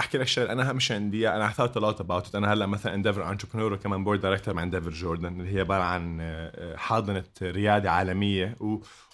أحكي 0.00 0.18
لك 0.18 0.26
شغلة 0.26 0.52
أنا 0.52 0.72
مش 0.72 0.92
عندي 0.92 1.28
أنا 1.28 1.50
thought 1.50 1.78
a 1.78 1.84
lot 1.84 2.00
about 2.00 2.34
أنا 2.34 2.52
هلأ 2.52 2.66
مثلا 2.66 2.94
Endeavor 2.94 3.30
entrepreneur 3.30 3.72
وكمان 3.72 4.04
board 4.04 4.20
director 4.20 4.54
مع 4.54 4.62
Endeavor 4.62 4.90
Jordan 4.90 5.40
اللي 5.40 5.54
هي 5.54 5.60
عبارة 5.60 5.82
عن 5.82 6.18
آه، 6.20 6.76
حاضنة 6.76 7.24
ريادة 7.42 7.90
عالمية. 7.90 8.56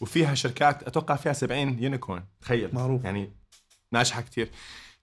وفيها 0.01 0.35
شركات 0.35 0.83
أتوقع 0.83 1.17
فيها 1.17 1.33
70 1.33 1.83
unicorn 1.83 2.23
تخيل. 2.41 2.71
معروف. 2.75 3.05
يعني 3.05 3.33
ناجحة 3.93 4.21
كتير. 4.21 4.49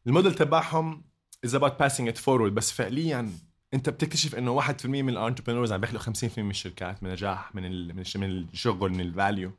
الموديل 0.08 0.34
تبعهم 0.36 1.04
is 1.46 1.56
about 1.56 1.80
passing 1.80 2.08
it 2.08 2.18
forward 2.18 2.56
بس 2.56 2.72
فعليا 2.72 3.30
أنت 3.74 3.90
بتكتشف 3.90 4.36
إنه 4.36 4.62
1% 4.62 4.86
من 4.86 5.10
ال 5.10 5.14
entrepreneurs 5.14 5.72
عم 5.74 5.82
بيخلقوا 5.82 6.14
50% 6.14 6.38
من 6.40 6.50
الشركات 6.50 7.04
من 7.04 7.10
نجاح 7.12 7.56
من 7.56 7.66
ال... 7.66 7.94
من 7.96 8.00
الش- 8.02 8.18
من 8.18 8.30
الشغل 8.30 8.92
من 8.92 9.02
ال 9.02 9.10
value 9.10 9.52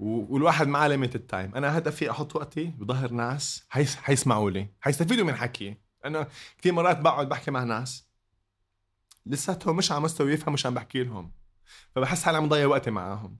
والواحد 0.00 0.68
معاه 0.68 0.88
limited 0.88 1.20
time 1.20 1.54
أنا 1.54 1.78
هدفي 1.78 2.10
أحط 2.10 2.36
وقتي 2.36 2.64
بظهر 2.78 3.12
ناس 3.12 3.64
حيس... 3.68 3.96
حيسمعوا 3.96 4.50
لي 4.50 4.68
حيستفيدوا 4.80 5.24
من 5.24 5.34
حكي. 5.34 5.76
لأنه 6.04 6.26
كثير 6.58 6.72
مرات 6.72 7.00
بقعد 7.00 7.28
بحكي 7.28 7.50
مع 7.50 7.64
ناس 7.64 8.06
لساتهم 9.26 9.76
مش 9.76 9.92
على 9.92 10.00
مستوى 10.00 10.32
يفهم 10.32 10.54
مش 10.54 10.66
عم 10.66 10.74
بحكي 10.74 11.04
لهم 11.04 11.32
فبحس 11.94 12.22
حالي 12.22 12.38
عم 12.38 12.48
ضيع 12.48 12.66
وقتي 12.66 12.90
معاهم. 12.90 13.36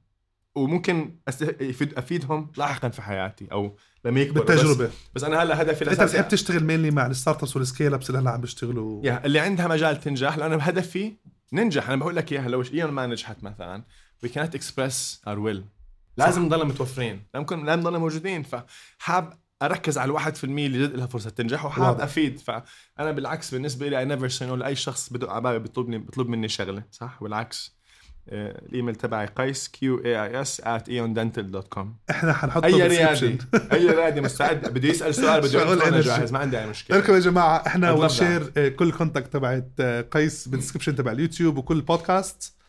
وممكن 0.55 1.19
يفيد 1.61 1.95
أفيدهم 1.95 2.53
لاحقا 2.57 2.89
في 2.89 3.03
حياتي 3.03 3.49
أو 3.53 3.77
لما 4.05 4.20
يكبروا 4.20 4.47
بالتجربة. 4.47 4.87
بس, 4.87 4.93
بس 5.15 5.24
أنا 5.24 5.43
هلأ 5.43 5.62
هدفي 5.62 5.91
أنت 5.91 6.03
بتحب 6.03 6.28
تشتغل 6.28 6.65
mainly 6.65 6.91
مع 6.91 7.07
ال 7.07 7.43
startups 7.43 7.57
وال 7.57 7.67
scale 7.67 7.95
ups 7.95 8.11
اللي 8.11 8.20
هلأ 8.20 8.31
عم 8.31 8.41
بيشتغلوا؟ 8.41 9.07
يا 9.07 9.24
اللي 9.27 9.41
عندها 9.41 9.69
مجال 9.69 10.01
تنجح. 10.01 10.37
لأنه 10.39 10.57
هدفي 10.57 11.16
ننجح. 11.53 11.89
أنا 11.89 11.97
بقول 11.97 12.16
لك 12.16 12.32
إياها 12.32 12.49
لو 12.49 12.62
إيون 12.62 12.91
ما 12.91 13.07
نجحت 13.07 13.43
مثلا 13.43 13.85
we 14.27 14.28
cannot 14.28 14.59
express 14.59 15.27
our 15.27 15.39
will. 15.39 15.80
لازم 16.27 16.45
نضلنا 16.45 16.65
متوفرين. 16.65 17.23
لازم 17.35 17.45
نكون 17.45 17.67
لازم 17.67 17.81
نضلنا 17.81 17.99
موجودين. 17.99 18.43
فحاب 18.43 19.33
أركز 19.63 19.99
على 19.99 20.09
الواحد 20.09 20.37
في 20.37 20.45
المية 20.45 20.67
اللي 20.67 20.87
جد 20.87 20.97
لها 20.97 21.07
فرصة 21.07 21.31
تنجح 21.31 21.65
وحاب. 21.65 22.01
أفيد. 22.01 22.41
فأنا 22.41 23.11
بالعكس 23.13 23.55
بالنسبة 23.55 23.89
لي 23.89 23.99
I 23.99 24.05
never 24.05 24.29
say 24.29 24.47
no 24.47 24.55
لأي 24.57 24.77
شخص 24.77 25.13
بدق 25.13 25.31
على 25.31 25.41
بابي 25.41 25.59
بيطلبني 25.59 25.99
بيطلب 25.99 26.29
مني 26.29 26.49
شغلة 26.49 26.83
صح؟ 26.91 27.23
والعكس. 27.23 27.81
آه، 28.29 28.63
الإيميل 28.69 28.95
تبعي 28.95 29.27
قيس 29.27 29.69
Q 29.69 30.05
A 30.05 30.23
I 30.25 30.41
S 30.41 30.61
at 30.61 30.83
eondental.com 30.89 31.87
إحنا 32.11 32.33
حنحطه 32.33 32.67
أي 32.67 32.87
ريادي؟ 32.89 33.39
أي 33.73 33.87
ريادي 33.87 34.21
مستعد؟ 34.21 34.69
بده 34.69 34.89
يسأل 34.89 35.15
سؤال 35.15 35.41
بده 35.41 35.89
أنا؟ 35.89 36.01
جاهز. 36.01 36.33
ما 36.33 36.39
عندي 36.39 36.61
أي 36.61 36.67
مشكلة. 36.67 36.99
لكم 36.99 37.15
يا 37.15 37.19
جماعة 37.19 37.63
إحنا 37.67 37.93
و 37.93 38.03
نشير 38.03 38.53
آه، 38.57 38.69
كل 38.69 38.93
contact 38.93 39.33
تبعت 39.33 39.71
آه، 39.81 40.01
قيس 40.01 40.49
بال 40.49 40.56
description 40.56 40.95
تبع 40.95 41.13
اليوتيوب 41.13 41.57
وكل 41.57 41.77
البودكاست 41.77 42.60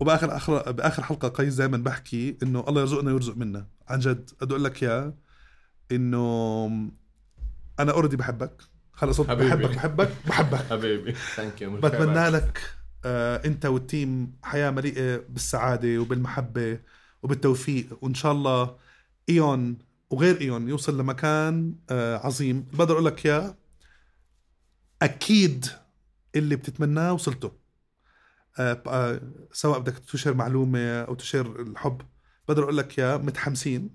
وبآخر 0.00 0.36
اخر 0.36 0.72
بآخر 0.72 1.02
حلقة 1.02 1.28
قيس 1.28 1.54
دائما 1.54 1.76
بحكي 1.76 2.36
إنه 2.42 2.64
الله 2.68 2.80
يرزقنا 2.80 3.12
ويرزق 3.12 3.36
منا. 3.36 3.66
عن 3.88 3.98
جد 3.98 4.30
بدي 4.40 4.52
أقول 4.52 4.64
لك 4.64 4.82
يا 4.82 5.14
إنه 5.92 6.66
أنا 7.80 7.92
already 7.92 8.16
بحبك. 8.16 8.62
خلص 8.92 9.20
حبيبي. 9.20 9.48
بحبك 9.48 9.76
بحبك 9.76 10.10
بحبك. 10.26 10.66
حبيبي. 10.70 11.12
thank 11.12 11.62
you 11.62 11.76
بتمنى 11.76 12.28
لك 12.28 12.74
آه 13.04 13.46
أنت 13.46 13.66
وال 13.66 13.88
team 13.88 14.32
حياة 14.42 14.70
مليئة 14.70 15.16
بالسعادة 15.28 15.98
وبالمحبة 15.98 16.78
وبالتوفيق. 17.22 17.98
وإن 18.00 18.14
شاء 18.14 18.32
الله 18.32 18.76
إيون 19.28 19.78
وغير 20.10 20.40
إيون 20.40 20.68
يوصل 20.68 20.98
لمكان 21.00 21.74
آه 21.90 22.16
عظيم. 22.16 22.66
بقدر 22.72 22.92
أقول 22.92 23.04
لك 23.04 23.24
يا 23.24 23.54
أكيد 25.02 25.66
اللي 26.36 26.56
بتتمناه 26.56 27.12
وصلته. 27.12 27.52
سواء 29.52 29.78
بدك 29.78 29.98
ت 29.98 30.04
share 30.04 30.34
معلومة 30.34 31.00
أو 31.00 31.14
ت 31.14 31.22
share 31.22 31.62
الحب 31.62 32.00
بقدر 32.48 32.62
أقول 32.62 32.76
لك 32.76 32.98
يا 32.98 33.16
متحمسين. 33.16 33.90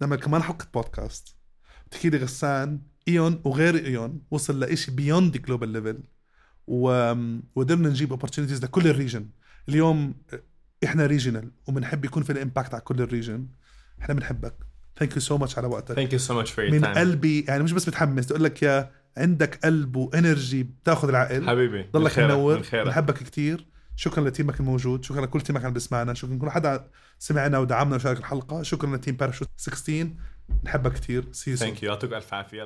نعمل 0.00 0.16
كمان 0.16 0.42
حلقه 0.42 0.66
بودكاست 0.74 1.36
تحكي 1.90 2.10
لي 2.10 2.18
غسان 2.18 2.80
إيون 3.08 3.40
وغير 3.44 3.86
إيون 3.86 4.22
وصل 4.30 4.60
لإشي 4.60 4.90
beyond 4.90 5.36
global 5.36 5.68
level. 5.68 6.02
وقدرنا 6.66 7.88
نجيب 7.88 8.10
opportunities 8.10 8.64
لكل 8.64 8.86
ال 8.86 8.92
region 8.92 9.28
اليوم 9.68 10.14
إحنا 10.84 11.06
regional 11.06 11.50
وبنحب 11.66 12.04
يكون 12.04 12.22
في 12.22 12.32
ال 12.32 12.38
impact 12.38 12.74
على 12.74 12.82
كل 12.82 13.02
ال 13.02 13.09
region 13.09 13.48
إحنا 14.00 14.14
بنحبك. 14.14 14.54
thank 14.98 15.14
you 15.14 15.20
so 15.20 15.38
much 15.38 15.58
على 15.58 15.66
وقتك. 15.66 15.94
thank 15.94 16.12
you 16.12 16.18
so 16.18 16.34
much 16.34 16.50
for 16.50 16.70
your 16.70 16.80
time 16.80 16.94
قلبي 16.94 17.44
يعني 17.48 17.62
مش 17.62 17.72
بس 17.72 17.88
متحمس 17.88 18.30
أقول 18.30 18.44
لك 18.44 18.62
يا 18.62 18.90
عندك 19.16 19.64
قلب 19.64 19.96
و 19.96 20.05
energy 20.05 20.62
بتاخذ 20.62 21.08
العقل. 21.08 21.48
حبيبي 21.48 21.86
ضلك 21.92 22.18
منور. 22.18 22.62
بنحبك 22.72 23.14
كثير 23.14 23.71
شكرا 23.96 24.28
ل 24.28 24.33
team 24.33 24.55
ك 24.55 24.60
الموجود 24.60 25.04
شكرا 25.04 25.26
لكل 25.26 25.40
team 25.40 25.56
ك 25.56 25.60
اللي 25.60 25.72
بيسمعنا 25.72 26.14
شكرا 26.14 26.34
لكل 26.34 26.50
حدا 26.50 26.90
سمعنا 27.18 27.58
ودعمنا 27.58 27.96
وشارك 27.96 28.18
الحلقة 28.18 28.62
شكرا 28.62 28.96
ل 28.96 29.00
team 29.00 29.16
باراشوت 29.16 29.48
16 29.56 30.08
نحبك 30.64 30.92
كثير 30.92 31.32
see 31.32 31.50
you 31.50 31.56
thank 31.56 31.82
يو 31.82 31.90
يعطيك 31.90 32.12
ألف 32.12 32.34
عافية. 32.34 32.62